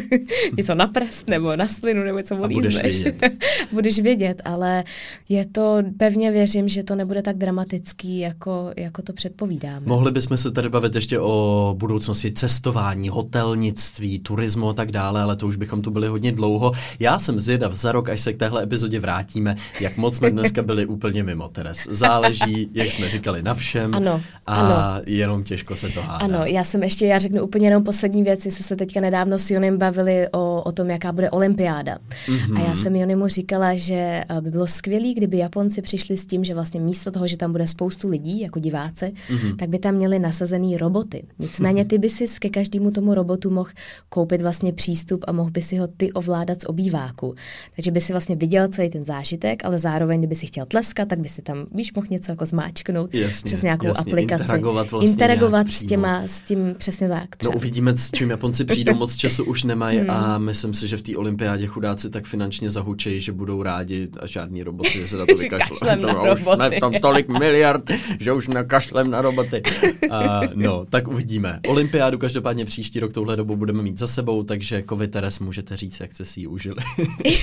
něco 0.57 0.75
na 0.75 0.87
prst 0.87 1.29
nebo 1.29 1.55
na 1.55 1.67
slinu 1.67 2.03
nebo 2.03 2.23
co 2.23 2.35
budeš 2.35 2.81
vědět. 2.81 3.15
budeš 3.71 3.99
vědět, 3.99 4.41
ale 4.45 4.83
je 5.29 5.45
to, 5.45 5.77
pevně 5.97 6.31
věřím, 6.31 6.67
že 6.67 6.83
to 6.83 6.95
nebude 6.95 7.21
tak 7.21 7.37
dramatický, 7.37 8.19
jako, 8.19 8.71
jako 8.77 9.01
to 9.01 9.13
předpovídáme. 9.13 9.85
Mohli 9.85 10.11
bychom 10.11 10.37
se 10.37 10.51
tady 10.51 10.69
bavit 10.69 10.95
ještě 10.95 11.19
o 11.19 11.75
budoucnosti 11.77 12.31
cestování, 12.31 13.09
hotelnictví, 13.09 14.19
turismu 14.19 14.69
a 14.69 14.73
tak 14.73 14.91
dále, 14.91 15.21
ale 15.21 15.35
to 15.35 15.47
už 15.47 15.55
bychom 15.55 15.81
tu 15.81 15.91
byli 15.91 16.07
hodně 16.07 16.31
dlouho. 16.31 16.71
Já 16.99 17.19
jsem 17.19 17.39
zvědav 17.39 17.73
za 17.73 17.91
rok, 17.91 18.09
až 18.09 18.21
se 18.21 18.33
k 18.33 18.37
téhle 18.37 18.63
epizodě 18.63 18.99
vrátíme, 18.99 19.55
jak 19.81 19.97
moc 19.97 20.15
jsme 20.15 20.31
dneska 20.31 20.63
byli 20.63 20.85
úplně 20.85 21.23
mimo, 21.23 21.47
Teres. 21.47 21.87
Záleží, 21.89 22.69
jak 22.73 22.91
jsme 22.91 23.09
říkali, 23.09 23.43
na 23.43 23.53
všem. 23.53 23.95
Ano 23.95 24.21
a 24.51 24.95
ano. 24.95 25.03
jenom 25.05 25.43
těžko 25.43 25.75
se 25.75 25.89
to 25.89 26.01
hádá. 26.01 26.13
Ano, 26.13 26.45
já 26.45 26.63
jsem 26.63 26.83
ještě, 26.83 27.05
já 27.05 27.17
řeknu 27.17 27.43
úplně 27.43 27.67
jenom 27.67 27.83
poslední 27.83 28.23
věc, 28.23 28.45
jsme 28.45 28.51
se 28.51 28.75
teďka 28.75 28.99
nedávno 29.01 29.39
s 29.39 29.51
Jonem 29.51 29.77
bavili 29.77 30.27
o, 30.31 30.61
o 30.65 30.71
tom, 30.71 30.89
jaká 30.89 31.11
bude 31.11 31.29
olympiáda. 31.29 31.97
Mm-hmm. 32.27 32.57
A 32.57 32.67
já 32.67 32.75
jsem 32.75 32.95
Jonimu 32.95 33.27
říkala, 33.27 33.75
že 33.75 34.23
eh, 34.29 34.41
by 34.41 34.51
bylo 34.51 34.67
skvělé, 34.67 35.13
kdyby 35.13 35.37
Japonci 35.37 35.81
přišli 35.81 36.17
s 36.17 36.25
tím, 36.25 36.43
že 36.43 36.53
vlastně 36.53 36.79
místo 36.79 37.11
toho, 37.11 37.27
že 37.27 37.37
tam 37.37 37.51
bude 37.51 37.67
spoustu 37.67 38.09
lidí, 38.09 38.41
jako 38.41 38.59
diváci, 38.59 39.05
mm-hmm. 39.05 39.55
tak 39.55 39.69
by 39.69 39.79
tam 39.79 39.95
měli 39.95 40.19
nasazený 40.19 40.77
roboty. 40.77 41.23
Nicméně 41.39 41.85
ty 41.85 41.97
by 41.97 42.09
si 42.09 42.25
ke 42.39 42.49
každému 42.49 42.91
tomu 42.91 43.13
robotu 43.13 43.49
mohl 43.49 43.69
koupit 44.09 44.41
vlastně 44.41 44.73
přístup 44.73 45.25
a 45.27 45.31
mohl 45.31 45.51
by 45.51 45.61
si 45.61 45.77
ho 45.77 45.87
ty 45.87 46.11
ovládat 46.11 46.61
z 46.61 46.65
obýváku. 46.65 47.35
Takže 47.75 47.91
by 47.91 48.01
si 48.01 48.13
vlastně 48.13 48.35
viděl 48.35 48.67
celý 48.67 48.89
ten 48.89 49.05
zážitek, 49.05 49.65
ale 49.65 49.79
zároveň, 49.79 50.19
kdyby 50.19 50.35
si 50.35 50.47
chtěl 50.47 50.65
tleskat, 50.65 51.07
tak 51.07 51.19
by 51.19 51.29
si 51.29 51.41
tam, 51.41 51.65
víš, 51.71 51.93
mohl 51.93 52.07
něco 52.09 52.31
jako 52.31 52.45
zmáčknout 52.45 53.15
jasně, 53.15 53.47
přes 53.47 53.63
nějakou 53.63 53.87
jasně, 53.87 54.11
aplikaci 54.11 54.30
interagovat 54.31 54.91
vlastně 54.91 55.11
Interagovat 55.11 55.71
s, 55.71 55.85
těma, 55.85 56.21
s 56.25 56.41
tím 56.41 56.75
přesně 56.77 57.09
tak. 57.09 57.21
No, 57.21 57.37
třeba. 57.37 57.53
No 57.53 57.57
uvidíme, 57.57 57.97
s 57.97 58.11
čím 58.11 58.29
Japonci 58.29 58.65
přijdou, 58.65 58.95
moc 58.95 59.15
času 59.15 59.43
už 59.43 59.63
nemají 59.63 59.99
hmm. 59.99 60.09
a 60.09 60.37
myslím 60.37 60.73
si, 60.73 60.87
že 60.87 60.97
v 60.97 61.01
té 61.01 61.17
olympiádě 61.17 61.67
chudáci 61.67 62.09
tak 62.09 62.25
finančně 62.25 62.69
zahučejí, 62.69 63.21
že 63.21 63.31
budou 63.31 63.63
rádi 63.63 64.09
a 64.19 64.27
žádný 64.27 64.63
roboty 64.63 65.07
se 65.07 65.17
na 65.21 65.25
to 65.25 65.35
vykašlou. 65.35 65.77
no, 66.01 66.33
už 66.33 66.43
jsme 66.43 66.71
tam 66.79 66.93
tolik 67.01 67.29
miliard, 67.29 67.91
že 68.19 68.33
už 68.33 68.47
nakašlem 68.47 69.11
na 69.11 69.21
roboty. 69.21 69.61
A, 70.09 70.41
no, 70.55 70.85
tak 70.89 71.07
uvidíme. 71.07 71.59
Olympiádu 71.67 72.17
každopádně 72.17 72.65
příští 72.65 72.99
rok 72.99 73.13
touhle 73.13 73.35
dobu 73.35 73.55
budeme 73.55 73.83
mít 73.83 73.99
za 73.99 74.07
sebou, 74.07 74.43
takže 74.43 74.81
Kovi 74.81 75.07
Teres 75.07 75.39
můžete 75.39 75.77
říct, 75.77 75.99
jak 75.99 76.13
jste 76.13 76.25
si 76.25 76.39
ji 76.39 76.47
užili. 76.47 76.75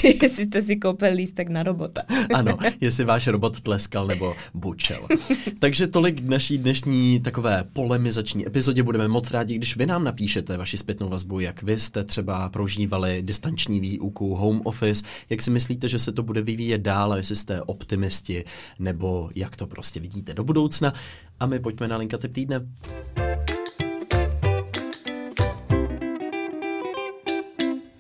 jestli 0.23 0.45
jste 0.45 0.63
si 0.63 0.77
koupil 0.77 1.15
lístek 1.15 1.49
na 1.49 1.63
robota. 1.63 2.03
ano, 2.35 2.59
jestli 2.81 3.05
váš 3.05 3.27
robot 3.27 3.61
tleskal 3.61 4.07
nebo 4.07 4.35
bučel. 4.55 5.01
takže 5.59 5.87
tolik 5.87 6.21
naší 6.21 6.59
dnešní 6.59 6.78
dnešní 6.83 7.21
takové 7.21 7.65
polemizační 7.73 8.47
epizodě 8.47 8.83
budeme 8.83 9.09
moc 9.09 9.31
rádi, 9.31 9.55
když 9.55 9.77
vy 9.77 9.87
nám 9.87 10.05
napíšete 10.05 10.57
vaši 10.57 10.79
zpětnou 10.79 11.09
vazbu, 11.09 11.41
jak 11.41 11.63
vy 11.63 11.81
jste 11.81 12.05
třeba 12.05 12.49
prožívali 12.49 13.23
distanční 13.23 13.81
výuku, 13.81 14.35
home 14.35 14.61
office, 14.65 15.05
jak 15.31 15.43
si 15.43 15.51
myslíte, 15.51 15.89
že 15.89 15.99
se 15.99 16.13
to 16.13 16.23
bude 16.23 16.43
vyvíjet 16.43 16.79
dál, 16.79 17.15
jestli 17.17 17.37
jste 17.37 17.63
optimisti, 17.63 18.45
nebo 18.79 19.31
jak 19.35 19.57
to 19.57 19.67
prostě 19.67 20.01
vidíte 20.01 20.35
do 20.35 20.45
budoucna. 20.45 20.93
A 21.41 21.47
my 21.47 21.61
pojďme 21.61 21.89
na 21.89 21.97
linka 21.97 22.19
typ 22.19 22.33
týdne. 22.33 22.67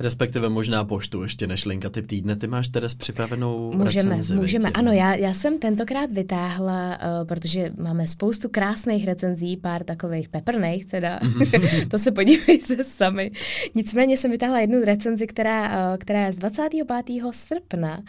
Respektive 0.00 0.48
možná 0.48 0.84
poštu 0.84 1.22
ještě 1.22 1.46
než 1.46 1.64
linka 1.64 1.90
typ 1.90 2.06
týdne. 2.06 2.36
Ty 2.36 2.46
máš 2.46 2.68
teda 2.68 2.88
připravenou 2.98 3.72
Můžeme, 3.72 4.08
recenzi, 4.08 4.34
můžeme. 4.34 4.70
Ano, 4.70 4.92
já, 4.92 5.14
já 5.14 5.32
jsem 5.32 5.58
tentokrát 5.58 6.10
vytáhla, 6.10 6.98
uh, 6.98 7.26
protože 7.26 7.72
máme 7.78 8.06
spoustu 8.06 8.48
krásných 8.48 9.06
recenzí, 9.06 9.56
pár 9.56 9.84
takových 9.84 10.28
peprných 10.28 10.86
teda. 10.86 11.20
to 11.90 11.98
se 11.98 12.12
podívejte 12.12 12.84
sami. 12.84 13.30
Nicméně 13.74 14.16
jsem 14.16 14.30
vytáhla 14.30 14.60
jednu 14.60 14.84
recenzi, 14.84 15.26
která, 15.26 15.90
uh, 15.90 15.96
která 15.98 16.26
je 16.26 16.32
z 16.32 16.36
25. 16.36 17.22
srpna 17.30 18.02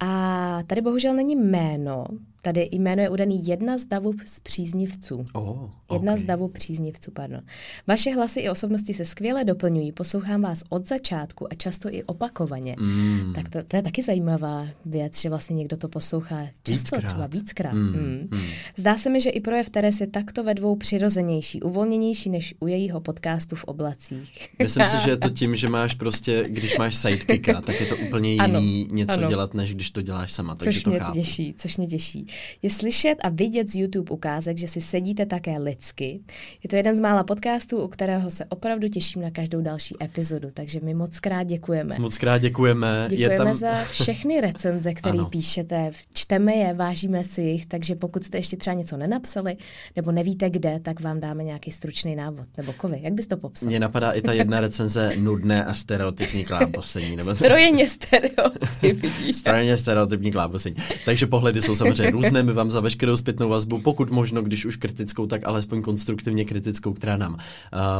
a 0.00 0.62
tady 0.66 0.80
bohužel 0.80 1.14
není 1.14 1.36
jméno, 1.36 2.04
Tady 2.48 2.68
jméno 2.72 3.02
je 3.02 3.08
udaný 3.08 3.46
jedna 3.46 3.78
z 3.78 3.86
davu 3.86 4.12
z 4.24 4.40
příznivců. 4.40 5.26
Oh, 5.32 5.48
okay. 5.50 5.70
Jedna 5.92 6.16
z 6.16 6.22
davu 6.22 6.48
příznivců, 6.48 7.10
pardon. 7.10 7.40
Vaše 7.86 8.14
hlasy 8.14 8.40
i 8.40 8.50
osobnosti 8.50 8.94
se 8.94 9.04
skvěle 9.04 9.44
doplňují, 9.44 9.92
poslouchám 9.92 10.42
vás 10.42 10.62
od 10.68 10.88
začátku 10.88 11.52
a 11.52 11.54
často 11.54 11.88
i 11.94 12.04
opakovaně. 12.04 12.76
Mm. 12.78 13.32
Tak 13.34 13.48
to, 13.48 13.62
to 13.62 13.76
je 13.76 13.82
taky 13.82 14.02
zajímavá 14.02 14.66
věc, 14.84 15.20
že 15.20 15.28
vlastně 15.28 15.56
někdo 15.56 15.76
to 15.76 15.88
poslouchá 15.88 16.44
často, 16.44 16.72
víckrát. 16.72 17.04
třeba 17.04 17.26
víckrát. 17.26 17.74
Mm. 17.74 17.80
Mm. 17.80 18.28
Mm. 18.30 18.40
Zdá 18.76 18.98
se 18.98 19.10
mi, 19.10 19.20
že 19.20 19.30
i 19.30 19.40
projev 19.40 19.70
Teres 19.70 20.00
je 20.00 20.06
takto 20.06 20.44
ve 20.44 20.54
dvou 20.54 20.76
přirozenější, 20.76 21.62
uvolněnější 21.62 22.30
než 22.30 22.54
u 22.60 22.66
jejího 22.66 23.00
podcastu 23.00 23.56
v 23.56 23.64
oblacích. 23.64 24.48
Myslím 24.62 24.86
si, 24.86 24.96
že 25.04 25.10
je 25.10 25.16
to 25.16 25.30
tím, 25.30 25.54
že 25.54 25.68
máš 25.78 25.94
prostě, 25.94 26.44
když 26.48 26.78
máš 26.78 26.96
sidekicka, 26.96 27.60
tak 27.60 27.80
je 27.80 27.86
to 27.86 27.96
úplně 27.96 28.30
jiný 28.30 28.40
ano, 28.40 28.60
něco 28.90 29.18
ano. 29.18 29.28
dělat, 29.28 29.54
než 29.54 29.74
když 29.74 29.90
to 29.90 30.02
děláš 30.02 30.32
sama. 30.32 30.54
Takže 30.54 30.78
což 30.78 30.82
to 30.82 30.90
mě 30.90 30.98
chápu. 30.98 31.14
těší, 31.14 31.54
což 31.56 31.76
mě 31.76 31.86
těší. 31.86 32.26
Je 32.62 32.70
slyšet 32.70 33.16
a 33.22 33.28
vidět 33.28 33.68
z 33.68 33.76
YouTube 33.76 34.10
ukázek, 34.10 34.58
že 34.58 34.68
si 34.68 34.80
sedíte 34.80 35.26
také 35.26 35.58
lidsky. 35.58 36.20
Je 36.62 36.68
to 36.68 36.76
jeden 36.76 36.96
z 36.96 37.00
mála 37.00 37.24
podcastů, 37.24 37.82
u 37.84 37.88
kterého 37.88 38.30
se 38.30 38.44
opravdu 38.44 38.88
těším 38.88 39.22
na 39.22 39.30
každou 39.30 39.60
další 39.60 39.96
epizodu, 40.02 40.48
takže 40.54 40.80
my 40.84 40.94
moc 40.94 41.20
krát 41.20 41.42
děkujeme. 41.42 41.96
Moc 41.98 42.18
krát 42.18 42.38
děkujeme. 42.38 43.06
Děkujeme 43.08 43.34
je 43.34 43.38
tam... 43.38 43.54
za 43.54 43.84
všechny 43.84 44.40
recenze, 44.40 44.94
které 44.94 45.18
píšete. 45.30 45.90
Čteme 46.14 46.54
je, 46.54 46.74
vážíme 46.74 47.24
si 47.24 47.42
jich, 47.42 47.66
takže 47.66 47.94
pokud 47.94 48.24
jste 48.24 48.38
ještě 48.38 48.56
třeba 48.56 48.74
něco 48.74 48.96
nenapsali 48.96 49.56
nebo 49.96 50.12
nevíte 50.12 50.50
kde, 50.50 50.80
tak 50.80 51.00
vám 51.00 51.20
dáme 51.20 51.44
nějaký 51.44 51.70
stručný 51.70 52.16
návod. 52.16 52.46
Nebo 52.56 52.72
kovy, 52.72 53.00
jak 53.02 53.12
bys 53.12 53.26
to 53.26 53.36
popsal? 53.36 53.68
Mně 53.68 53.80
napadá 53.80 54.10
i 54.10 54.22
ta 54.22 54.32
jedna 54.32 54.60
recenze 54.60 55.12
nudné 55.16 55.64
a 55.64 55.74
stereotypní 55.74 56.44
klábosení. 56.44 57.16
Nebo... 57.16 57.36
Strojeně 57.36 57.88
stereotypní. 57.88 59.32
Strojeně 59.32 59.76
stereotypní 59.76 60.32
klábosení. 60.32 60.76
Takže 61.04 61.26
pohledy 61.26 61.62
jsou 61.62 61.74
samozřejmě 61.74 62.12
různé. 62.22 62.42
My 62.42 62.52
vám 62.52 62.70
za 62.70 62.80
veškerou 62.80 63.16
zpětnou 63.16 63.48
vazbu, 63.48 63.80
pokud 63.80 64.10
možno, 64.10 64.42
když 64.42 64.66
už 64.66 64.76
kritickou, 64.76 65.26
tak 65.26 65.46
alespoň 65.46 65.82
konstruktivně 65.82 66.44
kritickou, 66.44 66.92
která 66.92 67.16
nám 67.16 67.34
uh, 67.34 67.38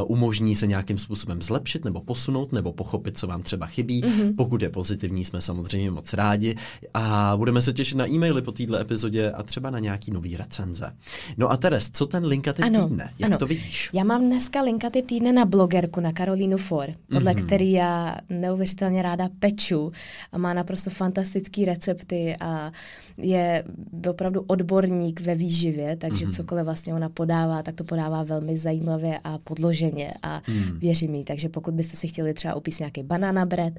umožní 0.06 0.54
se 0.54 0.66
nějakým 0.66 0.98
způsobem 0.98 1.42
zlepšit 1.42 1.84
nebo 1.84 2.00
posunout 2.00 2.52
nebo 2.52 2.72
pochopit, 2.72 3.18
co 3.18 3.26
vám 3.26 3.42
třeba 3.42 3.66
chybí. 3.66 4.02
Mm-hmm. 4.02 4.34
Pokud 4.36 4.62
je 4.62 4.70
pozitivní, 4.70 5.24
jsme 5.24 5.40
samozřejmě 5.40 5.90
moc 5.90 6.12
rádi 6.12 6.56
a 6.94 7.32
budeme 7.36 7.62
se 7.62 7.72
těšit 7.72 7.98
na 7.98 8.10
e-maily 8.10 8.42
po 8.42 8.52
této 8.52 8.76
epizodě 8.76 9.30
a 9.30 9.42
třeba 9.42 9.70
na 9.70 9.78
nějaký 9.78 10.10
nový 10.10 10.36
recenze. 10.36 10.90
No 11.36 11.52
a 11.52 11.56
Teres, 11.56 11.90
co 11.90 12.06
ten 12.06 12.24
linka 12.24 12.52
typ 12.52 12.64
ano, 12.64 12.84
týdne? 12.84 13.10
Jak 13.18 13.30
ano. 13.30 13.38
to 13.38 13.46
vidíš? 13.46 13.90
Já 13.92 14.04
mám 14.04 14.26
dneska 14.26 14.62
linka 14.62 14.90
typ 14.90 15.06
týdne 15.06 15.32
na 15.32 15.44
blogerku, 15.44 16.00
na 16.00 16.12
Karolínu 16.12 16.56
For, 16.56 16.94
podle 17.12 17.32
mm-hmm. 17.32 17.46
který 17.46 17.72
já 17.72 18.16
neuvěřitelně 18.28 19.02
ráda 19.02 19.28
peču 19.38 19.92
a 20.32 20.38
má 20.38 20.54
naprosto 20.54 20.90
fantastické 20.90 21.64
recepty 21.64 22.36
a 22.40 22.72
je 23.16 23.64
opravdu 24.10 24.44
odborník 24.46 25.20
ve 25.20 25.34
výživě, 25.34 25.96
takže 25.96 26.26
mm-hmm. 26.26 26.36
cokoliv 26.36 26.64
vlastně 26.64 26.94
ona 26.94 27.08
podává, 27.08 27.62
tak 27.62 27.74
to 27.74 27.84
podává 27.84 28.22
velmi 28.22 28.58
zajímavě 28.58 29.20
a 29.24 29.38
podloženě 29.38 30.14
a 30.22 30.42
mm. 30.48 30.78
věřím 30.78 31.14
jí. 31.14 31.24
Takže 31.24 31.48
pokud 31.48 31.74
byste 31.74 31.96
si 31.96 32.08
chtěli 32.08 32.34
třeba 32.34 32.54
upíst 32.54 32.78
nějaký 32.78 33.02
banana 33.02 33.46
bread, 33.46 33.72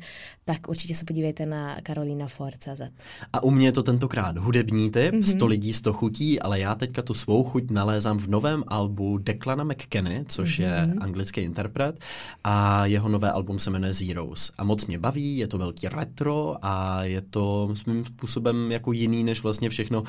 tak 0.46 0.70
určitě 0.70 0.96
se 0.96 1.06
podívejte 1.06 1.46
na 1.46 1.78
Karolina 1.84 2.28
For.cz. 2.28 2.82
A 3.34 3.44
u 3.44 3.52
mě 3.52 3.68
je 3.68 3.72
to 3.72 3.84
tentokrát 3.84 4.38
hudební 4.38 4.92
typ, 4.92 5.14
mm-hmm. 5.14 5.36
100 5.36 5.46
lidí, 5.46 5.74
100 5.74 5.94
chutí, 5.94 6.40
ale 6.40 6.60
já 6.60 6.76
teďka 6.76 7.02
tu 7.02 7.14
svou 7.14 7.44
chuť 7.44 7.72
nalézám 7.72 8.20
v 8.20 8.28
novém 8.28 8.64
albu 8.68 9.18
Declana 9.18 9.64
McKenny, 9.64 10.26
což 10.28 10.60
mm-hmm. 10.60 10.64
je 10.64 10.86
mhm. 10.86 11.04
anglický 11.04 11.42
interpret 11.42 12.00
a 12.44 12.86
jeho 12.86 13.10
nové 13.10 13.32
album 13.32 13.60
se 13.60 13.70
jmenuje 13.70 13.94
Zeros. 13.94 14.52
A 14.58 14.64
moc 14.64 14.86
mě 14.86 15.00
baví, 15.00 15.38
je 15.38 15.48
to 15.48 15.58
velký 15.58 15.88
retro 15.88 16.56
a 16.62 17.04
je 17.04 17.22
to 17.22 17.70
svým 17.74 18.06
způsobem 18.06 18.72
jako 18.72 18.92
jiný 18.92 19.24
než 19.24 19.44
vlastně 19.44 19.70
všechno, 19.70 20.04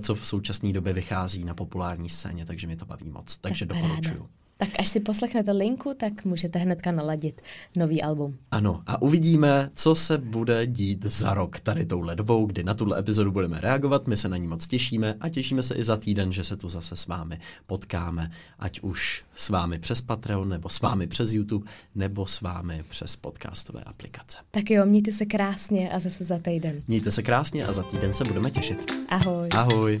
co 0.00 0.14
v 0.14 0.26
současné 0.26 0.72
době 0.72 0.92
vychází 0.92 1.44
na 1.44 1.54
populární 1.54 2.08
scéně, 2.08 2.44
takže 2.44 2.66
mě 2.66 2.76
to 2.76 2.86
baví 2.86 3.08
moc. 3.08 3.36
Takže 3.36 3.66
tak 3.66 3.76
doporučuju. 3.76 4.28
Tak 4.58 4.68
až 4.78 4.88
si 4.88 5.00
poslechnete 5.00 5.52
linku, 5.52 5.94
tak 5.96 6.24
můžete 6.24 6.58
hnedka 6.58 6.92
naladit 6.92 7.42
nový 7.76 8.02
album. 8.02 8.36
Ano, 8.50 8.82
a 8.86 9.02
uvidíme, 9.02 9.70
co 9.74 9.94
se 9.94 10.18
bude 10.18 10.66
dít 10.66 11.04
za 11.04 11.34
rok 11.34 11.60
tady 11.60 11.86
touhle 11.86 12.16
dobou, 12.16 12.46
kdy 12.46 12.62
na 12.62 12.74
tuhle 12.74 12.98
epizodu 12.98 13.32
budeme 13.32 13.60
reagovat. 13.60 14.06
My 14.06 14.16
se 14.16 14.28
na 14.28 14.36
ní 14.36 14.46
moc 14.46 14.66
těšíme 14.66 15.14
a 15.20 15.28
těšíme 15.28 15.62
se 15.62 15.74
i 15.74 15.84
za 15.84 15.96
týden, 15.96 16.32
že 16.32 16.44
se 16.44 16.56
tu 16.56 16.68
zase 16.68 16.96
s 16.96 17.06
vámi 17.06 17.40
potkáme, 17.66 18.30
ať 18.58 18.80
už 18.80 19.24
s 19.34 19.48
vámi 19.48 19.78
přes 19.78 20.00
Patreon, 20.00 20.48
nebo 20.48 20.68
s 20.68 20.80
vámi 20.80 21.06
přes 21.06 21.32
YouTube, 21.32 21.70
nebo 21.94 22.26
s 22.26 22.40
vámi 22.40 22.84
přes 22.88 23.16
podcastové 23.16 23.82
aplikace. 23.82 24.38
Tak 24.50 24.70
jo, 24.70 24.86
mějte 24.86 25.12
se 25.12 25.26
krásně 25.26 25.90
a 25.90 25.98
zase 25.98 26.24
za 26.24 26.38
týden. 26.38 26.82
Mějte 26.88 27.10
se 27.10 27.22
krásně 27.22 27.66
a 27.66 27.72
za 27.72 27.82
týden 27.82 28.14
se 28.14 28.24
budeme 28.24 28.50
těšit. 28.50 28.92
Ahoj. 29.08 29.48
Ahoj. 29.52 30.00